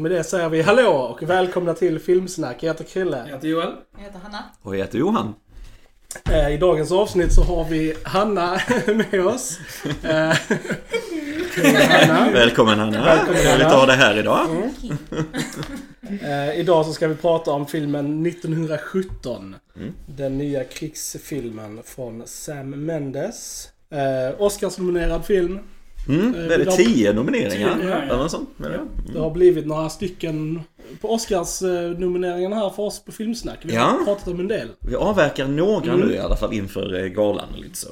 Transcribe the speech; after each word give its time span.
Och 0.00 0.02
med 0.02 0.12
det 0.12 0.24
säger 0.24 0.48
vi 0.48 0.62
hallå 0.62 0.90
och 0.92 1.22
välkomna 1.22 1.74
till 1.74 1.98
Filmsnack. 1.98 2.62
Jag 2.62 2.72
heter 2.72 2.84
Krille. 2.84 3.16
Jag 3.16 3.34
heter 3.34 3.48
Joel. 3.48 3.68
Jag 3.96 4.04
heter 4.04 4.18
Hanna. 4.18 4.44
Och 4.62 4.76
jag 4.76 4.80
heter 4.80 4.98
Johan. 4.98 5.34
Eh, 6.30 6.54
I 6.54 6.56
dagens 6.56 6.92
avsnitt 6.92 7.32
så 7.32 7.42
har 7.42 7.64
vi 7.64 7.94
Hanna 8.02 8.60
med 8.86 9.26
oss. 9.26 9.58
Eh, 10.02 10.36
Hanna. 11.88 12.30
Välkommen 12.30 12.78
Hanna. 12.78 13.04
Välkommen, 13.04 13.42
Trevligt 13.42 13.66
att 13.66 13.72
ha 13.72 13.86
dig 13.86 13.96
här 13.96 14.18
idag. 14.18 14.48
Eh, 16.22 16.60
idag 16.60 16.86
så 16.86 16.92
ska 16.92 17.08
vi 17.08 17.14
prata 17.14 17.50
om 17.50 17.66
filmen 17.66 18.26
1917. 18.26 19.56
Mm. 19.76 19.92
Den 20.06 20.38
nya 20.38 20.64
krigsfilmen 20.64 21.80
från 21.84 22.22
Sam 22.26 22.70
Mendes. 22.70 23.68
Eh, 23.90 24.40
Oscarsnominerad 24.42 25.24
film. 25.24 25.58
Mm, 26.08 26.26
Eh, 26.26 26.32
det 26.48 26.54
är 26.54 26.58
det 26.58 26.70
har- 26.70 26.76
tio 26.76 27.12
nomineringar. 27.12 27.76
Tio, 27.80 27.88
ja, 27.90 28.04
ja. 28.08 28.28
Sånt. 28.28 28.48
Ja. 28.56 28.68
Det 28.68 28.74
Mm. 29.10 29.22
har 29.22 29.30
blivit 29.30 29.66
några 29.66 29.88
stycken 29.88 30.60
på 31.00 31.08
Oscars-nomineringarna 31.14 32.56
här 32.56 32.70
för 32.70 32.82
oss 32.82 33.04
på 33.04 33.12
Filmsnack. 33.12 33.58
Vi 33.62 33.76
har 33.76 33.86
Ja. 33.98 34.04
pratat 34.04 34.28
om 34.28 34.40
en 34.40 34.48
del. 34.48 34.68
Vi 34.80 34.94
avverkar 34.96 35.46
några 35.48 35.92
Mm. 35.92 36.06
nu 36.08 36.14
i 36.14 36.18
alla 36.18 36.36
fall 36.36 36.52
inför 36.54 36.94
eh, 37.00 37.06
galan 37.06 37.48
lite 37.56 37.76
så. 37.76 37.88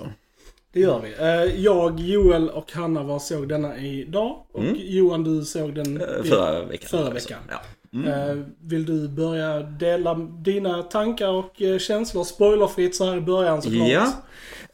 Det 0.73 0.81
gör 0.81 1.01
vi. 1.01 1.15
Eh, 1.25 1.61
Jag, 1.63 2.01
Joel 2.01 2.51
och 2.51 2.73
Hanna 2.73 3.03
var 3.03 3.19
såg 3.19 3.49
denna 3.49 3.79
idag. 3.79 4.37
Och 4.53 4.63
Mm. 4.63 4.77
Johan, 4.79 5.25
du 5.25 5.45
såg 5.45 5.75
den 5.75 5.97
Eh, 6.01 6.07
Förra 6.25 6.65
veckan. 6.65 6.89
Förra 6.89 7.01
alltså. 7.01 7.15
veckan. 7.15 7.39
Ja. 7.51 7.61
Mm. 7.95 8.07
Eh, 8.09 8.45
Vill 8.63 8.87
du 8.87 9.09
börja 9.09 9.61
dela 9.61 10.15
dina 10.15 10.83
tankar 10.83 11.29
och 11.29 11.63
eh, 11.63 11.79
känslor 11.79 12.25
spoilerfritt 12.25 12.97
så 12.97 13.05
här 13.05 13.17
i 13.17 13.21
början 13.21 13.63
såklart? 13.63 13.89
Ja. 13.89 14.13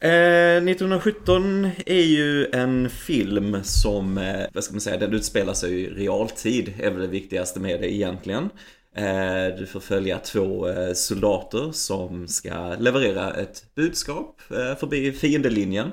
Eh, 0.07 0.63
1917 0.63 1.69
är 1.85 2.01
ju 2.01 2.45
en 2.51 2.89
film 2.89 3.63
som, 3.63 4.17
eh, 4.17 4.45
vad 4.53 4.63
ska 4.63 4.73
man 4.73 4.81
säga, 4.81 4.97
den 4.97 5.13
utspelar 5.13 5.53
sig 5.53 5.81
i 5.81 5.89
realtid, 5.89 6.73
är 6.79 6.91
väl 6.91 7.01
det 7.01 7.07
viktigaste 7.07 7.59
med 7.59 7.81
det 7.81 7.93
egentligen. 7.93 8.49
Eh, 8.95 9.57
du 9.59 9.65
får 9.65 9.79
följa 9.79 10.17
två 10.19 10.67
soldater 10.93 11.71
som 11.71 12.27
ska 12.27 12.75
leverera 12.79 13.33
ett 13.33 13.75
budskap 13.75 14.41
förbi 14.79 15.11
fiendelinjen. 15.11 15.91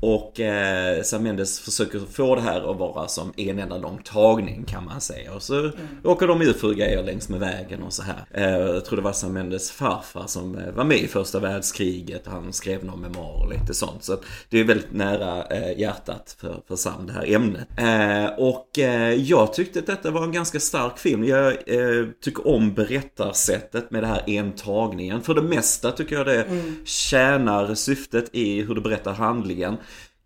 Och 0.00 0.40
eh, 0.40 1.02
Sam 1.02 1.22
Mendes 1.22 1.60
försöker 1.60 2.00
få 2.12 2.34
det 2.34 2.40
här 2.40 2.70
att 2.70 2.76
vara 2.78 3.08
som 3.08 3.32
en 3.36 3.58
enda 3.58 3.78
lång 3.78 4.00
tagning 4.04 4.64
kan 4.64 4.84
man 4.84 5.00
säga. 5.00 5.34
Och 5.34 5.42
så 5.42 5.70
åker 6.04 6.26
de 6.26 6.42
ut 6.42 6.60
för 6.60 6.74
grejer 6.74 7.02
längs 7.02 7.28
med 7.28 7.40
vägen 7.40 7.82
och 7.82 7.92
så 7.92 8.02
här. 8.02 8.24
Eh, 8.30 8.74
jag 8.74 8.84
tror 8.84 8.96
det 8.96 9.02
var 9.02 9.12
Sam 9.12 9.32
Mendes 9.32 9.70
farfar 9.70 10.26
som 10.26 10.58
eh, 10.58 10.72
var 10.72 10.84
med 10.84 10.98
i 10.98 11.08
första 11.08 11.40
världskriget. 11.40 12.26
Han 12.26 12.52
skrev 12.52 12.84
någon 12.84 13.00
memoar 13.00 13.44
och 13.44 13.50
lite 13.50 13.74
sånt. 13.74 14.04
Så 14.04 14.16
det 14.48 14.60
är 14.60 14.64
väldigt 14.64 14.92
nära 14.92 15.44
eh, 15.44 15.80
hjärtat 15.80 16.36
för, 16.40 16.62
för 16.68 16.76
Sam 16.76 17.06
det 17.06 17.12
här 17.12 17.34
ämnet. 17.34 17.68
Eh, 17.76 18.38
och 18.38 18.78
eh, 18.78 19.14
jag 19.14 19.52
tyckte 19.52 19.78
att 19.78 19.86
detta 19.86 20.10
var 20.10 20.24
en 20.24 20.32
ganska 20.32 20.60
stark 20.60 20.98
film. 20.98 21.24
Jag 21.24 21.46
eh, 21.46 22.06
tycker 22.24 22.48
om 22.48 22.74
berättarsättet 22.74 23.90
med 23.90 24.02
det 24.02 24.06
här 24.06 24.22
entagningen. 24.26 25.22
För 25.22 25.34
det 25.34 25.42
mesta 25.42 25.92
tycker 25.92 26.16
jag 26.16 26.26
det 26.26 26.46
tjänar 26.84 27.74
syftet 27.74 28.28
i 28.32 28.62
hur 28.62 28.74
du 28.74 28.80
berättar 28.80 29.12
handlingen. 29.12 29.76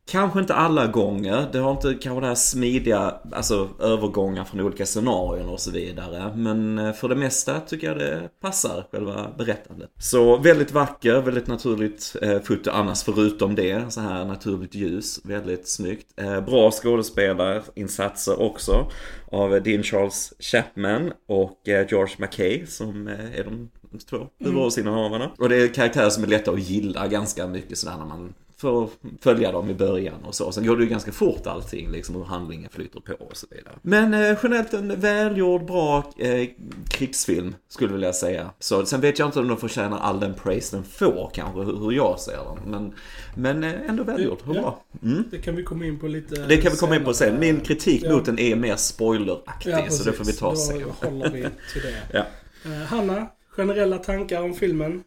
Kanske 0.07 0.41
inte 0.41 0.55
alla 0.55 0.87
gånger, 0.87 1.49
det 1.53 1.59
har 1.59 1.71
inte 1.71 1.95
kanske 2.03 2.21
det 2.21 2.27
här 2.27 2.35
smidiga, 2.35 3.15
alltså 3.33 3.69
övergångar 3.81 4.45
från 4.45 4.61
olika 4.61 4.87
scenarion 4.87 5.49
och 5.49 5.61
så 5.61 5.71
vidare. 5.71 6.33
Men 6.37 6.79
eh, 6.79 6.93
för 6.93 7.09
det 7.09 7.15
mesta 7.15 7.61
tycker 7.61 7.87
jag 7.87 7.99
det 7.99 8.29
passar, 8.41 8.87
själva 8.93 9.31
berättandet. 9.39 9.91
Så 9.99 10.37
väldigt 10.37 10.73
vacker, 10.73 11.21
väldigt 11.21 11.47
naturligt 11.47 12.17
eh, 12.23 12.41
foto 12.41 12.71
annars 12.71 13.03
förutom 13.03 13.55
det. 13.55 13.93
Så 13.93 14.01
här 14.01 14.25
naturligt 14.25 14.75
ljus, 14.75 15.21
väldigt 15.25 15.69
snyggt. 15.69 16.07
Eh, 16.17 16.41
bra 16.41 16.71
skådespelarinsatser 16.71 18.41
också. 18.41 18.91
Av 19.31 19.63
Dean 19.63 19.83
Charles 19.83 20.33
Chapman 20.39 21.13
och 21.29 21.69
eh, 21.69 21.87
George 21.91 22.15
McKay 22.19 22.67
som 22.67 23.09
eh, 23.09 23.39
är 23.39 23.45
de 23.45 23.71
två 24.11 24.27
huvudrollsinnehavarna. 24.39 25.31
Och 25.39 25.49
det 25.49 25.57
är 25.57 25.75
karaktärer 25.75 26.11
som 26.11 26.23
är 26.23 26.29
lätta 26.29 26.51
att 26.51 26.63
gilla 26.63 27.07
ganska 27.07 27.47
mycket 27.47 27.79
sådär 27.79 27.97
när 27.97 28.07
man 28.07 28.35
får 28.63 28.91
följa 29.21 29.53
dem 29.53 29.71
i 29.71 29.75
början 29.75 30.25
och 30.25 30.35
så. 30.35 30.53
Sen 30.53 30.67
går 30.67 30.77
det 30.77 30.83
ju 30.83 30.89
ganska 30.89 31.13
fort 31.13 31.47
allting, 31.47 31.91
liksom 31.91 32.15
hur 32.15 32.25
handlingen 32.25 32.71
flyter 32.71 33.01
på 33.01 33.13
och 33.25 33.37
så 33.37 33.47
vidare. 33.51 33.75
Men 33.83 34.15
eh, 34.15 34.39
generellt 34.43 34.73
en 34.75 35.01
välgjord, 35.01 35.65
bra 35.67 36.13
eh, 36.19 36.49
krigsfilm, 36.91 37.55
skulle 37.69 37.89
jag 37.89 37.93
vilja 37.93 38.13
säga. 38.13 38.51
Så, 38.59 38.87
sen 38.87 39.01
vet 39.01 39.19
jag 39.19 39.29
inte 39.29 39.39
om 39.41 39.49
den 39.49 39.57
förtjänar 39.57 39.99
all 39.99 40.21
den 40.21 40.35
praise 40.35 40.77
den 40.77 40.85
får 40.85 41.31
kanske, 41.35 41.61
hur, 41.61 41.77
hur 41.77 41.93
jag 41.93 42.21
ser 42.21 42.33
den. 42.37 42.71
Men, 42.71 42.93
men 43.37 43.65
eh, 43.65 43.89
ändå 43.91 44.05
välgjord, 44.05 44.39
hur 44.47 44.55
Ja. 44.55 44.61
bra. 44.61 44.85
Mm. 45.03 45.25
Det 45.31 45.39
kan 45.39 45.57
vi 45.57 45.63
komma 45.63 45.87
in 45.87 45.99
på 45.99 46.07
lite 46.09 46.35
Det 46.47 46.57
kan 46.57 46.73
vi 46.73 46.79
komma 46.79 46.97
in 46.97 47.05
på 47.05 47.15
sen. 47.15 47.41
Min 47.41 47.61
kritik 47.61 48.03
Ja. 48.05 48.13
mot 48.13 48.25
den 48.25 48.39
är 48.39 48.57
mer 48.57 48.77
spoileraktig, 48.77 49.71
Ja, 49.71 49.91
så 49.91 50.05
det 50.05 50.13
får 50.13 50.25
vi 50.25 50.33
ta 50.33 50.51
Då 50.51 50.57
sen. 50.57 50.83
håller 51.01 51.31
vi 51.31 51.41
till 51.73 51.83
det. 51.83 51.95
Ja. 52.13 52.25
Eh, 52.65 52.71
Hanna, 52.87 53.27
generella 53.49 53.99
tankar 53.99 54.43
om 54.43 54.55
filmen? 54.55 55.03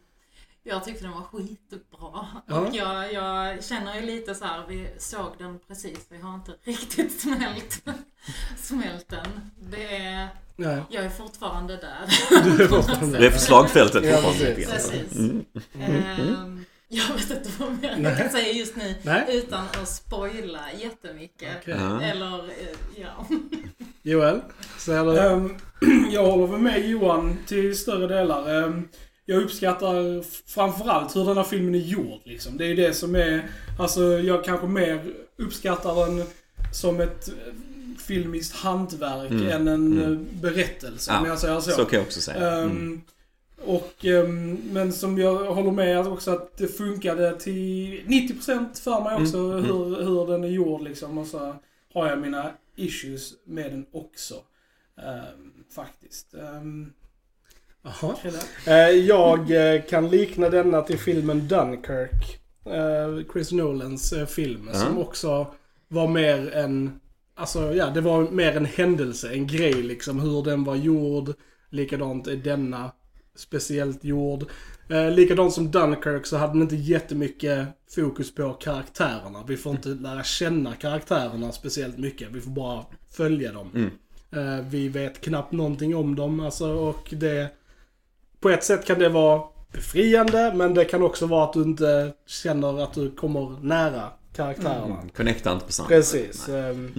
Jag 0.68 0.84
tyckte 0.84 1.04
den 1.04 1.12
var 1.12 1.22
skitbra. 1.22 2.26
Ja. 2.46 2.60
Och 2.60 2.74
jag, 2.74 3.12
jag 3.12 3.64
känner 3.64 4.00
ju 4.00 4.06
lite 4.06 4.34
så 4.34 4.44
här, 4.44 4.64
vi 4.68 4.88
såg 4.98 5.32
den 5.38 5.58
precis, 5.68 6.06
vi 6.08 6.18
har 6.18 6.34
inte 6.34 6.52
riktigt 6.64 7.20
smält, 7.20 7.82
smält 8.58 9.08
den. 9.08 9.50
Det 9.70 9.96
är, 9.96 10.28
Nej. 10.56 10.82
jag 10.90 11.04
är 11.04 11.10
fortfarande 11.10 11.76
där. 11.76 12.06
Du 12.56 12.64
är 12.64 12.68
fortfarande 12.68 13.18
Det 13.18 13.26
är 13.26 13.30
förslagfältet 13.30 14.04
Ja, 14.04 14.16
fortfarande 14.16 14.54
precis. 14.54 14.84
så. 14.84 14.90
Precis. 14.90 15.16
Mm. 15.16 15.44
Ehm, 15.80 16.64
jag 16.88 17.14
vet 17.14 17.30
inte 17.30 17.50
vad 17.58 17.70
mer 17.82 17.96
Nej. 17.98 18.02
jag 18.02 18.18
kan 18.18 18.30
säga 18.30 18.52
just 18.52 18.76
nu 18.76 18.94
Nej. 19.02 19.24
utan 19.28 19.64
att 19.64 19.88
spoila 19.88 20.72
jättemycket. 20.78 21.56
Ja. 21.64 22.02
Eller, 22.02 22.38
eh, 22.48 22.76
ja. 22.96 23.26
Joel, 24.02 24.40
säger 24.78 25.04
du? 25.04 25.18
Ehm, 25.20 25.56
jag 26.10 26.26
håller 26.30 26.46
väl 26.46 26.60
med 26.60 26.88
Johan 26.88 27.38
till 27.46 27.78
större 27.78 28.06
delar. 28.06 28.64
Ehm, 28.64 28.88
jag 29.26 29.42
uppskattar 29.42 30.22
framförallt 30.46 31.16
hur 31.16 31.24
den 31.24 31.36
här 31.36 31.44
filmen 31.44 31.74
är 31.74 31.78
gjord. 31.78 32.20
Liksom. 32.24 32.56
Det 32.56 32.64
är 32.64 32.68
ju 32.68 32.74
det 32.74 32.94
som 32.94 33.14
är... 33.14 33.50
Alltså, 33.78 34.02
jag 34.02 34.44
kanske 34.44 34.66
mer 34.66 35.00
uppskattar 35.36 36.06
den 36.06 36.24
som 36.72 37.00
ett 37.00 37.28
eh, 37.28 37.34
filmiskt 37.98 38.56
hantverk 38.56 39.30
Mm, 39.30 39.48
än 39.48 39.68
en 39.68 39.92
mm. 39.92 40.12
eh, 40.12 40.18
berättelse, 40.42 41.12
Ja, 41.12 41.20
om 41.20 41.26
jag 41.26 41.38
säger 41.38 41.60
så. 41.60 41.70
Så 41.70 41.84
kan 41.84 41.98
jag 41.98 42.06
också 42.06 42.20
säga. 42.20 42.50
Ehm, 42.50 42.70
Mm. 42.70 43.00
Och, 43.64 44.04
ehm, 44.04 44.58
men 44.72 44.92
som 44.92 45.18
jag 45.18 45.54
håller 45.54 45.70
med 45.70 46.06
också 46.06 46.30
att 46.30 46.56
det 46.56 46.68
funkade 46.68 47.40
till 47.40 48.02
90% 48.06 48.80
för 48.80 49.00
mig 49.04 49.22
också 49.22 49.38
Mm, 49.38 49.58
mm. 49.58 49.64
Hur, 49.70 50.04
hur 50.04 50.26
den 50.26 50.44
är 50.44 50.48
gjord 50.48 50.82
liksom. 50.82 51.18
Och 51.18 51.26
så 51.26 51.54
har 51.94 52.08
jag 52.08 52.18
mina 52.18 52.50
issues 52.76 53.32
med 53.44 53.70
den 53.72 53.86
också. 53.92 54.34
Ehm, 54.96 55.52
faktiskt. 55.74 56.34
Jaha. 57.86 58.14
Eh, 58.66 58.90
Jag 58.90 59.74
eh, 59.74 59.82
kan 59.82 60.08
likna 60.10 60.48
denna 60.50 60.82
till 60.82 60.98
filmen 60.98 61.48
Dunkirk. 61.48 62.40
eh, 62.64 63.32
Chris 63.32 63.52
Nolans 63.52 64.14
film. 64.28 64.70
Ja. 64.72 64.78
Som 64.78 64.98
också 64.98 65.46
var 65.88 66.08
mer 66.08 66.50
en... 66.54 67.00
Alltså 67.34 67.74
ja, 67.74 67.86
det 67.90 68.00
var 68.00 68.30
mer 68.30 68.56
en 68.56 68.64
händelse, 68.64 69.32
en 69.32 69.46
grej 69.46 69.74
liksom. 69.74 70.20
Hur 70.20 70.42
den 70.42 70.64
var 70.64 70.76
gjord. 70.76 71.32
Likadant 71.70 72.26
är 72.26 72.36
denna 72.36 72.92
speciellt 73.34 74.04
gjord. 74.04 74.44
Eh, 74.90 75.10
likadant 75.10 75.52
som 75.52 75.70
Dunkirk 75.70 76.26
så 76.26 76.36
hade 76.36 76.52
den 76.52 76.62
inte 76.62 76.76
jättemycket 76.76 77.68
fokus 77.94 78.34
på 78.34 78.52
karaktärerna. 78.52 79.44
Vi 79.48 79.56
får 79.56 79.72
inte 79.72 79.88
lära 79.88 80.22
känna 80.22 80.74
karaktärerna 80.74 81.52
speciellt 81.52 81.98
mycket. 81.98 82.28
Vi 82.32 82.40
får 82.40 82.50
bara 82.50 82.84
följa 83.10 83.52
dem. 83.52 83.70
Mm. 83.74 83.90
Eh, 84.58 84.64
vi 84.68 84.88
vet 84.88 85.20
knappt 85.20 85.52
någonting 85.52 85.96
om 85.96 86.14
dem 86.16 86.40
alltså 86.40 86.68
och 86.72 87.14
det... 87.16 87.48
På 88.40 88.50
ett 88.50 88.64
sätt 88.64 88.86
kan 88.86 88.98
det 88.98 89.08
vara 89.08 89.42
befriande 89.72 90.52
men 90.54 90.74
det 90.74 90.84
kan 90.84 91.02
också 91.02 91.26
vara 91.26 91.44
att 91.44 91.52
du 91.52 91.62
inte 91.62 92.12
känner 92.26 92.82
att 92.82 92.94
du 92.94 93.10
kommer 93.10 93.58
nära 93.62 94.08
karaktärerna. 94.36 94.84
Mm. 94.94 95.08
Connecta 95.16 95.52
inte 95.52 95.66
på 95.66 95.72
samma 95.72 95.88
Precis. 95.88 96.48
ehm, 96.48 96.92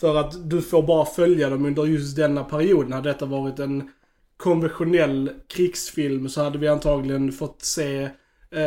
För 0.00 0.16
att 0.16 0.50
du 0.50 0.62
får 0.62 0.82
bara 0.82 1.04
följa 1.04 1.50
dem 1.50 1.66
under 1.66 1.84
just 1.84 2.16
denna 2.16 2.44
perioden. 2.44 2.92
Hade 2.92 3.08
detta 3.08 3.26
varit 3.26 3.58
en 3.58 3.90
konventionell 4.36 5.30
krigsfilm 5.48 6.28
så 6.28 6.42
hade 6.42 6.58
vi 6.58 6.68
antagligen 6.68 7.32
fått 7.32 7.62
se 7.62 8.08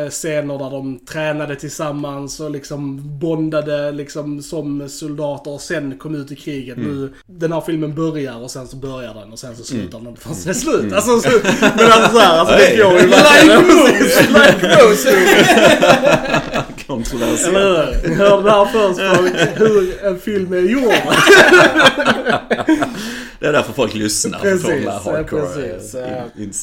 scener 0.10 0.58
där 0.58 0.70
de 0.70 1.00
tränade 1.00 1.56
tillsammans 1.56 2.40
och 2.40 2.52
liksom 2.52 3.02
bondade 3.20 3.92
liksom 3.92 4.42
som 4.42 4.90
soldater 4.90 5.52
och 5.52 5.62
sen 5.62 5.98
kom 5.98 6.16
ut 6.16 6.32
i 6.32 6.36
kriget. 6.36 6.78
Nu, 6.78 7.14
den 7.26 7.52
här 7.52 7.62
filmen 7.62 7.96
börjar 7.96 8.44
och 8.44 8.52
sen 8.52 8.68
så 8.68 8.78
börjar 8.78 9.14
den 9.14 9.32
och 9.32 9.40
sen 9.40 9.56
så 9.56 9.64
slutar 9.64 10.00
den 10.00 10.16
fast 10.16 10.44
den 10.44 10.50
är 10.50 10.54
slut. 10.54 10.94
Alltså, 10.94 11.20
så, 11.20 11.30
men 11.60 11.92
alltså 11.92 12.12
såhär, 12.12 12.40
alltså 12.40 12.56
det 12.56 12.76
går 12.84 13.00
ju 13.02 13.08
verkligen. 13.08 13.62
Life 14.34 14.78
moves! 14.78 15.06
Kontroversiellt. 16.88 17.56
Eller 17.58 18.00
hur? 18.04 18.16
Hörde 18.16 18.44
det 18.44 18.52
här 18.52 18.66
först 18.66 19.00
hur 19.60 20.06
en 20.06 20.20
film 20.20 20.54
är 20.54 20.60
gjord. 20.60 20.94
Det 23.46 23.50
är 23.50 23.54
därför 23.54 23.74
folk 23.74 23.94
lyssnar. 23.94 24.40
Precis, 24.40 24.66
för 24.66 24.74
att 24.74 24.84
kolla 24.84 24.94
ja, 24.94 25.18
hardcore 25.18 25.42
precis, 25.42 25.96
eh, 25.96 26.24
ja. 26.36 26.42
in- 26.44 26.54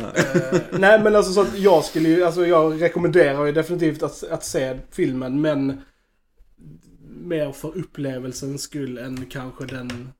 här. 0.00 0.54
Eh, 0.54 0.60
nej 0.78 1.02
men 1.02 1.16
alltså 1.16 1.32
så 1.32 1.40
att 1.40 1.58
jag 1.58 1.84
skulle 1.84 2.08
ju, 2.08 2.24
alltså 2.24 2.46
jag 2.46 2.82
rekommenderar 2.82 3.46
ju 3.46 3.52
definitivt 3.52 4.02
att, 4.02 4.24
att 4.30 4.44
se 4.44 4.78
filmen 4.90 5.40
men 5.40 5.80
mer 7.24 7.52
för 7.52 7.78
upplevelsens 7.78 8.62
skull 8.62 8.98
än 8.98 9.26
kanske 9.26 9.66
den 9.66 10.12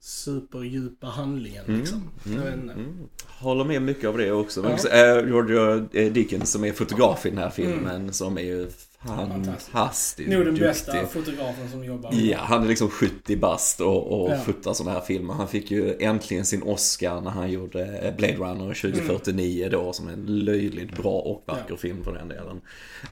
superdjupa 0.00 1.06
handlingen 1.06 1.64
Mm, 1.64 1.80
liksom. 1.80 2.02
Inte. 2.26 2.42
Mm. 2.48 3.08
Håller 3.26 3.64
med 3.64 3.82
mycket 3.82 4.08
av 4.08 4.18
det 4.18 4.32
också. 4.32 4.76
Ja. 4.84 4.96
Ja. 4.98 5.22
Roger 5.22 5.84
eh, 5.92 6.12
Dickens 6.12 6.52
som 6.52 6.64
är 6.64 6.72
fotograf 6.72 7.26
i 7.26 7.30
den 7.30 7.38
här 7.38 7.50
filmen 7.50 8.12
som 8.12 8.38
är 8.38 8.42
ju 8.42 8.68
fantastiskt 9.06 10.28
Nog 10.30 10.38
den 10.38 10.46
duktig. 10.54 10.62
bästa 10.68 11.06
fotografen 11.06 11.70
som 11.70 11.84
jobbar. 11.84 12.10
Ja, 12.14 12.38
han 12.40 12.62
är 12.64 12.68
liksom 12.68 12.90
70 12.90 13.36
bast 13.36 13.80
och, 13.80 14.22
och 14.22 14.30
Ja. 14.30 14.36
fotar 14.38 14.72
sådana 14.72 14.98
här 14.98 15.04
filmer. 15.06 15.34
Han 15.34 15.48
fick 15.48 15.70
ju 15.70 15.96
äntligen 16.00 16.44
sin 16.44 16.62
Oscar 16.62 17.20
när 17.20 17.30
han 17.30 17.50
gjorde 17.50 18.14
Blade 18.18 18.34
Runner 18.36 18.74
2049 18.74 19.68
då, 19.72 19.92
som 19.92 20.08
är 20.08 20.12
en 20.12 20.26
löjligt 20.44 20.96
bra 20.96 21.12
och 21.12 21.42
vacker 21.46 21.64
Ja. 21.68 21.76
film 21.76 22.04
för 22.04 22.12
den 22.12 22.28
delen. 22.28 22.60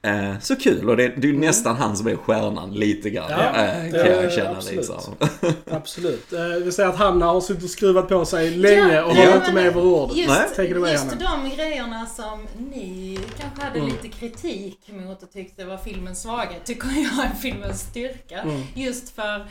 Eh, 0.02 0.38
så 0.40 0.56
kul, 0.56 0.88
och 0.90 0.96
det, 0.96 1.08
det 1.08 1.28
är 1.28 1.32
ju 1.32 1.38
nästan 1.38 1.76
han 1.76 1.96
som 1.96 2.06
är 2.06 2.16
stjärnan 2.16 2.74
lite 2.74 3.10
grann, 3.10 3.30
Ja, 3.30 3.64
eh, 3.64 3.84
det 3.92 4.04
kan 4.04 4.12
jag 4.22 4.32
känna 4.32 4.50
absolut. 4.56 4.76
liksom. 4.76 5.14
Absolut. 5.70 6.32
Eh, 6.32 6.44
vi 6.64 6.72
säger 6.72 6.88
att 6.88 6.96
Hanna 6.96 7.26
har 7.26 7.40
suttit 7.40 7.64
och 7.64 7.70
skruvat 7.70 8.08
på 8.08 8.24
sig 8.24 8.50
länge 8.50 8.94
Ja, 8.94 9.04
och 9.04 9.12
ja, 9.12 9.16
håller 9.20 9.36
inte 9.36 9.52
med 9.52 9.66
över 9.66 9.84
ordet. 9.84 10.16
Just, 10.16 10.28
Nej. 10.58 10.70
Just 10.92 11.10
de 11.20 11.56
grejerna 11.56 12.06
som 12.06 12.46
ni 12.70 13.18
kanske 13.40 13.62
hade 13.62 13.78
Mm. 13.78 13.90
lite 13.90 14.08
kritik 14.08 14.78
mot 14.92 15.22
och 15.22 15.30
tyckte 15.32 15.64
var 15.64 15.76
filmens 15.78 16.22
svaghet, 16.22 16.64
tycker 16.64 16.88
jag 16.88 17.24
är 17.26 17.34
filmens 17.34 17.80
styrka. 17.80 18.40
Mm. 18.42 18.62
Just 18.74 19.10
för, 19.14 19.46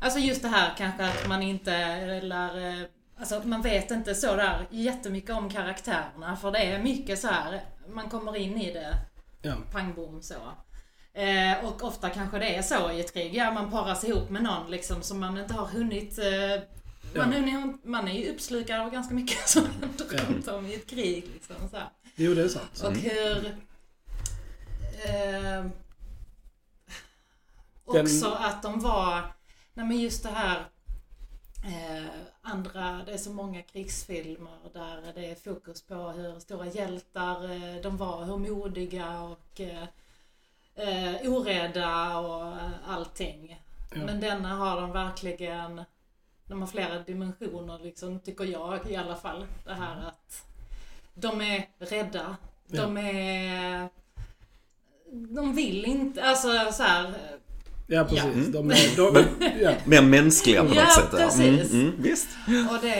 alltså 0.00 0.18
just 0.18 0.42
det 0.42 0.48
här 0.48 0.74
kanske 0.78 1.04
att 1.04 1.28
man 1.28 1.42
inte 1.42 1.96
lär, 2.20 2.68
eh, 2.68 2.86
alltså 3.20 3.40
man 3.44 3.62
vet 3.62 3.90
inte 3.90 4.14
så 4.14 4.36
där 4.36 4.66
jättemycket 4.70 5.30
om 5.30 5.50
karaktärerna, 5.50 6.36
för 6.36 6.50
det 6.50 6.58
är 6.58 6.82
mycket 6.82 7.18
så 7.18 7.28
här, 7.28 7.60
man 7.94 8.10
kommer 8.10 8.36
in 8.36 8.56
i 8.58 8.72
det, 8.72 8.94
Ja. 9.42 9.54
pang 9.72 9.94
bom 9.94 10.22
så. 10.22 10.34
Eh, 11.14 11.64
och 11.64 11.84
ofta 11.84 12.10
kanske 12.10 12.38
det 12.38 12.56
är 12.56 12.62
så 12.62 12.90
i 12.90 13.00
ett 13.00 13.14
krig, 13.14 13.34
ja 13.34 13.50
man 13.52 13.70
paras 13.70 14.04
ihop 14.04 14.30
med 14.30 14.42
någon 14.42 14.70
liksom 14.70 15.02
som 15.02 15.20
man 15.20 15.38
inte 15.38 15.54
har 15.54 15.66
hunnit 15.66 16.18
eh, 16.18 16.62
man, 17.16 17.32
hunnit, 17.32 17.84
man 17.84 18.08
är 18.08 18.12
ju 18.12 18.30
uppslukad 18.30 18.80
av 18.80 18.90
ganska 18.90 19.14
mycket 19.14 19.38
som 19.48 19.62
händer 19.66 20.06
Ja. 20.12 20.34
runt 20.34 20.48
om 20.48 20.66
i 20.66 20.74
ett 20.74 20.90
krig. 20.90 21.24
Liksom, 21.34 21.56
så 21.70 21.76
här. 21.76 21.88
Jo, 22.16 22.34
det 22.34 22.42
är 22.42 22.48
sant. 22.48 22.82
Och 22.84 22.92
hur... 22.96 23.56
Eh, 25.04 25.64
Den- 27.92 28.02
också 28.02 28.32
att 28.32 28.62
de 28.62 28.80
var... 28.80 29.20
Nej 29.74 29.86
men 29.86 29.98
just 30.00 30.22
det 30.22 30.28
här... 30.28 30.64
Eh, 31.64 32.08
andra, 32.42 33.00
det 33.06 33.12
är 33.12 33.18
så 33.18 33.30
många 33.32 33.62
krigsfilmer 33.62 34.58
där 34.72 35.12
det 35.14 35.30
är 35.30 35.34
fokus 35.34 35.82
på 35.82 35.94
hur 35.94 36.40
stora 36.40 36.66
hjältar 36.66 37.44
eh, 37.44 37.82
de 37.82 37.96
var, 37.96 38.24
hur 38.24 38.36
modiga 38.36 39.20
och 39.20 39.60
eh, 39.60 39.84
eh, 40.74 41.32
orädda 41.32 42.18
och 42.18 42.46
eh, 42.46 42.70
allting. 42.86 43.62
Ja. 43.94 43.96
Men 44.04 44.20
denna 44.20 44.48
har 44.48 44.80
de 44.80 44.92
verkligen, 44.92 45.82
de 46.44 46.60
har 46.60 46.68
flera 46.68 46.98
dimensioner 46.98 47.78
liksom, 47.78 48.20
tycker 48.20 48.44
jag 48.44 48.90
i 48.90 48.96
alla 48.96 49.16
fall. 49.16 49.46
Det 49.64 49.74
här 49.74 50.06
att 50.08 50.46
de 51.14 51.40
är 51.40 51.68
rädda, 51.78 52.36
de 52.66 52.96
är... 52.96 53.88
De 55.12 55.54
vill 55.54 55.84
inte, 55.84 56.24
alltså 56.24 56.48
så 56.72 56.82
här. 56.82 57.14
Ja, 57.86 58.04
precis. 58.04 58.46
Ja. 58.46 58.52
De, 58.52 58.70
är- 58.70 58.96
de, 58.96 59.24
ja. 59.62 59.72
Mer 59.86 60.02
mänskliga 60.02 60.60
på 60.62 60.68
något 60.68 60.76
Ja, 60.76 60.86
sätt. 60.96 61.08
ja. 61.12 61.18
precis. 61.18 61.72
Mm, 61.72 61.86
mm, 61.88 62.02
visst. 62.02 62.28
Och 62.70 62.78
det, 62.82 62.94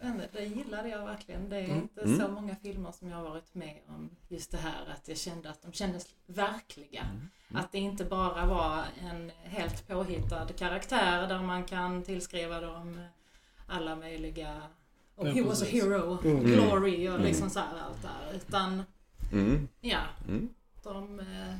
mm. 0.00 0.20
det 0.32 0.44
gillade 0.44 0.88
jag 0.88 1.06
verkligen. 1.06 1.48
Det 1.48 1.56
är 1.56 1.68
inte 1.74 2.00
Mm. 2.02 2.18
så 2.20 2.28
många 2.28 2.56
filmer 2.62 2.92
som 2.92 3.08
jag 3.10 3.16
har 3.16 3.24
varit 3.24 3.54
med 3.54 3.74
om 3.88 4.10
just 4.28 4.50
det 4.50 4.56
här 4.58 4.92
att 4.94 5.08
jag 5.08 5.16
kände 5.18 5.50
att 5.50 5.62
de 5.62 5.72
kändes 5.72 6.06
verkliga. 6.26 7.00
Mm. 7.02 7.62
Att 7.62 7.72
det 7.72 7.78
inte 7.78 8.04
bara 8.04 8.46
var 8.46 8.84
en 9.10 9.30
helt 9.44 9.88
påhittad 9.88 10.46
karaktär 10.58 11.28
där 11.28 11.38
man 11.42 11.64
kan 11.64 12.02
tillskriva 12.02 12.60
dem 12.60 13.00
alla 13.66 13.96
möjliga 13.96 14.62
och 15.16 15.28
Ja, 15.28 15.32
he 15.32 15.42
was 15.42 15.62
a 15.62 15.66
hero, 15.68 16.18
Mm. 16.24 16.44
glory 16.44 17.08
och 17.08 17.20
liksom 17.20 17.50
så 17.50 17.58
här 17.58 17.66
allt 17.88 18.02
där. 18.02 18.36
Utan, 18.36 18.82
Mm. 19.32 19.68
ja, 19.80 19.98
Mm. 20.90 21.16
de... 21.16 21.20
eh, 21.20 21.54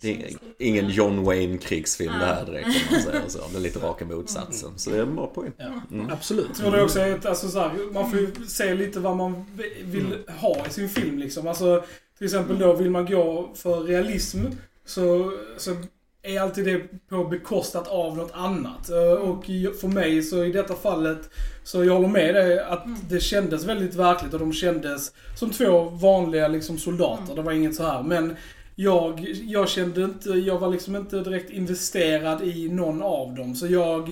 Det 0.00 0.10
är 0.24 0.34
ingen 0.58 0.88
John 0.90 1.24
Wayne 1.24 1.58
krigsfilm 1.58 2.12
det 2.12 2.24
här 2.26 2.46
direkt 2.46 2.66
om 2.66 2.72
man 2.90 3.02
säger 3.02 3.28
så. 3.28 3.38
Det 3.52 3.56
är 3.58 3.60
lite 3.60 3.78
raka 3.78 4.04
motsatsen. 4.04 4.70
Så 4.78 4.90
det 4.90 4.96
är 4.98 5.02
en 5.02 5.16
bra 5.16 5.26
poäng. 5.26 5.52
Ja. 5.56 5.80
Mm. 5.90 6.10
Absolut. 6.10 6.46
Jag 6.48 6.56
tror 6.56 6.70
det 6.72 6.82
också 6.82 6.98
är 6.98 7.16
ett, 7.16 7.26
alltså 7.26 7.48
så 7.48 7.60
här, 7.60 7.92
man 7.92 8.10
får 8.10 8.20
ju 8.20 8.32
se 8.46 8.74
lite 8.74 9.00
vad 9.00 9.16
man 9.16 9.44
vill 9.82 10.18
ha 10.28 10.66
i 10.66 10.70
sin 10.70 10.88
film 10.88 11.18
liksom. 11.18 11.48
Alltså, 11.48 11.84
till 12.18 12.24
exempel 12.24 12.58
då 12.58 12.72
vill 12.72 12.90
man 12.90 13.06
gå 13.06 13.50
för 13.54 13.80
realism 13.80 14.38
så, 14.84 15.32
så 15.56 15.76
är 16.22 16.40
alltid 16.40 16.64
det 16.64 17.08
på 17.08 17.24
bekostat 17.24 17.88
av 17.88 18.16
något 18.16 18.32
annat. 18.34 18.90
Eh, 18.90 19.12
Och 19.12 19.44
för 19.80 19.88
mig 19.88 20.22
så 20.22 20.44
i 20.44 20.52
detta 20.52 20.74
fallet, 20.74 21.30
så 21.64 21.84
jag 21.84 21.94
håller 21.94 22.08
med 22.08 22.34
dig 22.34 22.58
att 22.58 22.84
det 23.08 23.20
kändes 23.20 23.64
väldigt 23.64 23.94
verkligt 23.94 24.32
och 24.34 24.40
de 24.40 24.52
kändes 24.52 25.12
som 25.38 25.50
två 25.50 25.82
vanliga 25.82 26.48
liksom 26.48 26.78
soldater. 26.78 27.34
Det 27.34 27.42
var 27.42 27.52
inget 27.52 27.74
så 27.74 27.82
här. 27.82 28.02
Men 28.02 28.36
jag, 28.76 29.20
jag 29.42 29.68
kände 29.68 30.04
inte, 30.04 30.30
jag 30.30 30.58
var 30.58 30.68
liksom 30.68 30.96
inte 30.96 31.20
direkt 31.20 31.50
investerad 31.50 32.42
i 32.42 32.68
någon 32.68 33.02
av 33.02 33.34
dem. 33.34 33.54
Så 33.54 33.66
jag, 33.66 34.10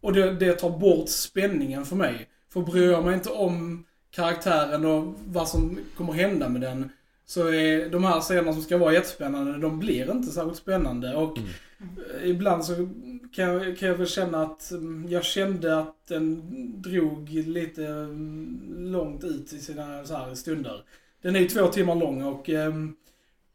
och 0.00 0.12
det, 0.12 0.32
det 0.32 0.52
tar 0.52 0.70
bort 0.70 1.08
spänningen 1.08 1.84
för 1.84 1.96
mig. 1.96 2.26
För 2.52 2.60
bryr 2.60 2.90
jag 2.90 3.04
mig 3.04 3.14
inte 3.14 3.30
om 3.30 3.84
karaktären 4.10 4.84
och 4.84 5.14
vad 5.26 5.48
som 5.48 5.78
kommer 5.96 6.12
hända 6.12 6.48
med 6.48 6.60
den. 6.60 6.90
Så 7.30 7.48
är 7.48 7.90
de 7.90 8.04
här 8.04 8.20
scenerna 8.20 8.52
som 8.52 8.62
ska 8.62 8.78
vara 8.78 8.92
jättespännande, 8.92 9.58
de 9.58 9.78
blir 9.78 10.10
inte 10.10 10.30
särskilt 10.32 10.56
spännande. 10.56 11.14
Och 11.14 11.38
eh, 11.38 12.30
ibland 12.30 12.64
så 12.64 12.88
kan 13.32 13.44
jag, 13.44 13.78
kan 13.78 13.88
jag 13.88 13.96
väl 13.96 14.06
känna 14.06 14.42
att 14.42 14.70
mm, 14.70 15.06
jag 15.08 15.24
kände 15.24 15.78
att 15.78 16.06
den 16.08 16.42
drog 16.82 17.30
lite 17.30 17.86
mm, 17.86 18.58
långt 18.78 19.24
ut 19.24 19.52
i 19.52 19.58
sina 19.58 20.04
så 20.04 20.14
här 20.14 20.34
stunder. 20.34 20.82
Den 21.22 21.36
är 21.36 21.40
ju 21.40 21.48
två 21.48 21.66
timmar 21.66 21.94
lång 21.94 22.22
och 22.22 22.48
ehm, 22.48 22.96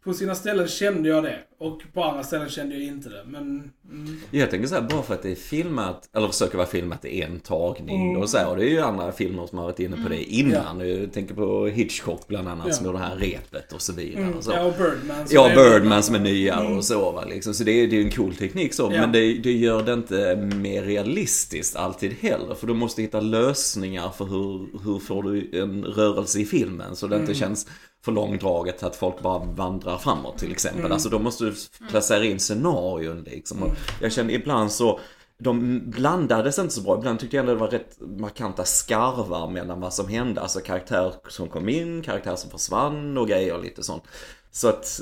på 0.06 0.14
sina 0.14 0.36
ställen 0.36 0.68
kände 0.68 1.10
jag 1.10 1.24
det. 1.24 1.40
Och 1.60 1.82
på 1.94 2.04
andra 2.04 2.24
ställen 2.24 2.50
kände 2.50 2.76
jag 2.76 2.84
inte 2.84 3.10
det. 3.10 3.24
Men... 3.28 3.72
Mm. 3.92 4.18
Jag 4.32 4.50
tänker 4.52 4.68
så 4.68 4.76
här, 4.76 4.82
bara 4.82 5.02
för 5.04 5.14
att 5.14 5.24
det 5.24 5.32
är 5.32 5.36
filmat, 5.36 6.10
eller 6.14 6.28
försöker 6.28 6.58
vara 6.58 6.68
filmat 6.68 7.06
i 7.06 7.22
en 7.22 7.40
tagning 7.40 8.10
Mm. 8.10 8.22
och 8.22 8.30
så 8.30 8.38
här, 8.38 8.50
och 8.50 8.58
det 8.58 8.66
är 8.66 8.70
ju 8.70 8.80
andra 8.80 9.12
filmer 9.12 9.48
som 9.48 9.58
har 9.58 9.66
varit 9.66 9.80
inne 9.80 9.98
på 10.04 10.10
det 10.10 10.24
innan. 10.24 10.90
Jag 10.90 11.14
tänker 11.14 11.36
på 11.36 11.68
Hitchcock 11.68 12.28
bland 12.28 12.48
annat 12.48 12.68
Ja. 12.68 12.74
som 12.74 12.86
gjorde 12.86 12.98
det 12.98 13.04
här 13.04 13.16
repet 13.16 13.74
och 13.74 13.82
så 13.82 13.94
vidare. 13.94 14.24
Mm. 14.24 14.38
Och 14.38 14.44
så. 14.44 14.52
Ja, 14.52 14.64
och 14.64 14.74
Birdman. 14.78 15.28
som 15.28 15.36
Ja, 15.36 15.50
är- 15.50 15.56
Birdman 15.56 16.04
som 16.04 16.16
är 16.16 16.20
nyare 16.20 16.76
och 16.76 16.86
så 16.86 17.12
va, 17.12 17.26
liksom. 17.30 17.54
Så 17.54 17.64
det 17.64 17.72
är, 17.72 17.88
det 17.88 17.96
är 17.96 18.00
ju 18.00 18.06
en 18.06 18.12
cool 18.12 18.36
teknik 18.36 18.74
så. 18.74 18.84
Ja. 18.94 19.02
Men 19.02 19.12
det, 19.12 19.34
det 19.34 19.52
gör 19.52 19.84
det 19.84 19.94
inte 19.94 20.36
mer 20.56 20.84
realistiskt 20.84 21.76
alltid 21.76 22.14
heller. 22.20 22.56
För 22.56 22.68
du 22.68 22.74
måste 22.74 23.02
hitta 23.02 23.20
lösningar 23.22 24.10
för 24.10 24.26
hur, 24.26 24.68
hur 24.84 25.00
får 25.00 25.24
du 25.24 25.50
en 25.62 25.84
rörelse 25.86 26.40
i 26.40 26.46
filmen 26.46 26.96
så 26.96 27.08
det 27.08 27.16
inte 27.16 27.34
känns 27.34 27.68
för 28.06 28.12
långdraget 28.12 28.84
att 28.84 28.96
folk 28.96 29.22
bara 29.22 29.40
vandrar 29.40 29.98
framåt 29.98 30.38
till 30.38 30.52
exempel. 30.52 30.92
Alltså 30.92 31.10
då 31.10 31.20
måste 31.20 31.44
du 31.44 31.54
placera 31.90 32.24
in 32.24 32.40
scenarion 32.40 33.24
liksom. 33.24 33.64
Och 33.64 33.70
jag 34.02 34.12
kände 34.12 34.34
ibland 34.34 34.72
så 34.72 35.00
de 35.38 35.82
blandades 35.92 36.60
inte 36.60 36.74
så 36.74 36.82
bra. 36.82 36.98
Ibland 36.98 37.20
tyckte 37.20 37.36
jag 37.36 37.44
ändå 37.44 37.54
det 37.54 37.60
var 37.60 37.68
rätt 37.68 37.98
markanta 38.00 38.64
skarvar 38.66 39.50
mellan 39.50 39.82
vad 39.82 39.94
som 39.94 40.08
hände. 40.08 40.42
Alltså 40.42 40.60
karaktär 40.60 41.14
som 41.28 41.50
kom 41.50 41.70
in, 41.70 42.02
karaktär 42.02 42.36
som 42.36 42.52
försvann 42.52 43.18
och 43.18 43.28
grejer 43.28 43.54
och 43.56 43.64
lite 43.64 43.84
sånt. 43.84 44.04
Så 44.52 44.68
att 44.68 45.02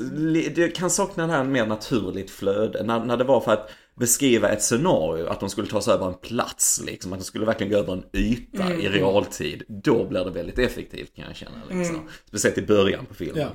det 0.56 0.76
kan 0.76 0.90
sakna 0.90 1.28
det 1.28 1.34
här 1.34 1.44
mer 1.44 1.66
naturligt 1.66 2.32
flöde. 2.32 2.84
När, 2.84 3.06
när 3.06 3.18
det 3.18 3.24
var 3.24 3.42
för 3.42 3.52
att 3.52 3.70
beskriva 3.96 4.50
ett 4.50 4.64
scenario, 4.64 5.28
att 5.28 5.40
de 5.40 5.50
skulle 5.50 5.68
ta 5.68 5.82
sig 5.82 5.94
över 5.94 6.08
en 6.08 6.14
plats 6.14 6.82
liksom. 6.86 7.14
Att 7.14 7.20
de 7.20 7.26
skulle 7.26 7.46
verkligen 7.46 7.74
gå 7.74 7.80
över 7.80 7.94
en 7.94 8.04
yta 8.14 8.74
i 8.74 8.90
realtid. 8.90 9.64
Då 9.68 10.06
blir 10.06 10.26
det 10.26 10.32
väldigt 10.32 10.60
effektivt 10.60 11.16
kan 11.16 11.26
jag 11.28 11.36
känna 11.36 11.58
liksom. 11.70 12.10
Speciellt 12.28 12.58
i 12.58 12.62
början 12.62 13.06
på 13.06 13.14
filmen. 13.14 13.42
Ja. 13.42 13.50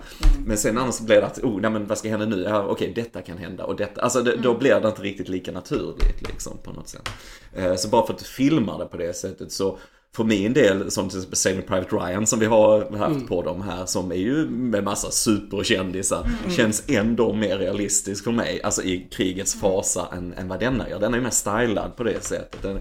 Men 0.46 0.56
sen 0.56 0.78
annars 0.78 1.00
blir 1.00 1.20
det 1.20 1.26
att, 1.26 1.38
oh, 1.38 1.60
nej 1.60 1.70
men 1.70 1.86
vad 1.86 1.98
ska 1.98 2.08
hända 2.08 2.26
nu? 2.26 2.42
Ja, 2.42 2.66
okej, 2.66 2.92
detta 2.94 3.22
kan 3.22 3.38
hända 3.38 3.64
och 3.64 3.76
detta. 3.76 4.02
Alltså 4.02 4.22
det, 4.22 4.36
då 4.36 4.58
blir 4.58 4.80
det 4.80 4.88
inte 4.88 5.02
riktigt 5.02 5.28
lika 5.28 5.52
naturligt 5.52 6.28
liksom 6.28 6.58
på 6.62 6.72
något 6.72 6.88
sätt. 6.88 7.08
Eh, 7.54 7.74
så 7.74 7.88
bara 7.88 8.06
för 8.06 8.12
att 8.12 8.18
du 8.18 8.24
filmar 8.24 8.78
det 8.78 8.86
på 8.86 8.96
det 8.96 9.16
sättet 9.16 9.52
så 9.52 9.78
för 10.16 10.24
min 10.24 10.52
del, 10.52 10.90
som 10.90 11.08
till 11.08 11.18
exempel 11.18 11.36
Saving 11.36 11.62
Private 11.62 11.96
Ryan 11.96 12.26
som 12.26 12.38
vi 12.38 12.46
har 12.46 12.96
haft 12.98 13.26
på 13.28 13.42
dem 13.42 13.62
här, 13.62 13.86
som 13.86 14.12
är 14.12 14.16
ju 14.16 14.46
med 14.50 14.84
massa 14.84 15.10
superkändisar, 15.10 16.30
känns 16.56 16.82
ändå 16.88 17.32
mer 17.32 17.58
realistisk 17.58 18.24
för 18.24 18.32
mig, 18.32 18.62
alltså 18.62 18.82
i 18.82 19.08
krigets 19.10 19.54
fasa 19.54 20.08
än, 20.12 20.32
än 20.32 20.48
vad 20.48 20.60
denna 20.60 20.88
gör. 20.88 21.00
Den 21.00 21.14
är 21.14 21.20
mer 21.20 21.30
stylad 21.30 21.96
på 21.96 22.02
det 22.04 22.24
sättet. 22.24 22.62
Den, 22.62 22.80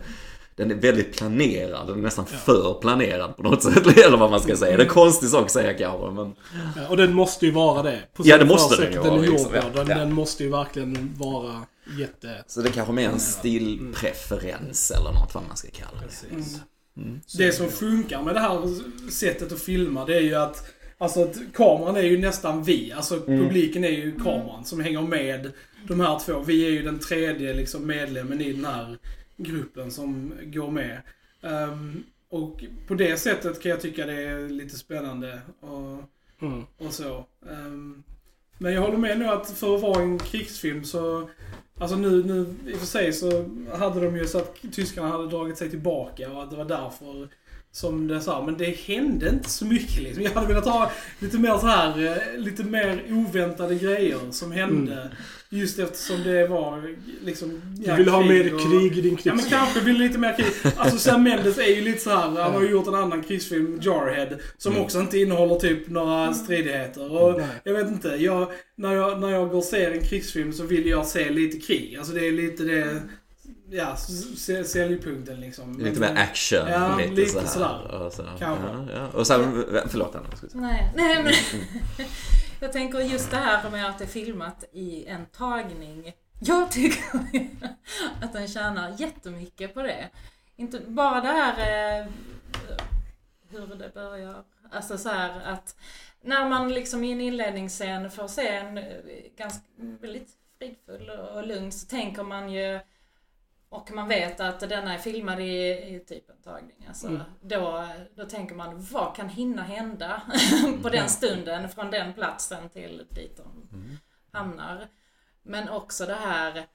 den 0.55 0.72
är 0.72 0.75
väldigt 0.75 1.17
planerad, 1.17 1.88
den 1.88 1.98
är 1.98 2.01
nästan 2.01 2.25
för 2.25 2.74
planerad 2.81 3.38
på 3.38 3.43
något 3.43 3.63
sätt, 3.63 3.98
eller 4.05 4.17
vad 4.17 4.31
man 4.31 4.39
ska 4.39 4.55
säga. 4.57 4.77
Det 4.77 4.84
är 4.84 4.88
en 4.88 4.93
konstig 4.93 5.29
sak 5.29 5.46
att 5.46 5.51
säga 5.51 5.74
kanske, 5.74 6.12
men... 6.12 6.36
Ja, 6.75 6.88
och 6.89 6.98
den 6.98 7.13
måste 7.13 7.46
ju 7.46 7.51
vara 7.51 7.84
det. 7.84 8.00
På 8.13 8.24
Ja, 8.25 8.38
det 8.38 8.46
måste 8.46 8.75
den 8.75 8.93
ju 8.93 9.00
är 9.00 9.03
vara, 9.03 9.22
liksom. 9.22 9.51
Ja, 9.53 9.62
Den, 9.74 9.88
ja. 9.88 9.98
den 9.98 10.13
måste 10.13 10.43
ju 10.43 10.50
verkligen 10.50 11.13
vara 11.17 11.62
jätte... 12.00 12.43
Så 12.48 12.62
det 12.62 12.69
kanske 12.69 12.93
mer 12.93 13.10
är 13.10 13.13
en 13.13 13.19
stilpreferens 13.19 14.91
eller 14.91 15.12
något 15.12 15.36
vad 15.36 15.43
man 15.48 15.57
ska 15.57 15.67
kalla 15.69 16.01
det. 16.01 16.36
Det 17.38 17.51
som 17.51 17.70
funkar 17.70 18.24
med 18.24 18.36
det 18.36 18.39
här 18.39 18.62
sättet 19.10 19.51
att 19.51 19.62
filma, 19.62 20.06
det 20.06 20.16
är 20.16 20.22
ju 20.22 20.36
att 20.36 20.74
Alltså 21.00 21.24
att 21.24 21.38
kameran 21.54 21.96
är 21.96 22.01
ju 22.01 22.18
nästan 22.18 22.63
vi. 22.63 22.92
Alltså 22.92 23.20
publiken 23.22 23.84
är 23.84 23.89
ju 23.89 24.12
kameran 24.16 24.66
som 24.66 24.80
hänger 24.80 25.01
med 25.01 25.51
de 25.88 26.00
här 26.00 26.20
två. 26.20 26.39
Vi 26.39 26.66
är 26.68 26.72
ju 26.72 26.82
den 26.82 27.00
tredje 27.00 27.54
liksom 27.54 27.88
medlemmen 27.88 28.42
i 28.42 28.54
den 28.54 28.66
här 28.66 28.98
gruppen 29.38 29.92
som 29.92 30.34
går 30.44 30.72
med. 30.72 31.01
Ehm, 31.42 32.04
och 32.30 32.63
på 32.88 32.94
det 32.94 33.18
sättet 33.18 33.62
kan 33.62 33.70
jag 33.70 33.82
tycka 33.82 34.06
det 34.06 34.22
är 34.22 34.50
lite 34.50 34.77
spännande 34.77 35.39
och, 35.60 36.04
Mm. 36.42 36.63
och 36.77 36.94
så. 36.94 37.25
Ehm, 37.51 38.04
men 38.58 38.74
jag 38.74 38.82
håller 38.82 38.98
med 38.98 39.20
nu 39.20 39.28
att 39.28 39.50
för 39.50 39.76
att 39.76 39.82
vara 39.82 40.02
en 40.02 40.20
krigsfilm 40.20 40.84
så 40.84 41.30
Alltså 41.80 41.96
nu, 41.96 42.24
nu 42.24 42.72
i 42.72 42.76
och 42.76 42.80
för 42.80 42.86
sig 42.86 43.14
så 43.14 43.50
hade 43.78 44.02
de 44.02 44.18
ju 44.18 44.28
så 44.28 44.38
att 44.38 44.56
tyskarna 44.72 45.08
hade 45.08 45.28
dragit 45.28 45.58
sig 45.58 45.70
tillbaka 45.70 46.32
och 46.32 46.44
att 46.44 46.52
det 46.52 46.58
var 46.58 46.66
därför 46.66 47.30
som 47.72 48.08
det 48.08 48.22
sa. 48.22 48.46
Men 48.46 48.58
det 48.58 48.78
hände 48.78 49.30
inte 49.30 49.50
så 49.50 49.66
mycket 49.66 50.04
liksom. 50.04 50.24
Jag 50.24 50.32
hade 50.32 50.48
velat 50.48 50.66
ha 50.66 50.92
lite 51.20 51.38
mer 51.38 51.58
så 51.58 51.68
här, 51.68 52.06
eh, 52.06 52.40
lite 52.40 52.64
mer 52.64 53.04
oväntade 53.10 53.76
grejer 53.76 54.18
som 54.32 54.52
hände. 54.52 54.94
Mm. 54.94 55.08
Just 55.50 55.80
eftersom 55.80 56.24
det 56.24 56.48
var 56.48 56.96
liksom... 57.25 57.50
Mm. 57.50 57.62
Du 57.84 57.96
vill 57.96 58.08
ha 58.10 58.22
mer 58.22 58.54
och- 58.54 58.62
krig 58.62 58.98
i 58.98 59.01
din 59.01 59.18
Ja 59.24 59.34
men 59.34 59.38
krigsfilm? 59.39 59.60
kanske 59.60 59.80
vill 59.80 59.98
lite 59.98 60.18
mer 60.18 60.36
krig. 60.38 60.74
Alltså 60.77 60.98
Sam 60.98 61.24
Mendes 61.24 61.58
är 61.58 61.75
ju 61.75 61.82
lite 61.82 62.00
så 62.01 62.10
här. 62.10 62.18
han 62.18 62.54
har 62.54 62.62
ju 62.62 62.70
gjort 62.70 62.88
en 62.88 62.96
annan 62.96 63.24
krigsfilm, 63.24 63.80
Jarhead, 63.82 64.27
som 64.58 64.72
Mm. 64.72 64.84
också 64.84 65.00
inte 65.00 65.18
innehåller 65.20 65.56
typ 65.56 65.89
några 65.89 66.34
stridigheter. 66.34 67.12
Och 67.24 67.38
Nej. 67.39 67.48
jag 67.63 67.74
vet 67.74 67.88
inte, 67.88 68.08
jag, 68.08 68.51
när, 68.75 68.94
jag, 68.96 69.20
när 69.22 69.30
jag 69.30 69.50
går 69.50 69.58
och 69.58 69.63
ser 69.63 69.92
en 69.92 70.01
krigsfilm 70.01 70.54
så 70.54 70.63
vill 70.63 70.88
jag 70.88 71.06
se 71.06 71.30
lite 71.30 71.58
krig. 71.68 71.96
Alltså 72.00 72.13
det 72.13 72.27
är 72.27 72.32
lite 72.32 72.63
det, 72.63 73.01
ja, 73.69 73.95
säljpunkten 74.65 75.39
liksom. 75.39 75.79
Lite 75.79 76.00
mer 76.00 76.15
action, 76.17 76.67
Ja, 76.67 76.97
lite, 76.97 77.12
lite 77.12 77.31
så 77.31 77.39
här. 77.39 77.47
sådär. 77.47 78.01
Och, 78.01 78.13
så, 78.13 78.24
Kanske. 78.39 78.67
Ja, 78.67 78.86
ja. 78.93 79.07
och 79.07 79.27
sen, 79.27 79.65
förlåt 79.88 80.15
Anna. 80.15 80.27
Nej, 80.53 80.91
nej 80.95 81.24
men 81.24 81.33
jag 82.59 82.71
tänker 82.74 83.00
just 83.00 83.31
det 83.31 83.38
här 83.38 83.69
med 83.69 83.89
att 83.89 83.97
det 83.97 84.03
är 84.03 84.07
filmat 84.07 84.63
i 84.71 85.05
en 85.05 85.25
tagning. 85.25 86.13
Jag 86.39 86.71
tycker 86.71 87.03
att 88.21 88.33
den 88.33 88.47
tjänar 88.47 88.95
jättemycket 88.97 89.74
på 89.74 89.81
det. 89.81 90.09
Inte 90.55 90.79
bara 90.79 91.21
det 91.21 91.27
här 91.27 92.00
eh, 92.00 92.07
hur 93.50 93.75
det 93.75 93.93
börjar. 93.93 94.43
Alltså 94.71 94.97
så 94.97 95.09
här 95.09 95.41
att 95.45 95.75
när 96.21 96.50
man 96.50 96.74
liksom 96.74 97.03
i 97.03 97.12
en 97.12 97.21
inledningsscen 97.21 98.12
får 98.12 98.27
se 98.27 98.47
en 98.47 98.77
eh, 98.77 98.83
ganska 99.38 99.65
väldigt 99.77 100.29
fridfull 100.59 101.09
och 101.09 101.47
lugn 101.47 101.71
så 101.71 101.88
tänker 101.88 102.24
man 102.24 102.51
ju 102.51 102.79
och 103.69 103.91
man 103.91 104.07
vet 104.07 104.39
att 104.39 104.59
denna 104.59 104.93
är 104.93 104.97
filmad 104.97 105.39
i, 105.39 105.71
i 105.95 106.03
typ 106.07 106.29
en 106.29 106.41
tagning. 106.41 106.86
Alltså, 106.88 107.07
Mm. 107.07 107.21
då, 107.41 107.88
då 108.15 108.25
tänker 108.25 108.55
man, 108.55 108.81
vad 108.91 109.15
kan 109.15 109.29
hinna 109.29 109.62
hända 109.63 110.21
på 110.83 110.89
den 110.89 111.09
stunden 111.09 111.69
från 111.69 111.91
den 111.91 112.13
platsen 112.13 112.69
till 112.69 113.07
dit 113.09 113.38
de 113.38 113.67
hamnar. 114.31 114.88
Men 115.43 115.69
också 115.69 116.05
det 116.05 116.15
här, 116.15 116.65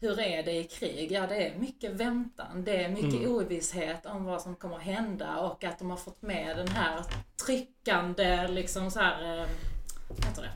hur 0.00 0.20
är 0.20 0.42
det 0.42 0.52
i 0.52 0.64
krig? 0.64 1.12
Ja, 1.12 1.26
det 1.26 1.46
är 1.48 1.58
mycket 1.58 1.90
väntan. 1.92 2.64
Det 2.64 2.84
är 2.84 2.88
mycket 2.88 3.14
Mm. 3.20 3.30
ovisshet 3.32 4.06
om 4.06 4.24
vad 4.24 4.42
som 4.42 4.56
kommer 4.56 4.76
att 4.76 4.82
hända 4.82 5.38
och 5.38 5.64
att 5.64 5.78
de 5.78 5.90
har 5.90 5.96
fått 5.96 6.22
med 6.22 6.56
den 6.56 6.68
här 6.68 7.02
tryckande, 7.46 8.48
liksom 8.48 8.90
så 8.90 9.00
här, 9.00 9.38
eh, 9.40 9.46
vad 10.08 10.24
heter 10.24 10.42
det? 10.42 10.52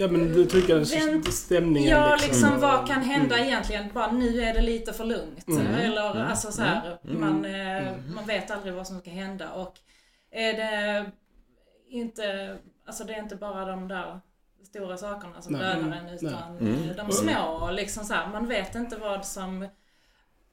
Ja 0.00 0.08
men 0.08 0.32
du 0.32 0.44
tycker 0.46 0.74
Vänt- 0.84 1.32
stämningen 1.32 1.90
Ja, 1.90 2.12
liksom. 2.16 2.28
liksom 2.30 2.60
vad 2.60 2.86
kan 2.88 3.02
hända 3.02 3.38
egentligen? 3.38 3.84
Bara 3.94 4.12
nu 4.12 4.42
är 4.42 4.54
det 4.54 4.60
lite 4.62 4.92
för 4.92 5.04
lugnt. 5.04 5.48
Mm. 5.48 5.66
Eller 5.66 6.10
Mm. 6.10 6.26
alltså 6.26 6.52
så 6.52 6.62
här, 6.62 6.98
Mm. 7.04 7.20
man, 7.20 7.44
eh, 7.44 7.92
man 8.14 8.26
vet 8.26 8.50
aldrig 8.50 8.74
vad 8.74 8.86
som 8.86 9.00
ska 9.00 9.10
hända. 9.10 9.50
Och 9.52 9.74
är 10.30 10.52
det 10.52 11.10
inte, 11.90 12.56
alltså 12.86 13.04
det 13.04 13.14
är 13.14 13.18
inte 13.18 13.36
bara 13.36 13.64
de 13.64 13.88
där 13.88 14.20
stora 14.64 14.96
sakerna 14.96 15.42
som 15.42 15.52
dödar 15.52 15.74
Mm. 15.76 15.92
en 15.92 16.08
utan 16.08 16.58
Mm. 16.60 16.96
de 16.96 17.12
små. 17.12 17.70
Liksom 17.72 18.04
så 18.04 18.14
här, 18.14 18.28
man 18.32 18.48
vet 18.48 18.74
inte 18.74 18.96
vad 18.96 19.26
som, 19.26 19.68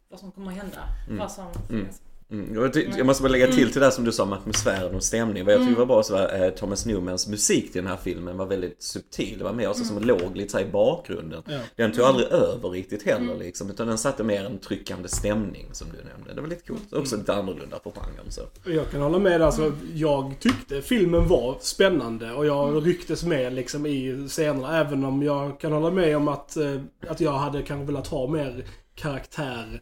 vad 0.10 0.20
som 0.20 0.32
kommer 0.32 0.52
att 0.52 0.58
hända. 0.58 0.80
Mm. 1.08 1.20
Vad 1.20 1.32
som 1.32 1.46
Mm. 1.70 1.86
finns. 1.86 2.02
Mm. 2.32 2.56
Jag, 2.56 2.74
ty- 2.74 2.88
jag 2.98 3.06
måste 3.06 3.24
bara 3.24 3.30
lägga 3.32 3.48
till 3.48 3.72
till 3.72 3.82
det 3.82 3.92
som 3.92 4.04
du 4.06 4.12
sa 4.12 4.24
om 4.24 4.34
atmosfären 4.34 4.96
och 4.96 5.04
stämning. 5.04 5.46
Vad 5.46 5.54
jag 5.54 5.62
tycker 5.62 5.76
var 5.80 5.86
bra 5.86 6.04
så 6.04 6.14
var 6.14 6.44
eh, 6.44 6.50
Thomas 6.50 6.86
Newmans 6.86 7.28
musik 7.28 7.72
till 7.72 7.82
den 7.82 7.92
här 7.92 7.98
filmen 8.04 8.38
var 8.38 8.46
väldigt 8.46 8.84
subtil. 8.84 9.38
Det 9.38 9.44
var 9.44 9.54
mer 9.54 9.74
så 9.74 9.84
som 9.84 10.00
låg 10.04 10.36
lite 10.38 10.52
så 10.52 10.60
i 10.60 10.66
bakgrunden. 10.66 11.44
Ja. 11.48 11.60
Den 11.76 11.92
tog 11.92 12.06
aldrig 12.06 12.28
över 12.28 12.70
riktigt 12.70 13.04
heller 13.04 13.36
liksom. 13.38 13.70
Utan 13.70 13.88
den 13.88 13.98
satte 13.98 14.24
mer 14.24 14.46
en 14.46 14.58
tryckande 14.60 15.08
stämning 15.10 15.66
som 15.72 15.88
du 15.92 15.98
nämnde. 16.10 16.34
Det 16.34 16.42
var 16.42 16.48
lite 16.48 16.68
coolt. 16.68 16.94
Också 16.94 17.18
lite 17.18 17.34
annorlunda 17.34 17.80
på 17.80 17.92
genren 17.92 18.32
så. 18.32 18.42
Jag 18.66 18.92
kan 18.92 19.02
hålla 19.02 19.20
med. 19.20 19.42
Alltså, 19.42 19.72
jag 19.94 20.36
tyckte 20.40 20.82
filmen 20.82 21.28
var 21.28 21.58
spännande 21.60 22.32
och 22.34 22.46
jag 22.46 22.88
rycktes 22.88 23.24
med 23.24 23.54
liksom 23.54 23.86
i 23.86 24.28
scenerna. 24.28 24.78
Även 24.80 25.06
om 25.06 25.24
jag 25.24 25.60
kan 25.60 25.72
hålla 25.72 25.92
med 25.92 26.18
om 26.18 26.28
att, 26.28 26.58
eh, 26.58 26.76
att 27.08 27.22
jag 27.22 27.32
hade 27.32 27.62
kanske 27.62 27.86
velat 27.86 28.08
ha 28.08 28.28
mer 28.28 28.66
karaktär, 28.96 29.82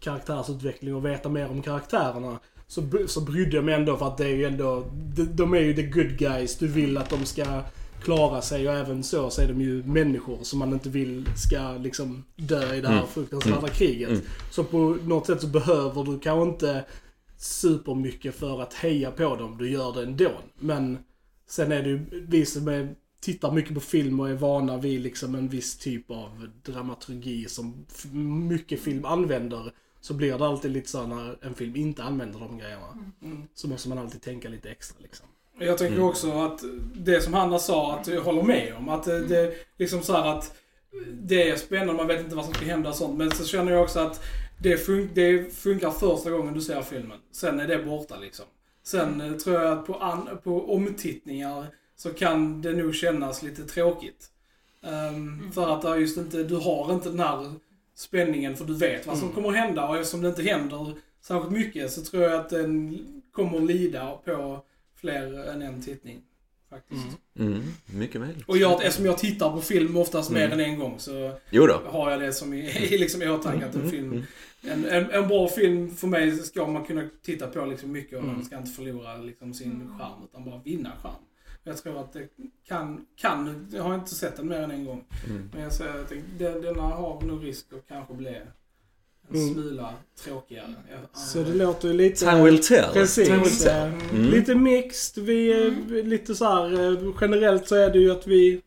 karaktärsutveckling 0.00 0.94
och 0.94 1.04
veta 1.04 1.28
mer 1.28 1.50
om 1.50 1.62
karaktärerna. 1.62 2.38
Så, 2.66 2.82
så 3.06 3.20
brydde 3.20 3.56
jag 3.56 3.64
mig 3.64 3.74
ändå 3.74 3.96
för 3.96 4.06
att 4.06 4.18
det 4.18 4.24
är 4.24 4.36
ju 4.36 4.44
ändå, 4.44 4.84
de, 4.92 5.24
de 5.24 5.54
är 5.54 5.60
ju 5.60 5.74
the 5.74 5.82
good 5.82 6.18
guys. 6.18 6.58
Du 6.58 6.68
vill 6.68 6.98
att 6.98 7.10
de 7.10 7.24
ska 7.26 7.62
klara 8.02 8.42
sig 8.42 8.68
och 8.68 8.74
även 8.74 9.02
så, 9.02 9.30
så 9.30 9.42
är 9.42 9.48
de 9.48 9.60
ju 9.60 9.82
människor 9.82 10.38
som 10.42 10.58
man 10.58 10.72
inte 10.72 10.88
vill 10.88 11.26
ska 11.36 11.72
liksom 11.72 12.24
dö 12.36 12.74
i 12.74 12.80
det 12.80 12.88
här 12.88 12.94
Mm. 12.96 13.08
fruktansvärda 13.08 13.68
kriget. 13.68 14.08
Mm. 14.08 14.20
Så 14.50 14.64
på 14.64 14.96
något 15.04 15.26
sätt 15.26 15.40
så 15.40 15.46
behöver 15.46 16.04
du 16.04 16.18
kanske 16.18 16.50
inte 16.50 16.84
supermycket 17.38 18.34
för 18.34 18.62
att 18.62 18.74
heja 18.74 19.10
på 19.10 19.36
dem. 19.36 19.58
Du 19.58 19.70
gör 19.70 19.92
det 19.92 20.02
ändå. 20.02 20.30
Men 20.58 20.98
sen 21.46 21.72
är 21.72 21.82
det 21.82 21.88
ju 21.88 22.24
vi 22.28 22.46
som 22.46 22.68
är, 22.68 22.94
tittar 23.20 23.52
mycket 23.52 23.74
på 23.74 23.80
film 23.80 24.20
och 24.20 24.30
är 24.30 24.34
vana 24.34 24.76
vid 24.76 25.00
liksom 25.00 25.34
en 25.34 25.48
viss 25.48 25.78
typ 25.78 26.10
av 26.10 26.48
dramaturgi 26.62 27.48
som 27.48 27.86
mycket 28.48 28.80
film 28.80 29.04
använder. 29.04 29.72
Så 30.00 30.14
blir 30.14 30.38
det 30.38 30.46
alltid 30.46 30.70
lite 30.70 30.88
så 30.90 31.06
när 31.06 31.38
en 31.44 31.54
film 31.54 31.76
inte 31.76 32.02
använder 32.02 32.38
de 32.40 32.58
grejerna. 32.58 32.86
Mm. 33.22 33.42
Så 33.54 33.68
måste 33.68 33.88
man 33.88 33.98
alltid 33.98 34.22
tänka 34.22 34.48
lite 34.48 34.70
extra 34.70 34.96
liksom. 35.02 35.26
Jag 35.58 35.78
tänker 35.78 35.94
Mm. 35.96 36.08
också 36.08 36.32
att 36.32 36.60
det 36.94 37.20
som 37.20 37.34
Hanna 37.34 37.58
sa, 37.58 37.96
att 37.98 38.06
jag 38.06 38.22
håller 38.22 38.42
med 38.42 38.74
om. 38.78 38.88
Att 38.88 39.04
det, 39.04 39.26
det 39.26 39.54
liksom 39.78 40.02
så 40.02 40.12
här 40.12 40.36
att 40.38 40.56
det 41.12 41.50
är 41.50 41.56
spännande, 41.56 41.92
man 41.92 42.06
vet 42.06 42.20
inte 42.20 42.36
vad 42.36 42.44
som 42.44 42.54
ska 42.54 42.64
hända 42.64 42.88
och 42.88 42.94
sånt. 42.96 43.18
Men 43.18 43.30
så 43.30 43.44
känner 43.44 43.72
jag 43.72 43.82
också 43.82 44.00
att 44.00 44.24
det, 44.58 44.76
fun- 44.86 45.08
det 45.14 45.54
funkar 45.54 45.90
första 45.90 46.30
gången 46.30 46.54
du 46.54 46.60
ser 46.60 46.82
filmen. 46.82 47.18
Sen 47.32 47.60
är 47.60 47.66
det 47.68 47.78
borta 47.78 48.16
liksom. 48.18 48.46
Sen 48.82 49.20
eh, 49.20 49.32
tror 49.32 49.60
jag 49.60 49.78
att 49.78 49.86
på, 49.86 49.94
an- 49.94 50.28
på 50.44 50.74
omtittningar 50.74 51.66
så 52.00 52.10
kan 52.10 52.62
det 52.62 52.72
nog 52.72 52.94
kännas 52.94 53.42
lite 53.42 53.64
tråkigt. 53.64 54.30
Ehm, 54.82 55.52
För 55.52 55.74
att 55.74 55.82
det 55.82 55.96
just 55.98 56.16
inte, 56.18 56.42
du 56.44 56.56
har 56.56 56.94
inte 56.94 57.08
den 57.08 57.20
här 57.20 57.52
spänningen 57.94 58.56
för 58.56 58.64
du 58.64 58.74
vet 58.74 59.06
vad 59.06 59.16
som 59.18 59.24
Mm. 59.28 59.34
kommer 59.34 59.48
att 59.48 59.56
hända 59.66 59.88
och 59.88 59.96
eftersom 59.96 60.22
det 60.22 60.28
inte 60.28 60.42
händer 60.42 60.94
särskilt 61.22 61.52
mycket 61.52 61.92
så 61.92 62.02
tror 62.02 62.22
jag 62.22 62.32
att 62.40 62.50
den 62.50 62.98
kommer 63.32 63.60
lida 63.60 64.16
på 64.24 64.64
fler 64.96 65.48
än 65.48 65.62
en 65.62 65.82
tittning. 65.82 66.22
Faktiskt. 66.70 67.06
Mm. 67.38 67.52
Mm. 67.52 67.62
Mycket 67.86 68.20
möjligt. 68.20 68.44
Och 68.48 68.58
jag, 68.58 68.72
eftersom 68.84 69.06
jag 69.06 69.18
tittar 69.18 69.50
på 69.50 69.60
film 69.60 69.96
oftast 69.96 70.30
mer 70.30 70.44
Mm. 70.46 70.60
än 70.60 70.66
en 70.66 70.78
gång 70.78 70.94
så 70.98 71.32
Jo 71.50 71.66
då. 71.66 71.80
har 71.86 72.10
jag 72.10 72.20
det 72.20 72.32
som 72.32 72.54
i, 72.54 72.88
liksom 72.98 73.22
i 73.22 73.28
åtanke 73.28 73.66
att 73.66 73.74
en 73.74 73.80
Mm, 73.80 73.90
film 73.90 74.12
mm. 74.12 74.24
en, 74.62 74.84
en, 74.84 75.10
en 75.10 75.28
bra 75.28 75.48
film 75.48 75.96
för 75.96 76.06
mig 76.06 76.36
ska 76.38 76.66
man 76.66 76.84
kunna 76.84 77.08
titta 77.22 77.46
på 77.46 77.66
liksom 77.66 77.92
mycket 77.92 78.18
och 78.18 78.24
Mm. 78.24 78.36
den 78.36 78.44
ska 78.44 78.58
inte 78.58 78.70
förlora 78.70 79.16
liksom 79.16 79.54
sin 79.54 79.98
charm 79.98 80.24
utan 80.24 80.44
bara 80.44 80.60
vinna 80.64 80.90
charm. 81.02 81.12
Jag 81.70 81.82
tror 81.82 82.00
att 82.00 82.12
det 82.12 82.28
kan, 82.68 83.06
kan, 83.16 83.66
jag 83.72 83.82
har 83.82 83.94
inte 83.94 84.14
sett 84.14 84.36
den 84.36 84.48
mer 84.48 84.60
än 84.60 84.70
en 84.70 84.84
gång. 84.84 85.04
Mm. 85.26 85.50
Men 85.52 85.62
jag 85.62 85.72
säger 85.72 86.00
att 86.00 86.12
den, 86.38 86.62
denna 86.62 86.82
har 86.82 87.20
nog 87.22 87.44
risk 87.44 87.66
att 87.72 87.88
kanske 87.88 88.14
bli 88.14 88.28
en 88.28 88.46
Mm. 89.34 89.54
smula 89.54 89.94
tråkigare. 90.24 90.74
Så 91.14 91.38
det 91.38 91.54
låter 91.54 91.88
ju 91.88 91.94
lite... 91.94 92.24
Time 92.24 92.42
will 92.44 92.62
tell. 92.62 92.92
Precis. 92.92 93.28
Time 93.28 93.42
will 93.42 93.56
tell. 93.58 93.92
Mm. 94.12 94.30
Lite 94.30 94.54
mixed. 94.54 95.24
Vi 95.24 95.52
är 95.52 96.02
lite 96.02 96.34
så 96.34 96.44
här, 96.44 96.92
eh, 96.92 97.14
generellt 97.20 97.68
så 97.68 97.74
är 97.74 97.90
det 97.90 97.98
ju 97.98 98.10
att 98.10 98.26
vi 98.26 98.60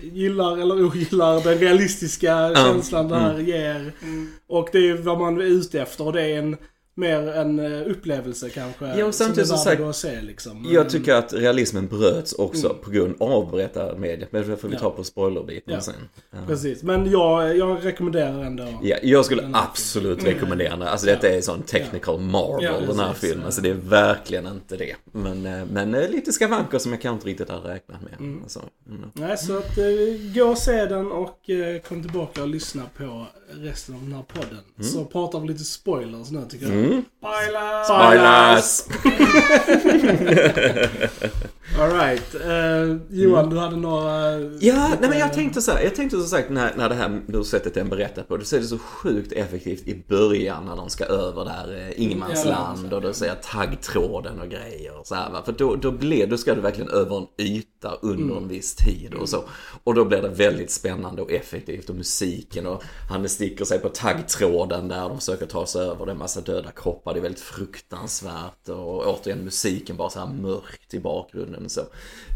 gillar 0.00 0.58
eller 0.58 0.84
ogillar 0.86 1.44
den 1.44 1.58
realistiska 1.58 2.54
känslan 2.54 3.08
det 3.08 3.16
här 3.16 3.38
ger. 3.38 3.92
Mm. 4.02 4.28
Och 4.46 4.68
det 4.72 4.78
är 4.78 4.82
ju 4.82 4.96
vad 4.96 5.18
man 5.18 5.40
är 5.40 5.44
ute 5.44 5.80
efter 5.80 6.06
och 6.06 6.12
det 6.12 6.22
är 6.22 6.38
en 6.38 6.56
mer 6.96 7.28
en 7.28 7.58
eh, 7.58 7.90
upplevelse 7.90 8.50
kanske. 8.50 8.86
Ja, 8.98 9.04
och 9.04 9.14
samtidigt 9.14 9.48
som 9.48 9.58
så 9.58 9.64
sagt- 9.64 9.80
att 9.82 9.96
se 9.96 10.20
liksom. 10.20 10.66
Jag 10.70 10.90
tycker 10.90 11.14
att 11.14 11.32
realismen 11.32 11.86
bröts 11.86 12.32
också 12.32 12.66
Mm. 12.66 12.78
på 12.82 12.90
grund 12.90 13.14
av 13.22 13.50
berättarmediet. 13.50 14.32
Men 14.32 14.50
det 14.50 14.56
får 14.56 14.68
vi 14.68 14.74
Ja. 14.74 14.80
ta 14.80 14.90
på 14.90 15.04
spoilerbiten 15.04 15.74
Ja. 15.74 15.80
sen. 15.80 15.94
Ja. 16.30 16.38
Precis, 16.46 16.82
men 16.82 17.10
jag, 17.10 17.56
jag 17.56 17.84
rekommenderar 17.84 18.44
ändå. 18.44 18.66
Ja, 18.82 18.96
jag 19.02 19.24
skulle 19.24 19.50
absolut 19.52 20.18
filmen. 20.18 20.34
rekommendera 20.34 20.70
den. 20.70 20.82
Alltså 20.82 21.06
detta 21.06 21.28
är 21.28 21.40
sån 21.40 21.62
technical 21.62 22.20
marvel 22.20 22.64
Ja, 22.64 22.72
den 22.86 22.98
här 22.98 23.12
precis. 23.12 23.28
filmen. 23.28 23.46
Alltså 23.46 23.60
det 23.60 23.70
är 23.70 23.74
verkligen 23.74 24.46
inte 24.46 24.76
det. 24.76 24.96
Men, 25.12 25.46
eh, 25.46 25.64
men 25.72 25.94
eh, 25.94 26.08
lite 26.10 26.32
skavanker 26.32 26.78
som 26.78 26.92
jag 26.92 27.00
kanske 27.00 27.14
inte 27.16 27.28
riktigt 27.28 27.48
hade 27.56 27.74
räknat 27.74 28.02
med. 28.02 28.12
Mm. 28.18 28.42
Alltså, 28.42 28.60
mm. 28.88 29.10
Nej, 29.12 29.38
så 29.38 29.58
att 29.58 29.76
gå 30.34 30.44
och 30.44 30.58
se 30.58 30.84
den 30.86 31.12
och 31.12 31.40
kom 31.88 32.02
tillbaka 32.02 32.42
och 32.42 32.48
lyssna 32.48 32.82
på 32.96 33.26
resten 33.48 33.94
av 33.94 34.00
den 34.02 34.12
här 34.12 34.22
podden. 34.22 34.64
Så 34.80 35.04
pratar 35.04 35.40
vi 35.40 35.48
lite 35.48 35.64
spoilers 35.64 36.30
nu 36.30 36.46
tycker 36.50 36.66
jag. 36.66 36.74
Mm. 36.74 37.04
Spoiler! 37.18 37.84
Spoilers! 37.84 38.82
Alright. 41.78 42.34
Uh, 42.34 42.96
Johan, 43.10 43.50
du 43.50 43.58
hade 43.58 43.76
några... 43.76 44.40
Ja, 44.60 44.96
nej 45.00 45.10
men 45.10 45.18
jag 45.18 45.32
tänkte 45.32 45.62
så 45.62 45.72
här, 45.72 45.82
jag 45.82 45.94
tänkte 45.94 46.16
som 46.16 46.26
sagt 46.26 46.50
när, 46.50 46.76
när 46.76 46.88
det 46.88 46.94
här 46.94 47.22
du 47.26 47.44
sättet 47.44 47.74
den 47.74 47.88
berättar 47.88 48.22
på, 48.22 48.36
det 48.36 48.52
är 48.52 48.60
det 48.60 48.66
så 48.66 48.78
sjukt 48.78 49.32
effektivt 49.32 49.88
i 49.88 50.04
början 50.08 50.66
när 50.66 50.76
de 50.76 50.90
ska 50.90 51.04
över 51.04 51.44
där 51.44 51.76
eh, 51.76 52.02
ingenmansland 52.02 52.92
och 52.92 53.00
då 53.00 53.12
säger 53.12 53.34
taggtråden 53.34 54.40
och 54.40 54.48
grejer 54.48 54.98
och 54.98 55.06
så 55.06 55.14
här, 55.14 55.30
va? 55.30 55.42
För 55.44 55.52
då, 55.52 55.76
då 55.76 55.90
blir, 55.90 56.26
då 56.26 56.38
ska 56.38 56.54
du 56.54 56.60
verkligen 56.60 56.90
över 56.90 57.16
en 57.16 57.26
yta 57.38 57.98
under 58.02 58.36
en 58.36 58.48
viss 58.48 58.74
tid 58.74 59.14
och 59.14 59.28
så. 59.28 59.44
Och 59.84 59.94
då 59.94 60.04
blir 60.04 60.22
det 60.22 60.28
väldigt 60.28 60.70
spännande 60.70 61.22
och 61.22 61.32
effektivt 61.32 61.90
och 61.90 61.96
musiken 61.96 62.66
och 62.66 62.82
han 63.10 63.28
sticker 63.28 63.64
sig 63.64 63.78
på 63.78 63.88
taggtråden 63.88 64.88
där 64.88 65.08
de 65.08 65.18
försöker 65.18 65.46
ta 65.46 65.66
sig 65.66 65.82
över, 65.82 66.06
det 66.06 66.10
är 66.10 66.14
en 66.14 66.18
massa 66.18 66.40
döda 66.40 66.70
kroppar, 66.70 67.14
det 67.14 67.20
är 67.20 67.22
väldigt 67.22 67.40
fruktansvärt 67.40 68.68
och 68.68 69.06
återigen 69.06 69.44
musiken 69.44 69.96
bara 69.96 70.10
så 70.10 70.18
här 70.18 70.26
mörkt 70.26 70.94
i 70.94 71.00
bakgrunden 71.00 71.65
så. 71.68 71.80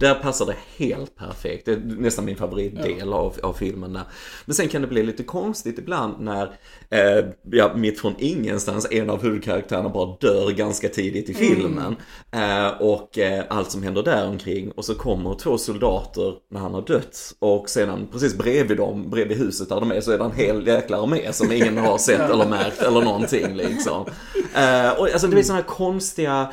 Där 0.01 0.15
passar 0.15 0.47
det 0.47 0.57
helt 0.77 1.17
perfekt. 1.17 1.67
Det 1.67 1.73
är 1.73 1.79
nästan 1.79 2.25
min 2.25 2.37
favoritdel 2.37 3.13
av, 3.13 3.37
av 3.43 3.53
filmen 3.53 3.93
där. 3.93 4.03
Men 4.45 4.55
sen 4.55 4.69
kan 4.69 4.83
det 4.83 4.89
bli 4.89 5.03
lite 5.03 5.23
konstigt 5.23 5.79
ibland 5.79 6.21
när, 6.21 6.43
eh, 6.91 7.25
ja, 7.51 7.73
mitt 7.77 8.01
från 8.01 8.15
ingenstans, 8.19 8.87
en 8.91 9.11
av 9.11 9.23
huvudkaraktärerna 9.23 9.89
bara 9.89 10.17
dör 10.21 10.51
ganska 10.51 10.89
tidigt 10.89 11.29
i 11.29 11.35
filmen. 11.35 11.97
Eh, 12.31 12.69
och 12.81 13.19
eh, 13.19 13.45
allt 13.49 13.71
som 13.71 13.83
händer 13.83 14.03
där 14.03 14.29
omkring 14.29 14.71
och 14.71 14.85
så 14.85 14.95
kommer 14.95 15.35
två 15.35 15.59
soldater 15.59 16.35
när 16.51 16.61
han 16.61 16.75
har 16.75 16.83
dött 16.83 17.35
och 17.39 17.71
sedan 17.71 18.09
precis 18.13 18.39
bredvid 18.39 18.77
dem, 18.77 19.11
bredvid 19.11 19.39
huset 19.39 19.69
där 19.69 19.81
de 19.81 19.93
är, 19.93 20.01
så 20.01 20.11
är 20.13 20.19
det 20.19 20.25
en 20.25 20.33
hel 20.33 20.67
jäkla 20.67 21.03
armé 21.03 21.33
som 21.33 21.53
ingen 21.53 21.79
har 21.79 21.99
sett 21.99 22.31
eller 22.31 22.47
märkt 22.47 22.83
eller 22.83 23.01
någonting 23.01 23.57
liksom. 23.57 24.07
Eh, 24.55 24.91
och 24.99 25.09
alltså 25.11 25.27
det 25.27 25.35
blir 25.35 25.43
sådana 25.43 25.63
här 25.63 25.69
konstiga 25.69 26.53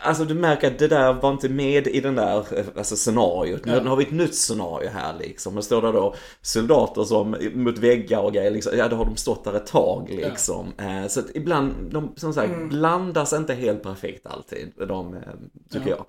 Alltså 0.00 0.24
du 0.24 0.34
märker 0.34 0.66
att 0.66 0.78
det 0.78 0.88
där 0.88 1.12
var 1.12 1.30
inte 1.30 1.48
med 1.48 1.86
i 1.86 2.00
den 2.00 2.14
där 2.14 2.44
alltså, 2.78 2.96
scenariot. 2.96 3.64
Nu 3.64 3.80
har 3.80 3.96
vi 3.96 4.04
ett 4.04 4.10
nytt 4.10 4.34
scenario 4.34 4.90
här 4.90 5.14
liksom. 5.18 5.54
Det 5.54 5.62
står 5.62 5.82
där 5.82 5.92
då 5.92 6.14
soldater 6.42 7.04
som 7.04 7.36
mot 7.54 7.78
väggar 7.78 8.20
och 8.20 8.32
grejer 8.32 8.50
liksom. 8.50 8.72
Ja, 8.78 8.88
då 8.88 8.96
har 8.96 9.04
de 9.04 9.16
stått 9.16 9.44
där 9.44 9.54
ett 9.54 9.66
tag 9.66 10.08
liksom. 10.10 10.72
Ja. 10.76 11.08
Så 11.08 11.20
att 11.20 11.26
ibland, 11.34 11.74
de 11.90 12.12
som 12.16 12.34
sagt, 12.34 12.52
mm. 12.52 12.68
blandas 12.68 13.32
inte 13.32 13.54
helt 13.54 13.82
perfekt 13.82 14.26
alltid. 14.26 14.72
De, 14.88 15.16
tycker 15.70 15.90
ja. 15.90 15.96
jag. 15.96 16.06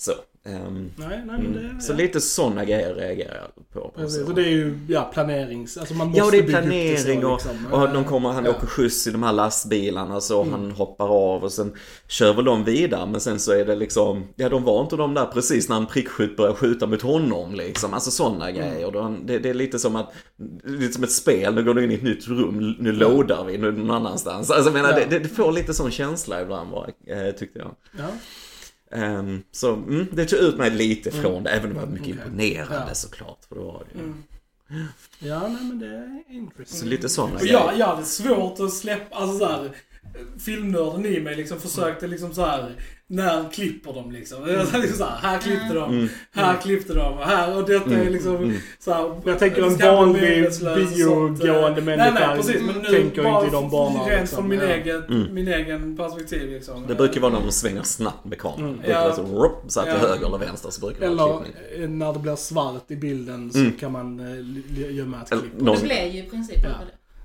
Så. 0.00 0.12
Um, 0.44 0.90
nej, 0.96 1.22
nej, 1.26 1.38
men 1.38 1.52
det, 1.52 1.60
mm. 1.60 1.80
Så 1.80 1.92
lite 1.92 2.20
sådana 2.20 2.64
grejer 2.64 2.94
reagerar 2.94 3.34
jag 3.34 3.72
på. 3.72 3.92
Precis, 3.96 4.28
och 4.28 4.34
det 4.34 4.42
är 4.42 4.48
ju 4.48 4.78
ja, 4.88 5.10
planerings... 5.14 5.76
Alltså 5.76 5.94
man 5.94 6.06
måste 6.06 6.18
ja, 6.18 6.30
det 6.30 6.38
är 6.38 6.42
planering 6.42 7.24
och, 7.24 7.32
liksom. 7.32 7.72
och 7.72 7.92
de 7.92 8.04
kommer, 8.04 8.28
han 8.28 8.44
ja. 8.44 8.50
åker 8.50 8.66
skjuts 8.66 9.06
i 9.06 9.10
de 9.10 9.22
här 9.22 9.32
lastbilarna 9.32 10.20
så 10.20 10.42
mm. 10.42 10.52
han 10.52 10.70
hoppar 10.70 11.08
av 11.08 11.44
och 11.44 11.52
sen 11.52 11.72
kör 12.08 12.34
väl 12.34 12.44
de 12.44 12.64
vidare 12.64 13.06
men 13.06 13.20
sen 13.20 13.40
så 13.40 13.52
är 13.52 13.64
det 13.64 13.76
liksom, 13.76 14.28
ja 14.36 14.48
de 14.48 14.64
var 14.64 14.82
inte 14.82 14.96
de 14.96 15.14
där 15.14 15.26
precis 15.26 15.68
när 15.68 15.76
en 15.76 15.86
prickskytt 15.86 16.36
börjar 16.36 16.54
skjuta 16.54 16.86
mot 16.86 17.02
honom 17.02 17.54
liksom. 17.54 17.94
Alltså 17.94 18.10
sådana 18.10 18.50
mm. 18.50 18.60
grejer. 18.60 19.26
Det, 19.26 19.38
det, 19.38 19.50
är 19.50 19.54
lite 19.54 19.78
som 19.78 19.96
att, 19.96 20.12
lite 20.64 20.92
som 20.92 21.04
ett 21.04 21.12
spel, 21.12 21.54
nu 21.54 21.64
går 21.64 21.74
du 21.74 21.84
in 21.84 21.90
i 21.90 21.94
ett 21.94 22.02
nytt 22.02 22.28
rum, 22.28 22.76
nu 22.78 22.92
loadar 22.92 23.44
vi, 23.44 23.58
nu 23.58 23.72
någon 23.72 23.90
annanstans. 23.90 24.50
Alltså 24.50 24.70
jag 24.70 24.74
menar, 24.74 25.00
ja. 25.00 25.06
det, 25.10 25.18
det, 25.18 25.28
får 25.28 25.52
lite 25.52 25.74
sån 25.74 25.90
känsla 25.90 26.42
ibland 26.42 26.70
bara, 26.70 26.86
eh, 26.86 27.34
tyckte 27.34 27.58
jag. 27.58 27.74
Ja. 27.98 28.08
Um, 28.92 29.42
så 29.50 29.74
mm, 29.74 30.06
det 30.12 30.26
tog 30.26 30.38
ut 30.38 30.56
mig 30.56 30.70
lite 30.70 31.10
från 31.10 31.32
mm. 31.32 31.44
det, 31.44 31.50
även 31.50 31.70
om 31.70 31.74
det 31.74 31.80
var 31.80 31.86
mycket 31.86 32.08
okay. 32.08 32.24
imponerande 32.24 32.84
ja. 32.88 32.94
såklart. 32.94 33.44
För 33.48 33.54
det 33.54 33.60
var 33.60 33.84
det. 33.92 33.98
Mm. 34.00 34.22
Ja, 35.18 35.48
nej 35.48 35.62
men 35.62 35.78
det 35.78 35.86
är 35.86 36.22
intressant. 36.28 36.78
Så 36.78 36.86
lite 36.86 37.08
sådana 37.08 37.38
grejer. 37.38 37.52
Jag, 37.52 37.78
jag 37.78 37.86
hade 37.86 38.04
svårt 38.04 38.60
att 38.60 38.72
släppa, 38.72 39.16
alltså 39.16 39.38
såhär, 39.38 39.70
filmnörden 40.38 41.06
i 41.06 41.20
mig 41.20 41.36
liksom 41.36 41.60
försökte 41.60 42.06
liksom 42.06 42.34
så 42.34 42.44
här 42.44 42.76
när 43.10 43.50
klipper 43.50 43.92
de 43.92 44.12
liksom? 44.12 44.46
liksom 44.46 44.96
så 44.96 45.04
här, 45.04 45.16
här 45.16 45.38
klippte 45.38 45.74
de, 45.74 45.90
mm. 45.90 46.08
här 46.32 46.50
mm. 46.50 46.62
klippte 46.62 46.94
de, 46.94 47.18
här 47.18 47.56
och 47.56 47.68
detta 47.68 47.90
är 47.90 48.00
mm. 48.00 48.12
liksom 48.12 48.36
mm. 48.36 48.56
så 48.78 48.92
här, 48.92 49.20
Jag 49.24 49.38
tänker 49.38 49.62
en 49.62 49.76
vanlig 49.76 50.48
biogående 50.96 51.80
människa 51.80 52.10
nej, 52.10 52.26
nej, 52.26 52.36
precis, 52.36 52.62
men 52.62 52.74
nu 52.74 52.88
tänker 52.88 53.36
inte 53.36 53.46
i 53.46 53.50
de 53.50 53.70
banorna. 53.70 54.04
Rent 54.04 54.20
liksom. 54.20 54.36
från 54.36 54.48
min, 54.48 54.60
ja. 54.60 54.66
egen, 54.66 55.04
mm. 55.04 55.34
min 55.34 55.48
egen 55.48 55.96
perspektiv 55.96 56.50
liksom. 56.50 56.86
Det 56.86 56.94
brukar 56.94 57.20
vara 57.20 57.32
när 57.32 57.40
de 57.40 57.52
svänger 57.52 57.82
snabbt 57.82 58.24
med 58.24 58.38
kameran. 58.38 58.74
Mm. 58.74 58.90
Ja. 58.90 59.12
Så, 59.12 59.22
rup, 59.22 59.52
så 59.68 59.80
att 59.80 59.86
till 59.86 59.94
ja. 60.02 60.08
höger 60.08 60.26
eller 60.26 60.38
vänster 60.38 60.70
så 60.70 60.80
brukar 60.80 61.08
det 61.08 61.14
vara. 61.14 61.44
Eller 61.74 61.88
när 61.88 62.12
det 62.12 62.18
blir 62.18 62.36
svart 62.36 62.90
i 62.90 62.96
bilden 62.96 63.52
så 63.52 63.58
mm. 63.58 63.72
kan 63.72 63.92
man 63.92 64.20
äh, 64.20 64.96
gömma 64.96 65.22
ett 65.22 65.30
klipp. 65.30 65.42
Det 65.58 65.82
blir 65.82 66.06
ju 66.06 66.18
i 66.18 66.30
princip 66.30 66.58
ja. 66.64 66.70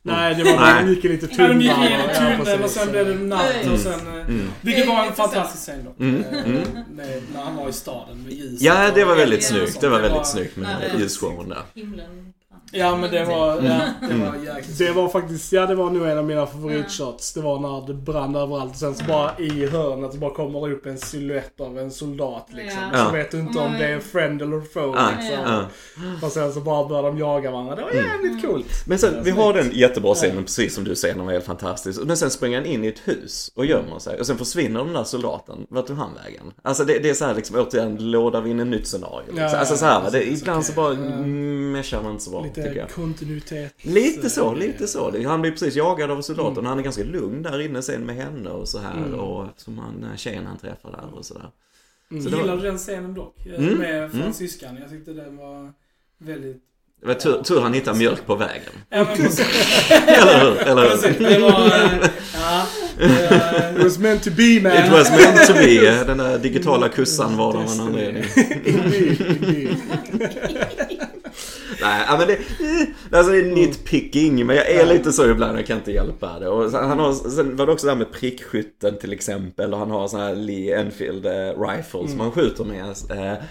Nej, 0.05 0.35
det 0.35 0.43
var 0.43 0.57
bara, 0.57 0.89
gick 0.89 1.03
lite 1.03 1.27
tunnare. 1.27 1.47
Ja, 1.47 1.53
de 1.53 1.63
gick 1.63 1.77
in 1.77 2.09
i 2.09 2.15
tunneln 2.15 2.63
och 2.63 2.69
sen 2.69 2.91
blev 2.91 3.07
det 3.07 3.13
natt 3.13 3.67
och 3.73 3.79
sen... 3.79 3.99
Mm. 3.99 4.19
Eh, 4.19 4.27
mm. 4.27 4.47
Vilket 4.61 4.87
var 4.87 5.05
en 5.05 5.13
fantastisk 5.13 5.63
scen 5.63 5.85
då. 5.85 6.03
Mm. 6.03 6.23
Eh, 6.31 6.45
mm. 6.45 6.61
Med, 6.95 7.21
när 7.33 7.43
han 7.43 7.55
var 7.55 7.69
i 7.69 7.73
staden 7.73 8.23
med 8.23 8.33
ljuset. 8.33 8.61
Ja, 8.61 8.91
det 8.95 9.05
var 9.05 9.15
väldigt 9.15 9.43
snyggt. 9.43 9.81
Det 9.81 9.89
var 9.89 9.99
väldigt 9.99 10.27
snyggt 10.27 10.57
med 10.57 10.91
ljusshowen 10.99 11.49
där. 11.49 11.61
Himlen 11.73 12.33
Ja 12.75 12.95
men 12.95 13.11
det 13.11 13.25
var, 13.25 13.47
ja, 13.47 13.81
det 14.01 14.15
var 14.15 14.27
mm. 14.27 14.45
jäkligt 14.45 14.77
Det 14.77 14.91
var 14.91 15.09
faktiskt, 15.09 15.53
ja 15.53 15.65
det 15.65 15.75
var 15.75 15.89
nog 15.89 16.07
en 16.07 16.17
av 16.17 16.25
mina 16.25 16.45
favoritshots. 16.45 17.33
Det 17.33 17.41
var 17.41 17.59
när 17.59 17.87
det 17.87 17.93
brann 17.93 18.35
överallt 18.35 18.71
och 18.71 18.77
sen 18.77 18.95
så 18.95 19.03
bara 19.03 19.31
i 19.39 19.67
hörnet 19.67 20.11
så 20.11 20.17
bara 20.17 20.33
kommer 20.33 20.67
det 20.67 20.75
upp 20.75 20.85
en 20.85 20.97
siluett 20.97 21.61
av 21.61 21.79
en 21.79 21.91
soldat 21.91 22.47
liksom. 22.51 22.81
Ja. 22.93 23.05
Så 23.05 23.11
vet 23.11 23.31
du 23.31 23.39
inte 23.39 23.59
om 23.59 23.73
det 23.79 23.85
är 23.85 23.99
friend 23.99 24.41
eller 24.41 24.61
foe 24.61 24.95
ja. 24.95 25.09
liksom. 25.17 25.39
Ja. 25.45 26.27
Och 26.27 26.31
sen 26.31 26.53
så 26.53 26.59
bara 26.59 26.87
börjar 26.87 27.03
de 27.03 27.17
jaga 27.17 27.51
varandra. 27.51 27.75
Det 27.75 27.81
var 27.81 27.91
mm. 27.91 28.05
jävligt 28.05 28.43
mm. 28.43 28.51
coolt. 28.51 28.67
Men 28.87 28.99
sen, 28.99 29.23
vi 29.23 29.31
har 29.31 29.53
den 29.53 29.71
jättebra 29.73 30.13
scenen 30.13 30.43
precis 30.43 30.75
som 30.75 30.83
du 30.83 30.95
säger, 30.95 31.15
den 31.15 31.25
var 31.25 31.33
helt 31.33 31.45
fantastisk. 31.45 32.01
Men 32.05 32.17
sen 32.17 32.29
springer 32.29 32.57
han 32.57 32.65
in 32.65 32.83
i 32.83 32.87
ett 32.87 33.01
hus 33.03 33.51
och 33.55 33.65
gömmer 33.65 33.99
sig. 33.99 34.19
Och 34.19 34.27
sen 34.27 34.37
försvinner 34.37 34.83
den 34.83 34.93
där 34.93 35.03
soldaten. 35.03 35.65
Vart 35.69 35.87
tog 35.87 35.97
han 35.97 36.09
vägen? 36.23 36.53
Alltså 36.61 36.83
det, 36.83 36.99
det 36.99 37.09
är 37.09 37.13
så 37.13 37.25
här 37.25 37.35
liksom 37.35 37.55
återigen, 37.55 38.11
låda 38.11 38.41
vi 38.41 38.49
in 38.49 38.59
ett 38.59 38.67
nytt 38.67 38.87
scenario. 38.87 39.27
Liksom. 39.27 39.59
alltså 39.59 39.77
så 39.77 39.85
här, 39.85 40.11
det, 40.11 40.31
ibland 40.31 40.65
så 40.65 40.73
bara 40.73 40.93
meshar 40.93 42.01
man 42.01 42.11
inte 42.11 42.23
så 42.23 42.31
bra. 42.31 42.43
Lite 42.43 42.64
tycker 42.67 42.79
jag. 42.79 42.89
kontinuitet. 42.89 43.85
Lite 43.85 44.29
så, 44.29 44.53
lite 44.53 44.87
så. 44.87 45.23
Han 45.27 45.41
blir 45.41 45.51
precis 45.51 45.75
jagad 45.75 46.11
av 46.11 46.21
soldaten 46.21 46.57
mm. 46.57 46.65
han 46.65 46.79
är 46.79 46.83
ganska 46.83 47.03
lugn 47.03 47.41
där 47.41 47.61
inne 47.61 47.81
sen 47.81 48.05
med 48.05 48.15
henne 48.15 48.49
och 48.49 48.67
så 48.67 48.79
här. 48.79 48.97
Mm. 48.97 49.19
Och 49.19 49.47
som 49.55 49.77
han, 49.77 50.17
tjejen 50.17 50.45
han 50.45 50.57
träffar 50.57 50.91
där 50.91 51.17
och 51.17 51.25
sådär. 51.25 51.49
Mm. 52.11 52.23
Så 52.23 52.29
Gillade 52.29 52.55
var... 52.55 52.63
den 52.63 52.77
scenen 52.77 53.13
dock. 53.13 53.45
Eh, 53.45 53.59
mm. 53.59 53.73
Med 53.73 53.97
mm. 53.97 54.11
fransyskan. 54.11 54.77
Jag 54.77 54.89
tyckte 54.89 55.13
den 55.13 55.37
var 55.37 55.73
väldigt 56.17 56.61
det 57.01 57.07
var 57.07 57.13
tur, 57.13 57.43
tur 57.43 57.61
han 57.61 57.73
hittade 57.73 57.97
mjölk 57.97 58.25
på 58.25 58.35
vägen. 58.35 58.73
Ja, 58.89 59.03
men 59.03 59.15
Eller 60.07 60.39
hur? 60.39 60.57
Eller 60.57 60.81
hur? 60.81 61.29
Det 61.29 61.39
var... 61.39 61.69
Ja, 62.33 62.65
It 63.77 63.83
was 63.83 63.97
meant 63.99 64.23
to 64.23 64.29
be 64.31 64.59
man. 64.61 64.85
It 64.85 64.91
was 64.91 65.09
meant 65.09 65.47
to 65.47 65.53
be. 65.53 66.03
Den 66.07 66.17
där 66.17 66.37
digitala 66.37 66.89
kussan 66.89 67.37
var 67.37 67.53
det 67.53 67.59
av 67.59 67.71
en 67.71 67.79
anledning. 67.79 68.23
Nej, 71.85 72.17
men 72.17 72.27
det, 72.27 72.37
alltså 73.17 73.31
det 73.31 73.37
är 73.37 73.55
nitpicking, 73.55 74.45
men 74.45 74.55
jag 74.55 74.69
är 74.69 74.85
lite 74.85 75.11
så 75.11 75.29
ibland, 75.29 75.57
jag 75.57 75.65
kan 75.65 75.77
inte 75.77 75.91
hjälpa 75.91 76.39
det. 76.39 76.49
Och 76.49 76.71
han 76.71 76.99
har, 76.99 77.13
sen 77.13 77.55
var 77.55 77.65
det 77.65 77.71
också 77.71 77.85
det 77.85 77.91
här 77.91 77.99
med 77.99 78.11
prickskytten 78.11 78.97
till 78.97 79.13
exempel, 79.13 79.73
och 79.73 79.79
han 79.79 79.91
har 79.91 80.07
sådana 80.07 80.27
här 80.27 80.35
Lee 80.35 80.79
Enfield 80.79 81.25
eh, 81.25 81.61
rifles 81.67 82.05
mm. 82.05 82.17
man 82.17 82.31
skjuter 82.31 82.63
med. 82.63 82.85
Eh, 82.89 83.43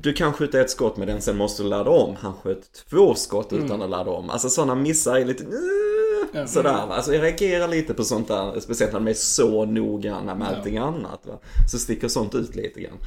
du 0.00 0.12
kan 0.12 0.32
skjuta 0.32 0.60
ett 0.60 0.70
skott 0.70 0.96
med 0.96 1.08
den, 1.08 1.20
sen 1.20 1.36
måste 1.36 1.62
du 1.62 1.68
ladda 1.68 1.90
om. 1.90 2.16
Han 2.20 2.32
sköt 2.32 2.86
två 2.90 3.14
skott 3.14 3.52
utan 3.52 3.66
mm. 3.66 3.82
att 3.82 3.90
ladda 3.90 4.10
om. 4.10 4.30
Alltså 4.30 4.48
sådana 4.48 4.74
missar 4.74 5.16
är 5.16 5.24
lite... 5.24 5.44
Mm. 5.44 6.46
Sådär, 6.46 6.86
alltså 6.90 7.14
jag 7.14 7.22
reagerar 7.22 7.68
lite 7.68 7.94
på 7.94 8.04
sånt 8.04 8.28
där, 8.28 8.60
speciellt 8.60 8.92
när 8.92 9.00
de 9.00 9.08
är 9.08 9.14
så 9.14 9.64
noggranna 9.64 10.34
med 10.34 10.48
allting 10.48 10.76
annat. 10.76 11.20
Va? 11.26 11.38
Så 11.70 11.78
sticker 11.78 12.08
sånt 12.08 12.34
ut 12.34 12.56
lite 12.56 12.80
grann. 12.80 12.98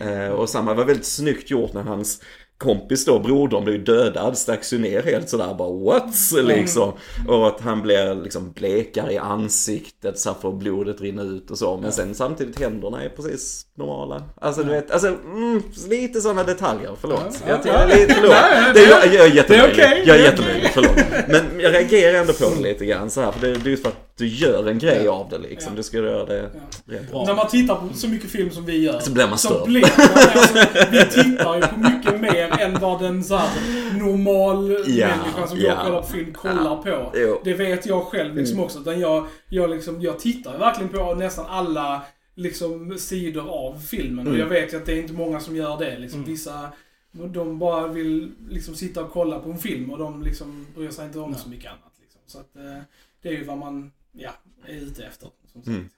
Eh, 0.00 0.28
och 0.28 0.48
samma 0.48 0.74
var 0.74 0.84
väldigt 0.84 1.06
snyggt 1.06 1.50
gjort 1.50 1.72
när 1.72 1.82
hans 1.82 2.22
kompis 2.60 3.04
då, 3.04 3.18
brodern, 3.18 3.64
blev 3.64 3.84
dödad, 3.84 4.38
stacks 4.38 4.72
ju 4.72 4.78
ner 4.78 5.02
helt 5.02 5.28
sådär 5.28 5.54
bara 5.54 5.72
what? 5.72 6.14
Liksom. 6.44 6.92
Och 7.28 7.46
att 7.46 7.60
han 7.60 7.82
blir 7.82 8.22
liksom 8.22 8.52
blekare 8.52 9.12
i 9.12 9.18
ansiktet 9.18 10.18
så 10.18 10.34
får 10.34 10.52
blodet 10.52 11.00
rinna 11.00 11.22
ut 11.22 11.50
och 11.50 11.58
så. 11.58 11.76
Men 11.76 11.92
sen 11.92 12.14
samtidigt 12.14 12.60
händerna 12.60 13.04
är 13.04 13.08
precis 13.08 13.66
normala. 13.74 14.22
Alltså 14.40 14.62
du 14.62 14.70
vet, 14.70 14.90
alltså 14.90 15.08
mm, 15.08 15.62
lite 15.88 16.20
sådana 16.20 16.44
detaljer, 16.44 16.90
förlåt. 17.00 17.42
Jag, 17.48 17.60
jag, 17.64 17.88
lite, 17.88 18.14
förlåt. 18.14 18.74
Det 18.74 18.80
är, 18.80 19.14
jag, 19.14 19.26
är 19.26 19.34
jättelöjlig. 19.34 20.02
Jag 20.04 20.16
är 20.16 20.22
jättelöjlig, 20.24 20.70
förlåt. 20.74 20.96
Men 21.28 21.60
jag 21.60 21.74
reagerar 21.74 22.20
ändå 22.20 22.32
på 22.32 22.44
det 22.56 22.62
lite 22.62 22.86
grann 22.86 23.10
så 23.10 23.20
här, 23.20 23.32
för 23.32 23.46
det, 23.46 23.54
det 23.54 23.68
är 23.68 23.70
just 23.70 23.82
för 23.82 23.90
att 23.90 24.10
du 24.20 24.28
gör 24.28 24.68
en 24.68 24.78
grej 24.78 25.08
av 25.08 25.28
det 25.30 25.38
liksom. 25.38 25.74
Du 25.76 25.82
ska 25.82 25.96
göra 25.96 26.24
det 26.24 26.50
rätt 26.86 27.10
bra. 27.10 27.24
När 27.24 27.34
man 27.34 27.48
tittar 27.48 27.74
på 27.74 27.88
så 27.94 28.08
mycket 28.08 28.30
film 28.30 28.50
som 28.50 28.64
vi 28.64 28.84
gör. 28.84 29.00
Så 29.00 29.10
blir 29.12 29.26
man 29.26 29.38
störd. 29.38 29.66
Blir 29.66 29.80
man, 29.80 29.90
alltså, 30.34 30.58
vi 30.90 31.04
tittar 31.04 31.54
ju 31.54 31.60
på 31.60 31.78
mycket 31.78 32.20
mer 32.20 32.49
än 32.58 32.80
vad 32.80 33.02
en 33.02 33.24
så 33.24 33.36
här 33.36 33.98
normal 33.98 34.70
ja, 34.86 35.08
människa 35.08 35.46
som 35.46 35.58
ja, 35.58 35.82
kollar 35.84 36.02
på 36.02 36.06
film 36.06 36.32
kollar 36.32 36.64
ja, 36.64 36.82
på. 36.82 37.18
Jo. 37.18 37.40
Det 37.44 37.54
vet 37.54 37.86
jag 37.86 38.02
själv 38.02 38.36
liksom 38.36 38.54
mm. 38.54 38.64
också. 38.64 38.78
Utan 38.78 39.00
jag, 39.00 39.26
jag, 39.48 39.70
liksom, 39.70 40.00
jag 40.00 40.18
tittar 40.18 40.58
verkligen 40.58 40.88
på 40.88 41.14
nästan 41.14 41.46
alla 41.48 42.02
liksom, 42.34 42.98
sidor 42.98 43.48
av 43.48 43.78
filmen. 43.78 44.26
Mm. 44.26 44.32
Och 44.32 44.38
jag 44.38 44.46
vet 44.46 44.72
ju 44.72 44.76
att 44.76 44.86
det 44.86 44.92
är 44.92 45.02
inte 45.02 45.12
många 45.12 45.40
som 45.40 45.56
gör 45.56 45.78
det. 45.78 45.98
Liksom, 45.98 46.20
mm. 46.20 46.30
Vissa 46.30 46.70
de 47.12 47.58
bara 47.58 47.88
vill 47.88 48.32
liksom 48.48 48.74
sitta 48.74 49.04
och 49.04 49.12
kolla 49.12 49.38
på 49.38 49.50
en 49.50 49.58
film 49.58 49.90
och 49.90 49.98
de 49.98 50.22
liksom 50.22 50.66
bryr 50.74 50.90
sig 50.90 51.06
inte 51.06 51.18
om 51.18 51.34
så 51.34 51.48
mycket 51.48 51.70
annat. 51.70 51.92
Liksom. 52.00 52.20
Så 52.26 52.38
att, 52.38 52.56
eh, 52.56 52.82
det 53.22 53.28
är 53.28 53.32
ju 53.32 53.44
vad 53.44 53.58
man 53.58 53.92
ja, 54.12 54.30
är 54.66 54.74
ute 54.74 55.04
efter. 55.04 55.28
Som 55.52 55.62
sagt. 55.62 55.76
Mm. 55.76 55.88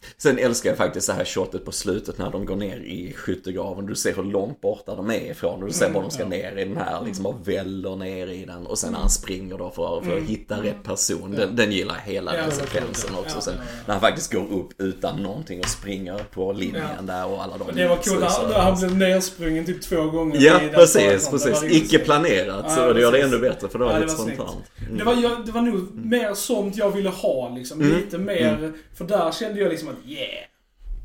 Mm. 0.00 0.14
Sen 0.18 0.38
älskar 0.38 0.70
jag 0.70 0.76
faktiskt 0.76 1.06
det 1.06 1.12
här 1.12 1.24
shotet 1.24 1.64
på 1.64 1.72
slutet 1.72 2.18
när 2.18 2.30
de 2.30 2.46
går 2.46 2.56
ner 2.56 2.76
i 2.76 3.12
skyttegraven. 3.16 3.86
Du 3.86 3.94
ser 3.94 4.14
hur 4.14 4.22
långt 4.22 4.60
borta 4.60 4.94
de 4.94 5.10
är 5.10 5.30
ifrån 5.30 5.60
och 5.62 5.66
du 5.68 5.72
ser 5.74 5.90
var 5.90 6.00
de 6.02 6.10
ska 6.10 6.24
ner 6.26 6.56
i 6.58 6.64
den 6.64 6.76
här 6.76 7.04
liksom 7.04 7.26
och 7.26 7.48
väller 7.48 7.96
ner 7.96 8.26
i 8.26 8.44
den. 8.44 8.66
Och 8.66 8.78
sen 8.78 8.92
när 8.92 8.98
han 8.98 9.10
springer 9.10 9.58
då 9.58 9.70
för, 9.70 10.00
för 10.00 10.16
att 10.16 10.22
hitta 10.22 10.62
rätt 10.62 10.82
person. 10.84 11.32
Den, 11.36 11.56
den 11.56 11.72
gillar 11.72 11.94
hela 12.04 12.32
den 12.32 12.50
sekvensen 12.50 13.10
också. 13.14 13.40
Sen 13.40 13.54
när 13.86 13.94
han 13.94 14.00
faktiskt 14.00 14.32
går 14.32 14.52
upp 14.52 14.68
utan 14.80 15.22
någonting 15.22 15.60
och 15.60 15.68
springer 15.68 16.18
på 16.18 16.52
linjen 16.52 17.06
där 17.06 17.26
och 17.26 17.42
alla 17.42 17.58
de... 17.58 17.74
Det 17.74 17.88
var 17.88 17.98
så- 18.02 18.48
när 18.48 18.58
han 18.58 18.78
blev 18.78 18.96
nersprungen 18.96 19.64
typ 19.66 19.82
två 19.82 20.02
gånger. 20.02 20.40
Ja, 20.40 20.60
precis, 20.74 21.28
precis. 21.30 21.62
Icke 21.64 21.98
planerat, 21.98 22.72
så 22.72 22.92
det 22.92 23.00
gör 23.00 23.12
det 23.12 23.20
ännu 23.22 23.38
bättre 23.38 23.68
för 23.68 23.78
det 23.78 23.84
var 23.84 24.00
lite 24.00 24.12
spontant. 24.12 24.70
Mm. 24.80 24.98
Det 24.98 25.04
var, 25.04 25.14
jag, 25.14 25.46
det 25.46 25.52
var 25.52 25.62
nog 25.62 25.94
mer 25.94 26.34
sånt 26.34 26.76
jag 26.76 26.90
ville 26.90 27.08
ha 27.10 27.48
liksom. 27.56 27.80
Mm. 27.80 27.96
Lite 27.96 28.18
mer, 28.18 28.72
för 28.94 29.04
där 29.04 29.32
kände 29.32 29.60
jag 29.60 29.70
liksom 29.70 29.87
att 29.90 30.06
yeah. 30.06 30.44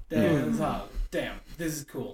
Det 0.10 0.16
är 0.16 0.30
Mm. 0.30 0.58
så 0.58 0.64
här, 0.64 0.80
damn, 1.12 1.36
this 1.58 1.78
is 1.82 1.86
cool. 1.92 2.14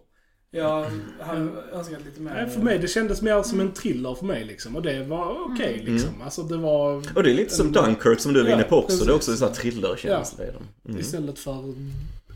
Jag 0.51 0.86
hade 1.19 1.41
önskat 1.73 2.05
lite 2.05 2.21
mer. 2.21 2.47
För 2.47 2.62
mig, 2.62 2.79
det 2.79 2.88
kändes 2.88 3.21
mer 3.21 3.43
som 3.43 3.60
en 3.60 3.71
thriller 3.71 4.15
för 4.15 4.25
mig 4.25 4.45
liksom. 4.45 4.75
Och 4.75 4.82
det 4.82 5.03
var 5.03 5.53
okej 5.53 5.84
liksom. 5.86 6.21
Alltså 6.21 6.43
det 6.43 6.58
var... 6.58 6.95
Och 7.15 7.23
det 7.23 7.32
är 7.32 7.34
lite 7.34 7.53
som 7.55 7.71
Dunkirk 7.71 8.19
som 8.19 8.34
du 8.34 8.41
var 8.43 8.49
Ja, 8.49 8.55
inne 8.55 8.63
på 8.63 8.75
också. 8.77 8.88
precis. 8.88 9.05
Det 9.05 9.12
är 9.12 9.15
också 9.15 9.36
så 9.36 9.45
här 9.47 9.53
thrillerkänsla 9.53 10.43
i 10.43 10.47
den. 10.47 10.63
Mm. 10.89 10.99
Istället 11.01 11.39
för... 11.39 11.73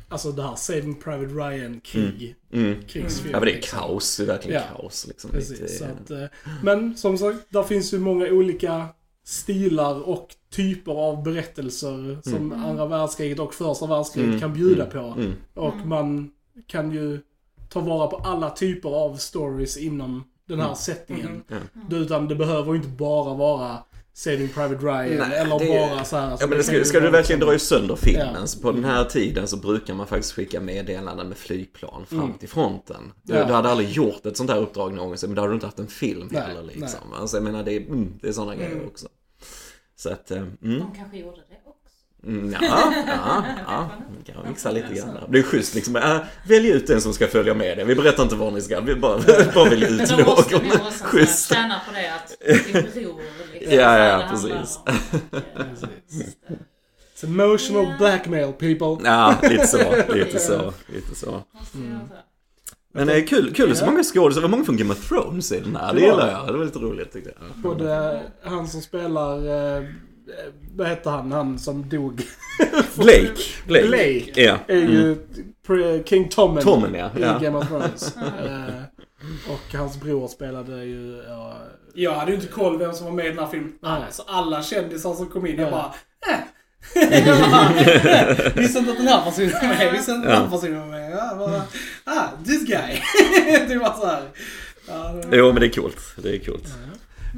Alltså 0.10 0.32
det 0.32 0.44
här 0.44 0.56
Saving 0.56 0.96
Private 0.96 1.34
Ryan, 1.34 1.80
krig, 1.84 2.36
Mm. 2.54 2.76
krigsfilm. 2.88 3.32
Ja 3.32 3.40
men 3.40 3.46
det 3.46 3.52
är 3.52 3.56
liksom. 3.56 3.80
kaos, 3.80 4.18
det 4.18 4.24
är 4.24 4.28
verkligen 4.28 4.62
Ja, 4.72 4.78
kaos 4.78 5.08
liksom. 5.08 5.32
Precis. 5.32 5.60
Lite, 5.60 5.74
Så 5.74 5.86
att, 5.86 6.12
eh, 6.12 6.26
men 6.64 6.98
som 6.98 7.18
sagt, 7.18 7.38
där 7.50 7.64
finns 7.64 7.94
ju 7.94 8.00
många 8.00 8.26
olika 8.28 8.86
stilar 9.26 10.10
och 10.10 10.36
typer 10.54 10.92
av 10.92 11.24
berättelser 11.24 12.18
som 12.30 12.52
andra 12.52 12.86
världskriget 12.86 13.40
och 13.40 13.54
första 13.54 13.86
världskriget 13.86 14.28
Mm, 14.30 14.40
kan 14.40 14.54
bjuda 14.54 14.86
mm, 14.86 14.92
på. 14.92 15.20
mm. 15.22 15.34
Och 15.54 15.88
man 15.88 16.32
kan 16.68 16.92
ju 16.92 17.20
ta 17.70 17.80
vara 17.80 18.08
på 18.08 18.18
alla 18.18 18.50
typer 18.50 18.90
av 18.90 19.16
stories 19.16 19.78
inom 19.78 20.24
den 20.48 20.58
här 20.60 20.66
Mm. 20.66 20.76
settingen. 20.76 21.44
Utan 21.92 22.28
det 22.28 22.36
behöver 22.36 22.72
ju 22.74 22.78
inte 22.78 22.90
bara 22.90 23.34
vara 23.34 23.78
Saving 24.16 24.48
Private 24.50 24.76
Ryan 24.86 25.30
Nej, 25.30 25.40
eller 25.40 25.60
det- 25.60 25.90
bara 25.96 26.04
så 26.04 26.18
här. 26.18 26.38
Ja 26.40 26.48
men 26.48 26.58
det 26.58 26.64
ska, 26.64 26.84
ska 26.84 27.00
du 27.00 27.10
verkligen 27.10 27.40
dra 27.40 27.60
sönder 27.60 27.96
filmen, 27.96 28.28
Ja. 28.40 28.48
så 28.48 28.60
på 28.60 28.72
den 28.72 28.84
här 28.84 29.04
tiden 29.04 29.48
så 29.48 29.58
brukar 29.58 29.94
man 29.94 30.08
faktiskt 30.08 30.34
skicka 30.34 30.62
meddelanden 30.62 31.28
med 31.28 31.38
flygplan 31.38 32.06
fram 32.06 32.20
Mm. 32.20 32.34
till 32.38 32.50
fronten. 32.50 33.12
Du, 33.24 33.34
Ja. 33.34 33.46
du 33.46 33.54
hade 33.54 33.70
aldrig 33.70 33.90
gjort 33.90 34.26
ett 34.26 34.38
sånt 34.38 34.50
här 34.50 34.58
uppdrag 34.60 34.94
någonsin, 34.94 35.30
men 35.30 35.36
då 35.36 35.42
hade 35.42 35.52
du 35.52 35.56
inte 35.56 35.66
haft 35.68 35.80
en 35.80 35.88
film 35.88 36.28
Nej, 36.32 36.42
heller 36.42 36.64
liksom. 36.64 37.00
Alltså 37.20 37.38
jag 37.38 37.44
menar 37.44 37.64
det 37.64 37.72
är, 37.76 37.80
mm, 37.82 38.14
det 38.22 38.28
är 38.28 38.32
sådana 38.32 38.56
grejer 38.56 38.86
också. 38.88 39.08
Så 40.04 40.10
att, 40.10 40.32
eh, 40.32 40.38
mm. 40.38 40.54
De 40.62 40.94
kanske 40.98 41.18
gjorde 41.18 41.38
det 41.38 41.58
också. 41.66 42.28
Mm, 42.28 42.56
ja, 42.62 42.94
ja, 43.08 43.44
ja. 43.68 43.90
Vi 44.26 44.32
kan 44.34 44.48
mixa 44.50 44.72
lite 44.72 44.94
grann. 44.94 45.18
Det 45.30 45.40
är 45.40 45.44
schysst 45.44 45.76
liksom. 45.76 45.96
Äh, 45.96 46.18
välj 46.48 46.68
ut 46.70 46.88
den 46.88 47.02
som 47.02 47.14
ska 47.14 47.28
följa 47.28 47.54
med 47.54 47.78
dig. 47.78 47.86
Vi 47.86 47.96
berättar 47.96 48.24
inte 48.24 48.36
vad 48.36 48.54
ni 48.54 48.62
ska, 48.62 48.80
vi 48.80 48.96
bara, 48.96 49.18
bara 49.56 49.70
välj 49.70 49.84
ut 49.86 49.98
Men 49.98 50.18
de 50.18 50.24
måste 50.24 50.58
någon. 50.58 50.72
också 50.72 51.04
Schysst. 51.04 51.54
tjäna 51.54 51.82
på 51.88 51.94
det 51.94 52.14
att 52.14 52.36
din 52.56 52.72
bror 53.04 53.22
liksom. 53.54 53.72
Ja, 53.78 53.98
ja, 53.98 54.18
det 54.18 54.24
handlar 54.24 54.30
precis. 54.30 54.80
det. 54.86 56.56
It's 57.16 57.24
emotional 57.26 57.86
Ja. 57.92 57.96
blackmail 57.98 58.54
people. 58.54 59.10
Ja, 59.10 59.36
lite 59.44 59.68
så, 59.68 59.78
lite 60.14 60.40
så, 60.40 60.74
lite 60.88 61.16
så. 61.16 61.26
Så. 61.72 61.78
Men 62.96 63.08
det 63.08 63.14
är 63.14 63.28
kul, 63.28 63.54
kul 63.54 63.76
så 63.76 63.86
Ja. 63.86 63.92
många 63.92 64.04
skådisar, 64.04 64.42
det 64.42 64.48
var 64.48 64.52
många 64.52 64.64
från 64.66 64.78
Game 64.78 64.94
of 64.94 65.10
Thrones 65.10 65.52
i 65.52 65.60
den 65.60 65.76
här. 65.76 65.94
Det 65.94 66.02
gillar 66.02 66.26
det. 66.26 66.32
jag, 66.32 66.48
det 66.48 66.58
var 66.58 66.66
lite 66.66 66.80
roligt 66.80 67.12
tyckte 67.14 67.32
jag. 67.40 67.62
Både 67.64 68.22
han 68.44 68.68
som 68.68 68.82
spelar, 68.82 69.38
eh, 69.78 69.84
vad 70.76 70.88
heter 70.88 71.10
han, 71.12 71.32
han 71.32 71.60
som 71.60 71.90
dog? 71.90 72.16
Blake. 72.96 73.34
Blake. 73.68 73.88
Blake. 73.88 74.42
Ja. 74.44 74.58
Är 74.68 74.76
ju 74.78 75.16
pre- 75.68 76.04
King 76.04 76.30
Tommen, 76.30 76.64
Tommen, 76.64 76.94
ja. 76.94 77.10
i 77.18 77.22
ja. 77.22 77.40
Game 77.40 77.58
of 77.58 77.68
Thrones. 77.68 78.16
Eh, 78.46 79.54
och 79.54 79.74
hans 79.80 80.00
bror 80.02 80.28
spelade 80.28 80.84
ju, 80.86 81.24
ja, 81.28 81.58
Jag 81.94 82.14
hade 82.14 82.32
ju 82.32 82.36
inte 82.38 82.48
koll 82.48 82.78
vem 82.80 82.94
som 82.94 83.06
var 83.06 83.14
med 83.14 83.26
i 83.26 83.30
den 83.30 83.40
här 83.40 83.48
filmen. 83.48 83.74
Nej. 83.82 84.04
Alltså 84.06 84.24
alla 84.28 84.64
kändisar 84.64 85.14
som 85.14 85.26
kom 85.30 85.46
in, 85.46 85.56
jag 85.60 85.68
Ja. 85.68 85.72
bara 85.72 86.34
eh. 86.34 86.40
Visste 88.56 88.80
inte 88.80 88.92
att 88.92 88.98
den 88.98 89.08
här 89.08 89.24
personen 89.26 89.52
var 89.62 89.68
med, 89.68 89.92
visste 89.92 90.12
inte 90.12 90.28
att 90.28 90.34
den 90.34 90.42
här 90.44 90.50
personen 90.58 90.80
var 90.80 90.88
med. 90.88 91.38
Bara, 91.40 91.62
ah, 92.04 92.28
this 92.46 92.64
guy. 92.68 93.02
det 93.68 93.76
var 93.78 93.94
så 94.02 94.06
här. 94.08 94.22
Ja, 94.88 94.94
det- 95.30 95.38
Jo 95.38 95.46
men 95.52 95.62
det 95.62 95.66
är 95.68 95.70
coolt, 95.82 95.98
det 96.18 96.36
är 96.36 96.40
coolt. 96.40 96.66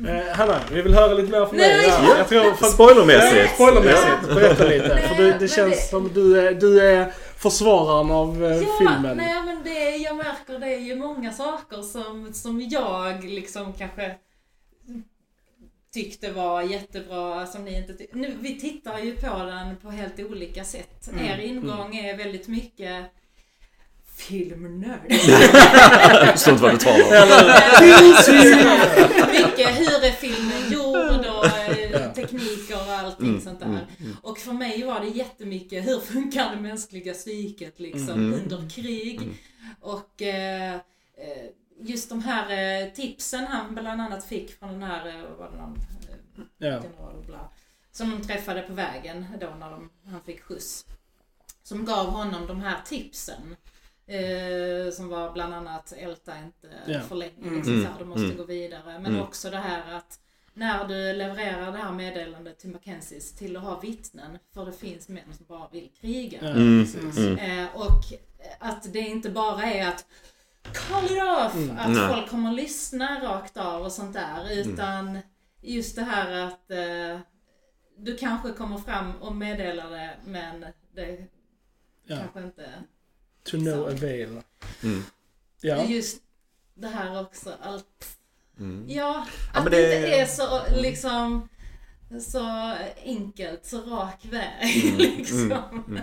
Eh, 0.07 0.35
Hanna, 0.37 0.59
vi 0.71 0.81
vill 0.81 0.93
höra 0.93 1.13
lite 1.13 1.31
mer 1.31 1.45
från 1.45 1.57
Nej, 1.57 1.73
dig. 1.77 1.85
Ja, 1.87 2.17
jag 2.17 2.27
tror, 2.29 2.53
för, 2.53 2.65
Spoilermässigt. 2.65 3.53
Spoilermässigt, 3.55 4.33
berätta 4.35 4.63
lite. 4.63 4.87
Nej, 4.87 5.07
för 5.07 5.23
det, 5.23 5.37
det 5.39 5.47
känns 5.47 5.75
det- 5.75 5.81
som 5.89 6.11
du 6.13 6.47
är, 6.47 6.53
du 6.53 6.81
är 6.81 7.11
försvararen 7.37 8.11
av 8.11 8.45
eh, 8.45 8.57
Ja, 8.57 8.65
filmen. 8.79 9.17
nej 9.17 9.35
men 9.45 9.63
det, 9.63 9.95
jag 9.97 10.15
märker 10.17 10.59
det 10.59 10.73
är 10.73 10.79
ju 10.79 10.95
många 10.95 11.31
saker 11.33 11.81
som, 11.81 12.29
som 12.33 12.61
jag 12.61 13.23
liksom 13.23 13.73
kanske 13.73 14.11
tyckte 15.95 16.31
var 16.31 16.61
jättebra 16.61 17.47
som 17.47 17.65
ni 17.65 17.77
inte 17.77 17.93
ty- 17.93 18.07
nu 18.13 18.37
Vi 18.41 18.59
tittar 18.59 18.99
ju 18.99 19.15
på 19.15 19.27
den 19.45 19.75
på 19.77 19.89
helt 19.89 20.19
olika 20.19 20.63
sätt. 20.63 21.09
Mm, 21.13 21.25
Er 21.25 21.37
ingång 21.39 21.95
är 21.95 22.17
väldigt 22.17 22.47
mycket 22.47 23.05
filmnörd. 24.17 25.11
Förstår 26.31 26.51
inte 26.53 26.63
vad 26.63 26.71
du 26.71 26.77
talar 26.77 27.05
om. 27.05 27.47
mycket 29.31 29.67
hur 29.79 30.03
är 30.07 30.11
filmen 30.11 30.71
gjord 30.71 31.25
och 31.25 31.45
eh, 31.45 32.13
tekniker 32.13 32.75
och 32.75 32.91
allting 32.93 33.27
Mm, 33.29 33.41
sånt 33.41 33.59
där. 33.59 33.67
mm, 33.67 34.17
Och 34.21 34.37
för 34.39 34.53
mig 34.53 34.83
var 34.83 34.99
det 34.99 35.07
jättemycket 35.07 35.87
hur 35.87 35.99
funkar 35.99 36.55
det 36.55 36.61
mänskliga 36.61 37.13
psyket 37.13 37.79
liksom 37.79 38.09
Mm. 38.09 38.33
under 38.33 38.69
krig. 38.69 39.15
Mm. 39.21 39.33
Och 39.81 40.21
eh, 40.21 40.73
eh, 40.73 40.79
just 41.79 42.09
de 42.09 42.21
här 42.21 42.81
eh, 42.83 42.89
tipsen 42.93 43.47
han 43.47 43.75
bland 43.75 44.01
annat 44.01 44.25
fick 44.25 44.59
från 44.59 44.71
den 44.71 44.83
här, 44.83 45.07
eh, 45.07 45.21
vad 45.21 45.37
var 45.37 45.51
det 45.51 45.57
någon, 45.57 45.77
Ja. 46.57 46.67
general 46.67 47.23
bla, 47.25 47.49
som 47.91 48.09
de 48.11 48.21
träffade 48.27 48.61
på 48.61 48.73
vägen 48.73 49.25
då 49.41 49.47
när 49.59 49.71
de, 49.71 49.89
han 50.05 50.21
fick 50.21 50.41
skjuts. 50.43 50.85
Som 51.63 51.85
gav 51.85 52.05
honom 52.07 52.47
de 52.47 52.61
här 52.61 52.81
tipsen. 52.85 53.55
Eh, 54.07 54.91
som 54.93 55.09
var 55.09 55.31
bland 55.31 55.53
annat 55.53 55.93
älta 55.97 56.33
inte 56.39 56.67
Ja. 56.87 56.99
för 56.99 57.15
länge, 57.15 57.41
Mm. 57.41 57.55
liksom, 57.55 57.81
så 57.83 57.87
här, 57.87 57.99
du 57.99 58.05
måste 58.05 58.25
Mm. 58.25 58.37
gå 58.37 58.43
vidare. 58.43 58.99
Men 58.99 59.05
Mm. 59.05 59.21
också 59.21 59.49
det 59.49 59.57
här 59.57 59.93
att 59.93 60.19
när 60.53 60.87
du 60.87 61.13
levererar 61.13 61.71
det 61.71 61.77
här 61.77 61.91
meddelandet 61.91 62.59
till 62.59 62.69
Mackenzies 62.69 63.31
till 63.31 63.57
att 63.57 63.63
ha 63.63 63.79
vittnen, 63.79 64.37
för 64.53 64.65
det 64.65 64.71
finns 64.73 65.09
män 65.09 65.33
som 65.37 65.45
bara 65.45 65.69
vill 65.69 65.89
kriga. 66.01 66.39
Mm, 66.39 66.85
mm. 67.17 67.37
Eh, 67.37 67.75
och 67.75 68.01
att 68.59 68.93
det 68.93 68.99
inte 68.99 69.29
bara 69.29 69.63
är 69.63 69.87
att 69.87 70.05
call 70.73 71.05
it 71.05 71.23
off, 71.23 71.55
Mm. 71.55 71.77
att 71.77 71.89
Nej. 71.91 72.13
folk 72.13 72.29
kommer 72.29 72.49
att 72.49 72.55
lyssna 72.55 73.19
rakt 73.23 73.57
av 73.57 73.81
och 73.83 73.91
sånt 73.91 74.13
där. 74.13 74.51
Utan 74.51 75.19
just 75.61 75.95
det 75.95 76.01
här 76.03 76.31
att 76.31 76.71
eh, 76.71 77.19
du 77.97 78.17
kanske 78.17 78.51
kommer 78.51 78.77
fram 78.77 79.15
och 79.21 79.35
meddelar 79.35 79.91
det 79.91 80.13
men 80.25 80.65
det 80.95 81.27
Ja. 82.07 82.17
kanske 82.17 82.39
inte... 82.43 82.69
To 83.43 83.57
no 83.57 83.83
avail. 83.83 84.41
Mm. 84.83 85.03
Ja. 85.61 85.83
Just 85.83 86.21
det 86.73 86.87
här 86.87 87.21
också, 87.21 87.53
allt... 87.61 88.17
Mm. 88.59 88.85
Ja, 88.89 89.25
Ja, 89.53 89.59
att 89.59 89.63
men 89.63 89.71
det 89.71 89.77
det- 89.87 89.95
inte 89.95 90.17
är 90.17 90.25
så 90.25 90.61
liksom 90.81 91.49
så 92.21 92.71
enkelt, 93.05 93.65
så 93.65 93.77
rak 93.77 94.25
väg 94.31 94.83
Mm, 94.85 94.97
liksom. 95.17 95.41
mm, 95.41 95.53
mm. 95.87 95.93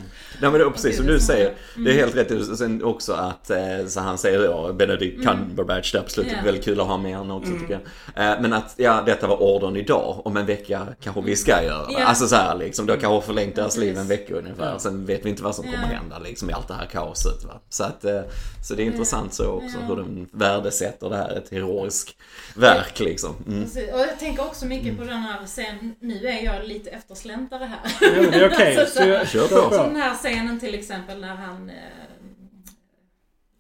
Nej 0.41 0.51
men 0.51 0.53
det 0.53 0.61
är 0.61 0.71
precis 0.71 0.97
som 0.97 1.07
du 1.07 1.21
säger. 1.21 1.55
Det 1.77 1.81
är 1.81 1.95
Mm. 1.95 1.97
helt 1.97 2.17
rätt. 2.17 2.59
Sen 2.59 2.85
också 2.85 3.13
att, 3.13 3.51
eh, 3.51 3.87
så 3.89 4.01
han 4.01 4.19
säger 4.19 4.45
ja, 4.45 4.73
Benedict 4.73 5.25
Cumberbatch 5.27 5.93
där 5.93 6.03
på 6.03 6.11
slutet. 6.11 6.33
Ja. 6.37 6.45
Väldigt 6.45 6.65
kul 6.65 6.81
att 6.81 6.87
ha 6.87 6.97
med 6.99 7.17
honom 7.17 7.37
också 7.37 7.53
tycker 7.53 7.81
jag. 8.15 8.33
Eh, 8.35 8.41
Men 8.41 8.53
att, 8.53 8.75
ja 8.77 9.03
detta 9.07 9.27
var 9.27 9.43
ordern 9.43 9.77
idag. 9.77 10.21
Om 10.25 10.37
en 10.37 10.47
vecka 10.47 10.87
kanske 11.01 11.21
vi 11.23 11.37
ska 11.37 11.63
göra. 11.63 11.87
Ja. 11.91 12.05
Alltså 12.05 12.27
så 12.29 12.37
här 12.37 12.57
liksom. 12.57 12.89
Har 12.89 12.97
kanske 12.97 13.27
förlängt 13.27 13.55
deras 13.57 13.77
liv 13.77 13.99
en 13.99 14.07
vecka 14.09 14.35
ungefär. 14.35 14.79
Sen 14.79 15.07
vet 15.07 15.25
vi 15.25 15.31
inte 15.31 15.43
vad 15.43 15.55
som 15.55 15.65
kommer 15.65 15.79
Ja. 15.93 15.99
hända 15.99 16.19
liksom 16.19 16.51
i 16.51 16.53
allt 16.53 16.69
det 16.69 16.75
här 16.75 16.87
kaoset. 16.87 17.45
Va? 17.45 17.61
Så 17.69 17.85
att, 17.85 18.05
eh, 18.05 18.21
så 18.65 18.75
det 18.75 18.83
är 18.83 18.87
intressant 18.87 19.35
så 19.35 19.47
också 19.47 19.79
hur 19.79 19.97
de 19.97 20.29
värdesätter 20.33 21.09
det 21.11 21.17
här. 21.17 21.31
Ett 21.37 21.51
heroiskt 21.51 22.17
verk 22.57 23.01
liksom. 23.01 23.35
Mm. 23.47 23.63
Och 23.95 24.01
jag 24.01 24.19
tänker 24.19 24.43
också 24.45 24.67
mycket 24.67 24.99
på 24.99 25.05
den 25.05 25.19
här 25.19 25.47
scenen, 25.47 25.92
nu 26.01 26.27
är 26.29 26.45
jag 26.45 26.69
lite 26.69 26.91
eftersläntare 26.91 27.65
här. 27.65 27.81
Ja, 28.01 28.23
men 28.23 28.31
det 28.31 28.37
är 28.45 28.53
okej. 28.53 28.77
Alltså, 28.81 28.99
Så 29.03 29.09
jag- 29.09 29.29
Kör 29.29 29.49
på. 29.49 29.75
Som 29.75 29.87
den 29.93 29.97
här 30.03 30.15
scenen 30.15 30.61
till 30.61 30.75
exempel 30.75 31.21
när 31.21 31.35
han 31.35 31.71
eh, 31.71 31.77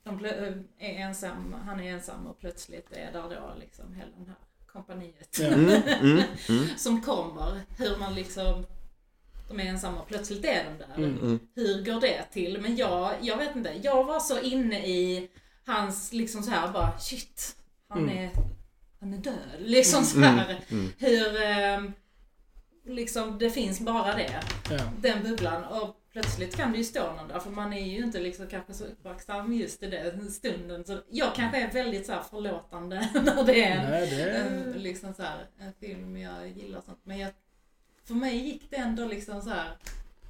de 0.04 0.18
plö- 0.20 0.64
är 0.78 0.94
ensam, 0.94 1.54
han 1.66 1.80
är 1.80 1.92
ensam 1.92 2.26
och 2.26 2.38
plötsligt 2.40 2.92
är 2.92 3.12
där 3.12 3.22
då 3.22 3.52
liksom 3.60 3.94
hela 3.94 4.10
den 4.16 4.26
här 4.26 4.36
kompaniet. 4.72 5.38
Mm, 5.38 5.68
mm, 6.00 6.22
mm, 6.48 6.64
som 6.76 7.02
kommer. 7.02 7.60
Hur 7.78 7.96
man 7.96 8.14
liksom, 8.14 8.66
de 9.48 9.60
är 9.60 9.64
ensamma 9.64 10.00
och 10.00 10.08
plötsligt 10.08 10.44
är 10.44 10.64
de 10.64 10.78
där. 10.84 10.94
Mm. 10.96 11.18
mm. 11.22 11.38
Hur 11.54 11.84
går 11.84 12.00
det 12.00 12.22
till? 12.32 12.58
Men 12.60 12.76
jag, 12.76 13.12
jag 13.20 13.36
vet 13.36 13.56
inte, 13.56 13.72
jag 13.82 14.04
var 14.04 14.20
så 14.20 14.40
inne 14.40 14.86
i 14.86 15.28
hans 15.66 16.12
liksom 16.12 16.42
så 16.42 16.50
här 16.50 16.72
bara 16.72 16.98
shit, 16.98 17.56
han 17.88 17.98
Mm. 18.02 18.18
är, 18.18 18.30
han 19.00 19.14
är 19.14 19.18
död. 19.18 19.34
Liksom 19.58 20.04
så 20.04 20.20
här. 20.20 20.60
mm. 20.70 20.92
Hur, 20.98 21.42
ehm, 21.42 21.92
liksom 22.84 23.38
det 23.38 23.50
finns 23.50 23.80
bara 23.80 24.14
det 24.16 24.40
Ja. 24.70 24.78
den 25.00 25.22
bubblan. 25.22 25.64
Och 25.64 25.96
plötsligt 26.12 26.56
kan 26.56 26.72
det 26.72 26.78
ju 26.78 26.84
stå 26.84 27.12
någon 27.12 27.28
där 27.28 27.38
för 27.40 27.50
man 27.50 27.72
är 27.72 27.86
ju 27.86 28.04
inte 28.04 28.20
liksom 28.20 28.46
kanske 28.46 28.74
så 28.74 28.84
uppmärksam 28.84 29.52
just 29.52 29.82
i 29.82 29.86
den 29.86 30.30
stunden. 30.30 30.84
Så 30.84 30.98
jag 31.10 31.34
kanske 31.34 31.60
är 31.62 31.72
väldigt 31.72 32.06
så 32.06 32.12
här 32.12 32.22
förlåtande 32.22 33.08
när 33.14 33.44
det 33.44 33.64
är 33.64 33.76
en, 33.76 33.90
Nej, 33.90 34.10
det 34.10 34.22
är... 34.22 34.44
en, 34.44 34.72
liksom 34.72 35.14
så 35.14 35.22
här, 35.22 35.46
en 35.58 35.72
film 35.80 36.16
jag 36.16 36.48
gillar 36.48 36.80
sånt. 36.80 37.00
Men 37.02 37.18
jag, 37.18 37.30
för 38.04 38.14
mig 38.14 38.36
gick 38.36 38.70
det 38.70 38.76
ändå 38.76 39.04
liksom 39.06 39.42
så 39.42 39.50
här. 39.50 39.76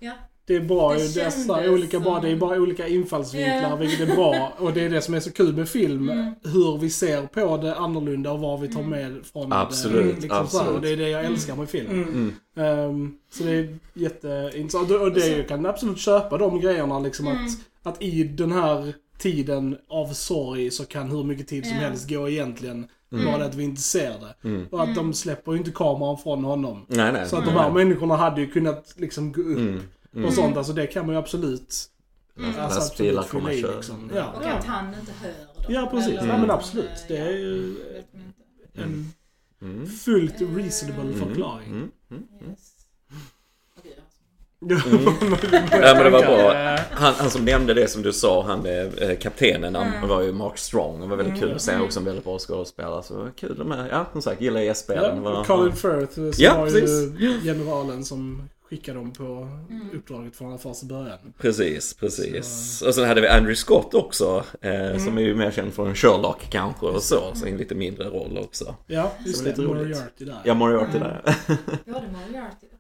ja, 0.01 0.13
Det 0.47 0.57
är 0.57 0.61
bra 0.61 0.93
Det 0.95 1.03
ju. 1.03 1.09
Det 1.09 1.21
är 1.23 1.31
så 1.31 1.55
här 1.55 1.63
kändes 1.63 1.73
olika 1.81 2.01
bra. 2.01 2.21
Det 2.21 2.29
är 2.29 2.33
som- 2.33 2.39
bara 2.39 2.59
olika 2.61 2.89
infallsvinklar, 2.89 3.71
Ja. 3.71 3.77
vilket 3.77 4.09
är 4.09 4.15
bra. 4.17 4.53
Och 4.59 4.73
det 4.73 4.81
är 4.85 4.91
det 4.91 5.01
som 5.03 5.15
är 5.15 5.21
så 5.21 5.33
kul 5.33 5.57
med 5.57 5.69
film. 5.69 6.11
Mm. 6.11 6.35
Hur 6.45 6.79
vi 6.79 6.91
ser 6.91 7.23
på 7.27 7.57
det 7.57 7.75
annorlunda 7.77 8.33
och 8.33 8.41
vad 8.41 8.61
vi 8.61 8.69
tar 8.69 8.81
Mm. 8.81 8.91
med 8.91 9.27
från 9.33 9.53
Absolut, 9.53 10.17
det. 10.17 10.23
Liksom 10.23 10.29
Så 10.29 10.35
här. 10.35 10.43
absolut. 10.43 10.71
Och 10.75 10.81
det 10.81 10.89
är 10.91 10.97
det 10.97 11.09
jag 11.09 11.25
älskar 11.25 11.57
med 11.57 11.69
film. 11.69 11.91
Mm. 11.91 12.09
Mm. 12.09 12.35
Ehm, 12.91 13.15
så 13.33 13.45
det 13.45 13.51
är 13.51 13.79
jätteintressant. 13.95 14.91
Och 14.91 15.13
det 15.13 15.29
jag 15.29 15.49
kan 15.49 15.67
absolut 15.67 15.99
köpa 15.99 16.39
de 16.39 16.61
grejerna 16.61 16.99
liksom 16.99 17.27
Mm. 17.27 17.45
att, 17.45 17.53
att 17.95 18.03
i 18.03 18.25
den 18.25 18.53
här 18.53 18.93
tiden 19.19 19.77
av 19.89 20.07
sorg 20.13 20.71
så 20.71 20.85
kan 20.85 21.11
hur 21.11 21.25
mycket 21.25 21.49
tid 21.49 21.67
som 21.67 21.75
Ja. 21.77 21.81
helst 21.89 22.09
gå 22.11 22.29
egentligen. 22.29 22.87
Mm. 23.13 23.25
Bara 23.25 23.39
det 23.39 23.45
att 23.45 23.55
vi 23.55 23.65
inte 23.65 23.81
ser 23.83 24.11
det. 24.11 24.49
Mm. 24.49 24.67
Och 24.71 24.81
att 24.83 24.89
Mm. 24.89 24.97
de 24.97 25.13
släpper 25.15 25.53
ju 25.53 25.59
inte 25.59 25.71
kameran 25.71 26.19
från 26.19 26.45
honom. 26.45 26.87
Nej, 26.89 27.13
nej. 27.13 27.29
Så 27.29 27.37
att 27.37 27.43
Mm. 27.43 27.55
de 27.55 27.61
här 27.61 27.71
människorna 27.71 28.17
hade 28.17 28.41
ju 28.41 28.47
kunnat 28.51 28.95
liksom 28.97 29.33
gå 29.33 29.43
upp 29.43 29.81
Mm. 30.13 30.19
Mm. 30.25 30.29
och 30.29 30.35
sånt. 30.35 30.57
Alltså 30.57 30.73
det 30.73 30.87
kan 30.87 31.07
man 31.07 31.15
ju 31.15 31.19
absolut 31.19 31.89
Mm. 32.39 32.51
alltså, 32.61 32.81
absolut 32.81 33.29
kommer 33.29 33.51
fylla 33.51 33.53
i 33.53 33.61
köra. 33.63 33.77
liksom. 33.77 34.11
Ja. 34.15 34.21
Ja, 34.21 34.41
och 34.53 34.59
att 34.59 34.65
han 34.65 34.95
inte 35.01 35.13
hör 35.23 35.29
dem. 35.29 35.75
ja 35.75 35.89
precis. 35.91 36.15
Eller 36.19 36.29
Ja 36.33 36.39
men 36.39 36.51
absolut. 36.51 37.05
Det 37.09 37.17
är 37.17 37.31
ju 37.31 37.77
en 38.75 39.13
Mm. 39.63 39.87
fullt 39.87 40.41
Mm. 40.41 40.59
reasonable 40.59 41.03
Mm. 41.03 41.19
förklaring. 41.19 41.69
Mm. 41.69 41.91
Mm. 42.11 42.23
Yes. 42.49 42.69
Alltså. 44.73 45.77
Ja, 45.77 45.95
men 45.95 46.05
det 46.05 46.11
var 46.11 46.23
bra. 46.23 46.79
Han, 46.91 47.15
han 47.15 47.31
som 47.31 47.45
nämnde 47.45 47.75
det 47.75 47.89
som 47.91 48.03
du 48.03 48.13
sa, 48.13 48.43
han 48.47 48.67
eh, 48.67 49.17
kaptenen, 49.21 49.75
han 49.75 49.87
Mm. 49.95 50.09
var 50.09 50.23
ju 50.23 50.33
Mark 50.33 50.59
Strong. 50.59 51.01
Det 51.01 51.07
var 51.07 51.17
väldigt 51.17 51.41
kul 51.41 51.53
att 51.53 51.63
se 51.63 51.73
Mm. 51.73 51.85
också 51.85 51.99
en 51.99 52.05
väldigt 52.05 52.25
bra 52.25 52.39
skådespelare. 52.39 53.03
Så 53.03 53.29
kul 53.37 53.55
de 53.59 53.73
är. 53.73 53.89
Ja, 53.89 54.07
som 54.13 54.23
sagt, 54.23 54.41
gillar 54.41 54.61
gästspelen. 54.61 55.23
Det 55.23 55.31
Ja, 55.31 55.45
Colin 55.45 55.73
Firth 55.73 56.13
som 56.15 56.33
Ja, 56.37 56.59
var 56.59 56.65
precis. 56.67 56.91
ju 57.19 57.41
generalen 57.45 58.05
som 58.05 58.43
skickade 58.73 58.99
dem 58.99 59.13
på 59.13 59.25
Mm. 59.71 59.91
uppdraget 59.95 60.37
från 60.37 60.59
första 60.59 60.87
början. 60.87 61.19
Precis, 61.39 61.95
precis. 61.95 62.83
Och 62.83 62.95
sen 62.95 63.09
hade 63.09 63.21
vi 63.21 63.29
Andrew 63.29 63.55
Scott 63.57 63.95
också. 63.95 64.45
Eh, 64.61 64.99
Som 65.05 65.19
är 65.19 65.23
ju 65.23 65.35
mer 65.35 65.51
känd 65.51 65.73
från 65.75 65.95
Sherlock 65.95 66.47
kanske 66.51 66.87
och 66.87 67.03
så. 67.03 67.35
Så 67.35 67.47
i 67.47 67.51
en 67.51 67.57
lite 67.57 67.75
mindre 67.75 68.05
roll 68.09 68.39
också. 68.39 68.75
Ja, 68.87 69.13
just 69.27 69.39
Så 69.39 69.45
det. 69.45 69.51
lite 69.51 69.63
roligt. 69.63 69.87
Moriarty 69.87 70.25
där. 70.25 70.39
Ja, 70.45 70.55
Moriarty 70.55 70.97
Mm. 70.97 71.09
där. 71.09 71.35
Både 71.85 72.07
Moriarty 72.07 72.67
och 72.67 72.79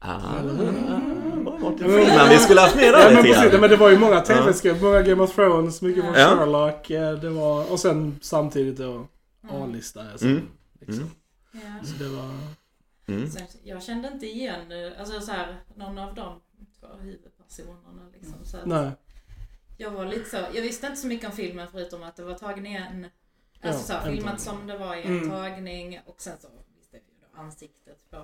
Ah, 0.00 0.20
Mm. 0.40 1.78
Freeman. 1.78 2.28
Vi 2.28 2.38
skulle 2.38 2.60
haft 2.60 2.74
med 2.76 2.84
Ja 2.84 2.92
där 2.98 3.14
men 3.14 3.22
precis, 3.24 3.60
men 3.60 3.70
det 3.70 3.76
var 3.76 3.90
ju 3.90 3.98
många 3.98 4.20
tv-serier, 4.20 4.80
många 4.82 5.02
Game 5.02 5.22
of 5.22 5.34
Thrones, 5.34 5.82
mycket 5.82 6.04
från 6.04 6.14
Ja. 6.14 6.36
Sherlock. 6.38 6.90
eh, 6.90 7.12
Det 7.12 7.28
var, 7.30 7.72
och 7.72 7.80
sen 7.80 8.18
samtidigt 8.22 8.76
då 8.76 8.92
Mm. 8.92 9.62
A-lista. 9.62 10.00
Mm. 10.00 10.40
Liksom. 10.80 10.98
Mm. 11.04 11.10
Ja. 11.52 11.86
Så 11.86 12.02
det 12.04 12.08
var... 12.08 12.30
Mm. 13.08 13.30
Sen, 13.30 13.46
jag 13.62 13.82
kände 13.82 14.08
inte 14.08 14.26
igen 14.26 14.72
eh, 14.72 15.00
alltså 15.00 15.20
så 15.20 15.32
här, 15.32 15.60
någon 15.76 15.98
av 15.98 16.14
de 16.14 16.40
två 16.80 16.86
huvudpersonerna. 16.86 18.08
Liksom, 18.12 18.44
så 18.44 18.58
Nej. 18.64 18.90
Jag 19.76 19.90
var 19.90 20.06
lite 20.06 20.30
så, 20.30 20.36
jag 20.36 20.62
visste 20.62 20.86
inte 20.86 20.98
så 21.00 21.06
mycket 21.06 21.30
om 21.30 21.36
filmen 21.36 21.68
förutom 21.72 22.02
att 22.02 22.16
det 22.16 22.24
var 22.24 22.34
tagen 22.34 22.66
i 22.66 22.74
en, 22.74 23.06
alltså 23.60 23.92
Ja, 23.92 24.00
så 24.00 24.06
en 24.08 24.14
filmat 24.16 24.44
tagning. 24.44 24.60
som 24.60 24.66
det 24.66 24.78
var 24.78 24.96
i 24.96 25.02
en 25.02 25.16
Mm. 25.18 25.30
tagning 25.30 26.00
och 26.06 26.20
sen 26.22 26.38
så 26.40 26.48
visste 26.76 26.96
vi 26.96 26.98
ju 27.12 27.18
då 27.32 27.40
ansiktet 27.40 28.10
på 28.10 28.16
en 28.16 28.22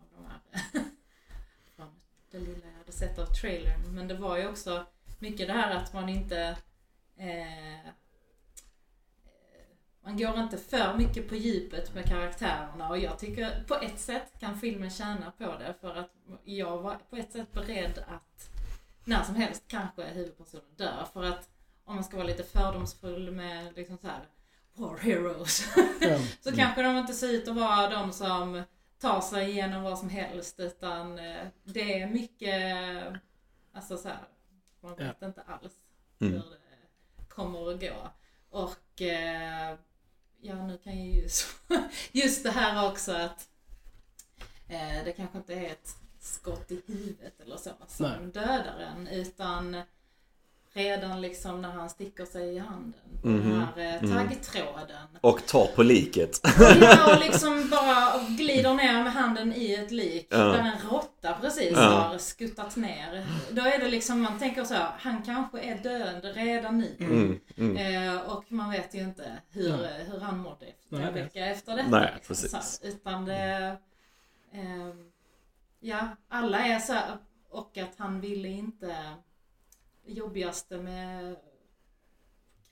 av 0.00 0.08
de 0.16 0.26
här 0.26 0.40
från 1.76 1.88
det 2.30 2.38
lilla 2.38 2.66
jag 2.66 2.78
hade 2.78 2.92
sett 2.92 3.18
av 3.18 3.26
trailern. 3.26 3.94
Men 3.94 4.08
det 4.08 4.14
var 4.14 4.36
ju 4.38 4.48
också 4.48 4.86
mycket 5.18 5.46
det 5.46 5.52
här 5.52 5.76
att 5.76 5.92
man 5.92 6.08
inte 6.08 6.56
eh, 7.16 7.90
man 10.06 10.16
går 10.16 10.38
inte 10.40 10.58
för 10.58 10.94
mycket 10.98 11.28
på 11.28 11.34
djupet 11.36 11.94
med 11.94 12.04
karaktärerna 12.08 12.88
och 12.88 12.98
jag 12.98 13.18
tycker 13.18 13.64
på 13.68 13.74
ett 13.74 14.00
sätt 14.00 14.32
kan 14.40 14.60
filmen 14.60 14.90
tjäna 14.90 15.30
på 15.38 15.44
det 15.44 15.74
för 15.80 15.96
att 15.96 16.10
jag 16.44 16.78
var 16.82 16.96
på 17.10 17.16
ett 17.16 17.32
sätt 17.32 17.52
beredd 17.52 17.98
att 18.08 18.50
när 19.04 19.22
som 19.22 19.34
helst 19.34 19.64
kanske 19.68 20.02
huvudpersonen 20.04 20.74
dör 20.76 21.06
för 21.12 21.22
att 21.24 21.48
om 21.84 21.94
man 21.94 22.04
ska 22.04 22.16
vara 22.16 22.26
lite 22.26 22.42
fördomsfull 22.44 23.30
med 23.30 23.76
liksom 23.76 23.98
så 23.98 24.06
här 24.06 24.20
war 24.74 24.96
heroes 24.98 25.76
Ja. 26.00 26.18
så 26.40 26.52
kanske 26.56 26.82
de 26.82 26.96
inte 26.96 27.12
ser 27.12 27.32
ut 27.32 27.48
att 27.48 27.56
vara 27.56 27.90
de 27.90 28.12
som 28.12 28.62
tar 28.98 29.20
sig 29.20 29.50
igenom 29.50 29.82
vad 29.82 29.98
som 29.98 30.08
helst 30.08 30.60
utan 30.60 31.18
eh, 31.18 31.46
det 31.64 32.00
är 32.00 32.06
mycket, 32.06 32.62
alltså 33.72 33.96
så 33.96 34.08
här, 34.08 34.18
man 34.80 34.94
Ja. 34.98 35.04
vet 35.06 35.22
inte 35.22 35.42
alls 35.42 35.72
Mm. 36.20 36.32
hur 36.32 36.40
det 36.40 37.24
kommer 37.28 37.70
att 37.74 37.80
gå. 37.80 38.10
Och 38.50 39.02
eh, 39.02 39.76
ja, 40.40 40.66
nu 40.66 40.78
kan 40.78 40.98
jag 40.98 41.06
ju 41.06 41.28
just 42.12 42.42
det 42.42 42.50
här 42.50 42.88
också 42.90 43.12
att 43.12 43.48
eh, 44.68 45.04
det 45.04 45.12
kanske 45.16 45.38
inte 45.38 45.54
är 45.54 45.70
ett 45.70 45.96
skott 46.20 46.70
i 46.70 46.82
huvudet 46.86 47.40
eller 47.40 47.56
så 47.56 47.70
som 47.88 48.06
Nej. 48.06 48.32
dödar 48.32 48.78
en 48.78 49.08
utan 49.08 49.82
redan 50.76 51.20
liksom 51.20 51.62
när 51.62 51.70
han 51.70 51.90
sticker 51.90 52.24
sig 52.24 52.54
i 52.54 52.58
handen 52.58 53.00
på 53.22 53.28
Mhm. 53.28 53.50
den 53.50 53.60
här 53.60 53.94
eh, 53.96 54.02
Mm. 54.04 54.28
taggtråden. 54.28 55.06
Och 55.20 55.46
tar 55.46 55.66
på 55.66 55.82
liket. 55.82 56.40
Ja, 56.80 57.14
och 57.14 57.20
liksom 57.20 57.68
bara 57.70 58.12
glider 58.28 58.74
ner 58.74 59.02
med 59.04 59.12
handen 59.12 59.52
i 59.56 59.74
ett 59.74 59.90
lik 59.90 60.26
Ja. 60.30 60.36
där 60.38 60.58
en 60.58 60.88
råtta 60.90 61.32
precis 61.40 61.72
Ja. 61.72 61.80
har 61.82 62.18
skuttat 62.18 62.76
ner. 62.76 63.26
Då 63.50 63.62
är 63.62 63.78
det 63.78 63.88
liksom, 63.88 64.20
man 64.20 64.38
tänker 64.38 64.64
så 64.64 64.74
här, 64.74 64.90
han 64.98 65.22
kanske 65.22 65.60
är 65.60 65.78
död 65.78 66.24
redan 66.34 66.78
nu. 66.78 66.96
Mm. 67.00 67.40
Mm. 67.56 67.76
Eh, 68.16 68.20
och 68.20 68.44
man 68.52 68.70
vet 68.70 68.94
ju 68.94 69.00
inte 69.00 69.32
hur, 69.50 69.76
Nej. 69.76 70.06
hur 70.12 70.20
han 70.20 70.38
mådde 70.38 70.66
en 70.90 71.00
det- 71.00 71.10
vecka 71.10 71.46
efter 71.46 71.76
detta. 71.76 71.88
Nej, 71.90 72.12
liksom, 72.14 72.34
precis. 72.34 72.50
så 72.50 72.56
här. 72.56 72.92
Utan 72.92 73.24
det... 73.24 73.76
ehm, 74.52 75.10
ja, 75.80 76.08
alla 76.28 76.58
är 76.66 76.78
så 76.78 76.92
här, 76.92 77.16
och 77.50 77.78
att 77.78 77.94
han 77.98 78.20
ville 78.20 78.48
inte 78.48 78.96
jobbigaste 80.06 80.76
med 80.78 81.36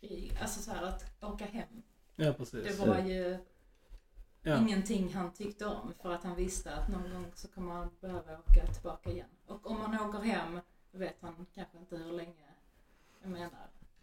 krig, 0.00 0.38
alltså 0.42 0.60
så 0.62 0.70
här 0.70 0.82
att 0.82 1.04
åka 1.22 1.44
hem. 1.44 1.82
ja, 2.16 2.32
precis. 2.32 2.78
Det 2.78 2.86
var 2.86 2.98
ju 2.98 3.38
Ja. 4.46 4.58
ingenting 4.58 5.14
han 5.14 5.32
tyckte 5.32 5.66
om 5.66 5.92
för 6.02 6.12
att 6.14 6.24
han 6.24 6.36
visste 6.36 6.74
att 6.74 6.88
någon 6.88 7.10
gång 7.12 7.26
så 7.34 7.48
kommer 7.48 7.72
han 7.74 7.90
behöva 8.00 8.38
åka 8.38 8.66
tillbaka 8.72 9.10
igen. 9.10 9.26
Och 9.46 9.70
om 9.70 9.76
han 9.76 10.08
åker 10.08 10.18
hem, 10.18 10.60
vet 10.92 11.16
han 11.20 11.46
kanske 11.54 11.78
inte 11.78 11.96
hur 11.96 12.12
länge. 12.12 12.46
Jag 13.22 13.30
menar, 13.30 13.50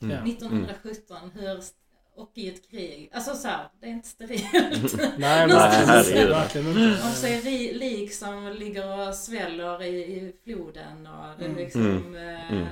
Mm. 0.02 0.16
Ja. 0.18 0.24
1917, 0.34 1.32
hur, 1.34 1.58
st- 1.60 1.78
och 2.16 2.32
i 2.34 2.50
ett 2.50 2.70
krig. 2.70 3.10
Alltså 3.14 3.36
så 3.36 3.48
här, 3.48 3.70
det 3.80 3.86
är 3.88 3.92
inte 3.92 4.08
sterilt. 4.08 4.94
Nej, 5.00 5.48
Nej, 5.48 5.50
herregud. 5.50 6.30
Verkligen 6.30 6.68
inte. 6.68 7.04
Och 7.08 7.14
så 7.14 7.28
är 7.28 7.42
ri- 7.42 7.74
lik 7.74 8.14
som 8.14 8.48
ligger 8.48 9.08
och 9.10 9.16
sväller 9.16 9.84
i, 9.84 9.96
i 10.04 10.34
floden 10.44 11.08
och 11.08 11.38
det 11.40 11.46
är 11.46 11.50
Mm. 11.50 11.58
liksom... 11.58 12.16
eh, 12.16 12.52
Mm. 12.52 12.68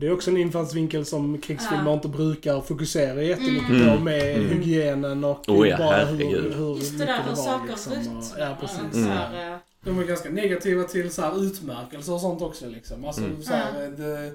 Det 0.00 0.06
är 0.06 0.12
också 0.12 0.30
en 0.30 0.36
infallsvinkel 0.36 1.04
som 1.06 1.38
krigsfilmer 1.38 1.84
Ja. 1.86 1.92
inte 1.94 2.08
brukar 2.08 2.60
fokusera 2.60 3.22
jättemycket 3.22 3.70
Mm. 3.70 3.96
på 3.98 4.04
med 4.04 4.36
Mm. 4.36 4.48
hygienen 4.48 5.24
och 5.24 5.48
Oh 5.48 5.68
ja, 5.68 5.76
bara 5.78 5.96
hur, 6.04 6.16
herregud. 6.16 6.54
hur 6.54 6.76
Just 6.76 6.98
det 6.98 7.04
där 7.04 7.18
hur 7.22 7.28
var, 7.28 7.36
saker 7.36 7.68
liksom, 7.68 7.92
och- 7.92 7.98
ruttnar. 7.98 8.46
Ja, 8.48 8.56
precis. 8.60 8.78
och 8.88 8.94
Så 8.94 9.00
här, 9.00 9.52
eh, 9.52 9.58
De 9.84 9.98
är 9.98 10.04
ganska 10.04 10.30
negativa 10.30 10.84
till 10.84 11.10
så 11.10 11.22
här 11.22 11.42
utmärkelser 11.44 12.12
och 12.12 12.20
sånt 12.20 12.42
också 12.42 12.66
liksom. 12.66 13.04
Alltså 13.04 13.20
Mm. 13.22 13.42
så 13.42 13.52
här, 13.52 13.72
det, 13.96 14.26
eh, 14.26 14.32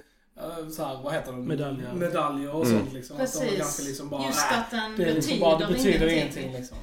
så 0.76 0.86
här, 0.86 1.04
vad 1.04 1.14
heter 1.14 1.32
det? 1.32 1.38
Medaljer. 1.38 1.94
Medaljer 1.94 2.56
och 2.56 2.66
Mm. 2.66 2.80
sånt 2.80 2.94
liksom. 2.94 3.16
Att 3.22 3.34
de 3.34 3.40
Precis. 3.40 3.58
ganska 3.60 3.84
liksom 3.84 4.10
bara, 4.10 4.26
Just 4.28 4.46
att 4.52 4.72
den 4.72 4.92
det 4.98 5.06
liksom 5.06 5.16
betyder, 5.16 5.40
bara, 5.42 5.60
det 5.60 5.74
betyder 5.74 6.08
ingenting. 6.08 6.44
ingenting 6.44 6.54
liksom. 6.54 6.78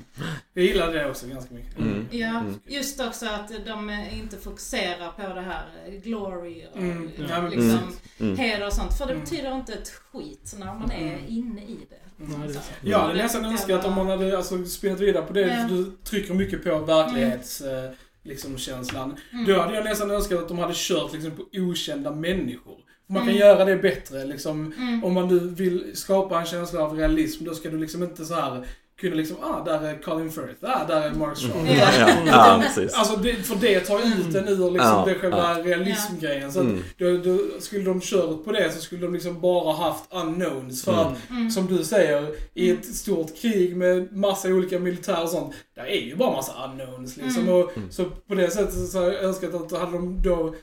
Jag 0.54 0.64
gillar 0.64 0.92
det 0.92 1.10
också 1.10 1.26
ganska 1.26 1.54
mycket. 1.54 1.78
Mm. 1.78 2.06
Ja, 2.10 2.28
Mm. 2.28 2.60
just 2.66 3.00
också 3.00 3.26
att 3.26 3.52
de 3.66 3.90
inte 4.12 4.36
fokuserar 4.36 5.12
på 5.12 5.34
det 5.34 5.40
här 5.40 5.64
eh, 5.86 5.92
glory 5.94 6.64
och 6.72 6.78
Mm, 6.78 7.10
eh, 7.18 7.26
ja, 7.30 7.48
liksom 7.48 7.78
Mm. 8.20 8.36
heder 8.36 8.66
och 8.66 8.72
sånt. 8.72 8.98
För 8.98 9.06
det 9.06 9.12
Mm. 9.12 9.24
betyder 9.24 9.54
inte 9.56 9.72
ett 9.72 9.88
skit 10.12 10.54
när 10.58 10.66
man 10.66 10.90
är 10.90 11.12
Mm. 11.12 11.20
inne 11.28 11.60
i 11.62 11.78
det. 11.90 11.96
Nej, 12.16 12.48
det. 12.48 12.90
Jag 12.90 12.98
hade 12.98 13.14
nästan 13.14 13.44
önskat 13.44 13.68
jag 13.68 13.84
om 13.86 13.94
man 13.94 14.06
hade 14.06 14.36
alltså, 14.36 14.64
spinnat 14.64 15.00
vidare 15.00 15.22
på 15.26 15.32
det. 15.32 15.40
Ja. 15.40 15.66
Du 15.68 15.92
trycker 16.04 16.34
mycket 16.34 16.64
på 16.64 16.78
verklighets... 16.78 17.60
eh, 17.60 17.90
Liksom 18.24 18.58
känslan. 18.58 19.16
Mm. 19.32 19.44
Då 19.44 19.60
hade 19.60 19.74
jag 19.74 19.84
nästan 19.84 20.10
önskat 20.10 20.38
att 20.38 20.48
de 20.48 20.58
hade 20.58 20.72
kört 20.76 21.12
liksom, 21.12 21.30
på 21.30 21.44
okända 21.52 22.10
människor. 22.10 22.78
Man 23.12 23.22
kan 23.22 23.28
Mm. 23.28 23.40
göra 23.40 23.64
det 23.64 23.76
bättre 23.76 24.24
liksom. 24.24 24.72
Mm. 24.78 25.04
Om 25.04 25.12
man 25.14 25.28
nu 25.28 25.38
vill 25.38 25.90
skapa 25.94 26.40
en 26.40 26.46
känsla 26.46 26.82
av 26.82 26.96
realism, 26.98 27.44
då 27.44 27.54
ska 27.54 27.70
du 27.70 27.78
liksom 27.78 28.02
inte 28.02 28.24
så 28.24 28.34
här 28.34 28.66
kunna 29.00 29.14
liksom, 29.16 29.36
ah, 29.42 29.64
där 29.64 29.84
är 29.88 30.02
Colin 30.02 30.30
Firth, 30.30 30.58
ah, 30.60 30.84
där 30.88 31.02
är 31.02 31.10
Mark 31.14 31.36
Strong. 31.38 31.66
Ja. 31.66 31.88
Ja, 31.98 32.08
ja, 32.26 32.62
precis. 32.62 32.94
Alltså, 32.94 33.16
det, 33.16 33.32
för 33.34 33.56
det 33.56 33.80
tar 33.80 33.98
ut 33.98 34.32
den 34.32 34.48
ur 34.48 34.70
liksom, 34.70 34.76
Ja, 34.78 35.04
det 35.06 35.14
själva 35.14 35.54
realismgrejen. 35.54 36.52
Så 36.52 36.60
att, 36.60 36.66
Mm. 36.66 36.82
då, 36.98 37.16
då, 37.16 37.38
skulle 37.60 37.84
de 37.84 38.00
kört 38.00 38.44
på 38.44 38.52
det 38.52 38.72
så 38.72 38.80
skulle 38.80 39.00
de 39.02 39.14
liksom 39.14 39.40
bara 39.40 39.72
haft 39.76 40.04
unknowns. 40.10 40.84
För 40.84 40.92
Mm. 40.92 41.06
att, 41.06 41.30
Mm. 41.30 41.50
som 41.50 41.66
du 41.66 41.84
säger, 41.84 42.30
i 42.54 42.70
ett 42.70 42.94
stort 42.94 43.36
krig 43.36 43.76
med 43.76 44.12
massa 44.16 44.48
olika 44.48 44.78
militär 44.78 45.22
och 45.22 45.28
sånt, 45.28 45.54
där 45.76 45.84
är 45.84 46.00
ju 46.00 46.16
bara 46.16 46.30
massa 46.36 46.52
unknowns 46.64 47.16
liksom. 47.16 47.42
Mm. 47.42 47.54
Och, 47.54 47.76
Mm. 47.76 47.90
Så 47.90 48.04
på 48.04 48.34
det 48.34 48.50
sättet 48.50 48.88
så 48.88 48.98
har 48.98 49.04
jag 49.06 49.22
önskat 49.22 49.54
att 49.54 49.78
hade 49.80 49.92
de 49.92 50.22
då 50.22 50.54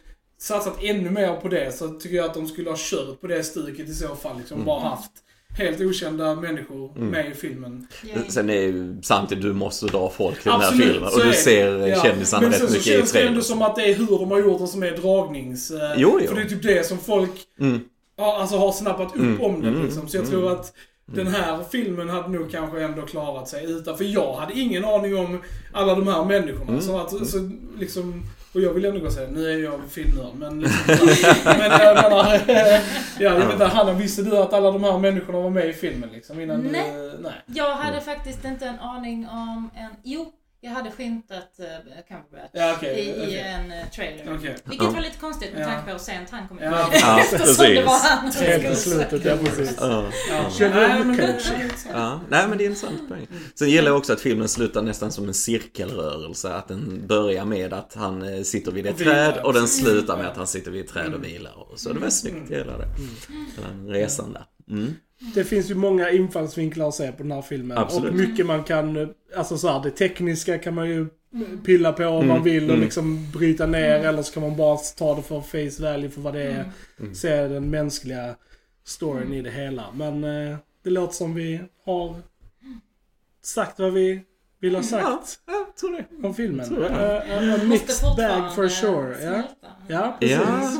satsat 0.41 0.83
ännu 0.83 1.09
mer 1.09 1.35
på 1.35 1.47
det 1.47 1.71
så 1.77 1.87
tycker 1.89 2.15
jag 2.17 2.25
att 2.25 2.33
de 2.33 2.47
skulle 2.47 2.69
ha 2.69 2.77
kört 2.79 3.21
på 3.21 3.27
det 3.27 3.43
stuket 3.43 3.89
i 3.89 3.93
så 3.93 4.15
fall. 4.15 4.37
Liksom 4.37 4.55
Mm. 4.57 4.65
bara 4.65 4.79
haft 4.79 5.11
helt 5.57 5.81
okända 5.81 6.35
människor 6.35 6.91
Mm. 6.97 7.07
med 7.09 7.31
i 7.31 7.33
filmen. 7.33 7.87
Yay. 8.03 8.17
Sen 8.27 8.49
är 8.49 8.53
ju 8.53 8.97
samtidigt, 9.01 9.43
du 9.43 9.53
måste 9.53 9.85
dra 9.85 10.09
folk 10.09 10.41
till 10.41 10.51
Absolut, 10.51 10.79
den 10.79 10.87
här 10.87 10.93
filmen. 10.93 11.09
så 11.11 11.15
Och 11.17 11.23
du 11.23 11.29
det. 11.29 11.35
ser 11.35 11.87
Ja. 11.87 12.03
kändisarna 12.03 12.41
Men 12.41 12.51
rätt 12.51 12.59
sen 12.59 12.67
så 12.67 12.73
mycket 12.73 12.87
i 12.87 12.91
känns 12.97 13.11
det 13.11 13.19
ändå 13.19 13.27
trailern. 13.29 13.43
som 13.43 13.61
att 13.61 13.75
det 13.75 13.83
är 13.85 13.93
hur 13.95 14.05
de 14.07 14.31
har 14.31 14.39
gjort 14.39 14.59
det 14.59 14.67
som 14.67 14.83
är 14.83 14.91
dragnings... 14.91 15.71
eh, 15.71 15.93
Jo, 15.97 16.19
jo. 16.21 16.27
För 16.27 16.35
det 16.35 16.41
är 16.41 16.45
typ 16.49 16.63
det 16.63 16.85
som 16.87 16.97
folk 16.97 17.31
Mm. 17.59 17.79
ja, 18.17 18.37
alltså 18.41 18.57
har 18.57 18.71
snappat 18.71 19.07
upp 19.07 19.15
Mm, 19.15 19.41
om 19.41 19.61
det 19.61 19.67
mm, 19.67 19.83
liksom. 19.85 20.07
Så 20.07 20.17
jag 20.17 20.23
mm. 20.25 20.31
tror 20.39 20.51
att 20.51 20.73
den 21.13 21.27
här 21.27 21.63
filmen 21.71 22.09
hade 22.09 22.29
nog 22.29 22.51
kanske 22.51 22.83
ändå 22.83 23.01
klarat 23.01 23.47
sig 23.47 23.71
utan. 23.71 23.97
För 23.97 24.03
jag 24.03 24.33
hade 24.33 24.53
ingen 24.53 24.85
aning 24.85 25.17
om 25.17 25.41
alla 25.73 25.95
de 25.95 26.07
här 26.07 26.25
människorna. 26.25 26.69
Mm. 26.69 26.81
Så 26.81 26.99
att, 26.99 27.27
så 27.27 27.49
liksom, 27.79 28.23
och 28.53 28.61
jag 28.61 28.73
vill 28.73 28.85
ändå 28.85 28.99
gå 28.99 29.05
och 29.05 29.13
säga, 29.13 29.29
nu 29.31 29.51
är 29.51 29.57
jag 29.57 29.79
filmnörd, 29.89 30.35
men 30.35 30.59
liksom, 30.59 30.83
Men 31.45 31.71
jag 31.71 31.95
menar, 31.95 32.41
ja, 32.47 32.81
jag 33.19 33.35
vet 33.35 33.51
inte, 33.51 33.65
Hanna, 33.65 33.93
visste 33.93 34.21
du 34.21 34.37
att 34.37 34.53
alla 34.53 34.71
de 34.71 34.83
här 34.83 34.99
människorna 34.99 35.39
var 35.39 35.49
med 35.49 35.69
i 35.69 35.73
filmen 35.73 36.09
liksom? 36.13 36.39
Innan 36.39 36.61
Nej. 36.61 36.91
Du, 36.91 37.17
nej. 37.21 37.31
Jag 37.45 37.75
hade 37.75 38.01
faktiskt 38.01 38.45
inte 38.45 38.65
en 38.65 38.79
aning 38.79 39.27
om 39.27 39.69
en... 39.75 39.89
Jo, 40.03 40.33
jag 40.61 40.71
hade 40.71 40.91
skymtat 40.91 41.51
uh, 41.59 41.65
Cumberbatch 42.07 42.49
Ja, 42.53 42.73
okej. 42.77 42.99
i, 42.99 43.09
i 43.09 43.13
okej. 43.23 43.39
en 43.39 43.65
uh, 43.71 43.89
trailer. 43.95 44.35
Okej. 44.37 44.55
Vilket 44.65 44.85
Ja. 44.87 44.91
var 44.93 45.01
lite 45.01 45.17
konstigt 45.17 45.53
med 45.53 45.61
Ja. 45.61 45.65
tanke 45.65 45.85
på 45.85 45.91
hur 45.91 45.97
sent 45.97 46.29
han 46.29 46.47
kom 46.47 46.57
in. 46.59 46.63
Ja, 46.65 46.89
Ja, 46.93 47.19
Eftersom 47.33 47.65
det 47.65 47.83
var 47.83 47.99
precis. 47.99 48.09
han 48.09 48.31
som 48.31 48.43
i 48.45 48.75
skulle 48.75 48.75
slutet, 48.75 49.25
ja 49.25 49.37
precis. 49.45 49.77
Ja. 49.79 50.11
Ja. 50.29 50.49
Nej, 50.59 51.03
men 51.05 51.17
det- 51.17 51.23
är 51.23 51.39
sant. 51.39 51.85
Ja, 51.93 52.21
nej 52.29 52.47
men 52.47 52.57
det 52.57 52.63
är 52.63 52.65
en 52.65 52.71
intressant 52.71 53.07
poäng. 53.09 53.27
Sen 53.55 53.69
gillar 53.69 53.87
jag 53.91 53.97
också 53.97 54.13
att 54.13 54.21
filmen 54.21 54.47
slutar 54.49 54.81
nästan 54.81 55.11
som 55.11 55.27
en 55.27 55.33
cirkelrörelse. 55.33 56.53
Att 56.53 56.67
den 56.67 57.07
börjar 57.07 57.45
med 57.45 57.73
att 57.73 57.93
han 57.93 58.21
eh, 58.33 58.41
sitter 58.43 58.71
vid 58.71 58.85
ett 58.87 58.97
träd 58.97 59.37
och 59.43 59.53
den 59.53 59.59
Mm. 59.59 59.67
slutar 59.67 60.17
med 60.17 60.27
att 60.27 60.37
han 60.37 60.47
sitter 60.47 60.71
vid 60.71 60.85
ett 60.85 60.91
träd 60.91 61.13
och 61.13 61.23
vilar. 61.23 61.71
Och 61.71 61.79
Så 61.79 61.93
det 61.93 61.99
var 61.99 62.09
snyggt, 62.09 62.49
jag 62.49 62.59
gillar 62.59 62.77
det. 62.77 62.87
Den 63.61 63.87
resan 63.89 64.33
där. 64.33 64.43
Mm. 64.69 64.93
Det 65.35 65.43
finns 65.43 65.71
ju 65.71 65.75
många 65.75 66.09
infallsvinklar 66.09 66.87
att 66.87 66.95
se 66.95 67.11
på 67.11 67.23
den 67.23 67.31
här 67.31 67.41
filmen. 67.41 67.77
Absolut. 67.77 68.09
Och 68.11 68.15
mycket 68.15 68.45
man 68.45 68.63
kan, 68.63 69.13
alltså 69.35 69.57
så 69.57 69.67
här, 69.67 69.83
det 69.83 69.91
tekniska 69.91 70.57
kan 70.57 70.75
man 70.75 70.89
ju 70.89 71.07
pilla 71.65 71.93
på 71.93 72.05
om 72.05 72.15
Mm, 72.15 72.27
man 72.27 72.43
vill 72.43 72.63
och 72.63 72.69
mm. 72.69 72.81
liksom 72.81 73.31
bryta 73.31 73.65
ner 73.65 73.99
eller 73.99 74.21
så 74.21 74.33
kan 74.33 74.43
man 74.43 74.57
bara 74.57 74.77
ta 74.77 75.15
det 75.15 75.21
för 75.21 75.41
face 75.41 75.83
value 75.83 76.09
för 76.09 76.21
vad 76.21 76.33
det 76.33 76.43
är. 76.43 76.71
Mm. 76.99 77.15
Se 77.15 77.47
den 77.47 77.69
mänskliga 77.69 78.35
storyn 78.83 79.33
i 79.33 79.41
det 79.41 79.51
hela. 79.51 79.85
Men 79.93 80.23
eh, 80.23 80.57
det 80.83 80.89
låter 80.89 81.13
som 81.13 81.33
vi 81.33 81.61
har 81.85 82.15
sagt 83.41 83.79
vad 83.79 83.93
vi 83.93 84.21
vill 84.61 84.75
ha 84.75 84.83
sagt 84.83 85.03
Ja, 85.47 85.53
jag 85.53 85.75
tror 85.75 85.91
det. 86.21 86.27
om 86.27 86.33
filmen. 86.35 86.67
tror 86.67 86.83
jag. 86.83 86.91
Eh, 86.91 87.37
en 87.37 87.49
Måste 87.49 87.65
mixed 87.65 88.07
bag 88.17 88.55
for 88.55 88.69
sure. 88.69 89.15
Ja, 89.23 89.43
ja 89.87 90.17
precis. 90.19 90.37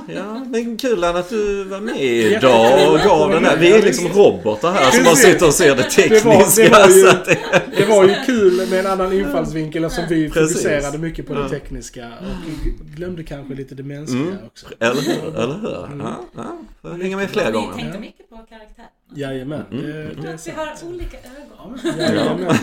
Ja, 0.08 0.14
ja, 0.16 0.44
men 0.48 0.78
kul 0.78 1.04
att 1.04 1.30
du 1.30 1.64
var 1.64 1.80
med 1.80 2.02
idag 2.02 2.92
och 2.92 3.00
gav 3.00 3.30
den 3.32 3.46
här. 3.46 3.58
Vi 3.58 3.72
är 3.72 3.82
liksom 3.82 4.08
robotar 4.08 4.72
här 4.72 4.92
som 4.92 5.04
bara 5.04 5.16
sitter 5.16 5.48
och 5.48 5.54
ser 5.54 5.76
det 5.76 5.96
Det 6.10 6.26
var- 6.26 6.34
det 6.34 6.46
tekniska. 6.46 6.70
var 6.70 6.88
ju- 6.90 7.04
det, 7.04 7.38
Det 7.78 7.86
var 7.86 8.04
ju 8.06 8.16
kul 8.26 8.68
med 8.70 8.80
en 8.80 8.88
annan 8.88 9.14
infallsvinkel 9.14 9.84
eftersom 9.84 10.06
vi 10.10 10.30
Precis. 10.30 10.58
fokuserade 10.58 10.98
mycket 10.98 11.28
på 11.28 11.34
det 11.34 11.50
tekniska 11.50 12.08
och 12.22 12.86
glömde 12.96 13.24
kanske 13.24 13.54
lite 13.54 13.76
det 13.76 13.84
mänskliga 13.84 14.22
Mm. 14.24 14.38
också. 14.46 14.66
eller 14.80 15.02
hur? 15.02 15.38
Eller 15.44 15.54
hur? 15.62 16.04
Ja, 16.04 16.20
ja. 16.36 16.58
Får 16.82 16.90
hänga 17.04 17.18
med 17.18 17.30
fler 17.30 17.46
Vi 17.46 17.52
gånger. 17.52 17.74
tänkte 17.74 17.92
Ja. 17.94 18.00
mycket 18.00 18.30
på 18.30 18.36
karaktären. 18.36 18.88
Jajamän, 19.16 19.64
Mm. 19.72 19.86
det, 19.86 19.92
det 19.92 20.00
är 20.30 20.34
Att 20.34 20.48
vi 20.48 20.52
sant. 20.52 20.58
har 20.82 20.90
olika 20.90 21.18
ögon. 21.18 21.80
Jajamän. 22.00 22.56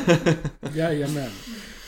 Jajamän. 0.75 1.31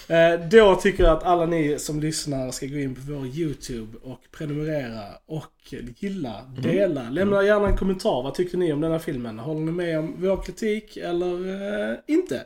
Eh, 0.09 0.49
Då 0.49 0.75
tycker 0.75 1.05
jag 1.05 1.12
att 1.16 1.23
alla 1.23 1.47
ni 1.47 1.79
som 1.79 2.01
lyssnar 2.01 2.51
ska 2.51 2.66
gå 2.66 2.79
in 2.79 2.94
på 2.94 3.01
vår 3.05 3.27
YouTube 3.27 3.99
och 4.03 4.21
prenumerera 4.33 5.05
och 5.27 5.75
gilla, 5.99 6.42
dela. 6.62 7.11
Lämna 7.11 7.42
gärna 7.42 7.68
en 7.68 7.77
kommentar. 7.77 8.23
Vad 8.23 8.35
tyckte 8.35 8.57
ni 8.57 8.73
om 8.73 8.81
den 8.81 8.92
här 8.92 8.99
filmen? 8.99 9.38
Håller 9.38 9.61
ni 9.61 9.73
med 9.73 9.99
om 9.99 10.14
vår 10.18 10.42
kritik 10.42 10.97
eller 10.97 11.35
eh, 11.92 11.97
inte? 12.07 12.44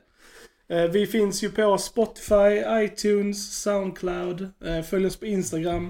Eh, 0.68 0.83
vi 0.85 1.07
finns 1.07 1.44
ju 1.44 1.51
på 1.51 1.79
Spotify, 1.79 2.62
iTunes, 2.85 3.62
Soundcloud. 3.62 4.48
Eh, 4.64 4.83
följ 4.83 5.07
oss 5.07 5.16
på 5.16 5.27
Instagram, 5.27 5.87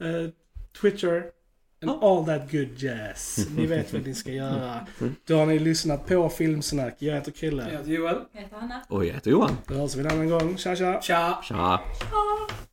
eh, 0.00 0.30
Twitter. 0.80 1.22
And 1.88 2.02
all 2.02 2.26
that 2.26 2.52
good 2.52 2.68
jazz. 2.76 3.46
Ni 3.56 3.66
vet 3.66 3.92
vad 3.92 4.06
ni 4.06 4.14
ska 4.14 4.32
göra. 4.32 4.86
Då 5.26 5.36
har 5.36 5.46
ni 5.46 5.58
lyssnat 5.58 6.06
på 6.06 6.28
Filmsnack. 6.28 6.94
Jag 6.98 7.14
heter 7.14 7.32
Krille. 7.32 7.62
Jag 7.62 7.78
heter 7.78 7.90
Joel. 7.90 8.16
Jag 8.32 8.40
heter 8.40 8.56
Hanna. 8.56 8.80
Och 8.88 9.04
jag 9.04 9.14
heter 9.14 9.30
Johan. 9.30 9.56
Då 9.66 9.74
hörs 9.74 9.96
vi 9.96 10.00
en 10.00 10.06
annan 10.06 10.28
gång. 10.28 10.56
Tja 10.56 10.76
tja! 10.76 11.00
Tja! 11.02 11.38
Tja. 11.42 11.80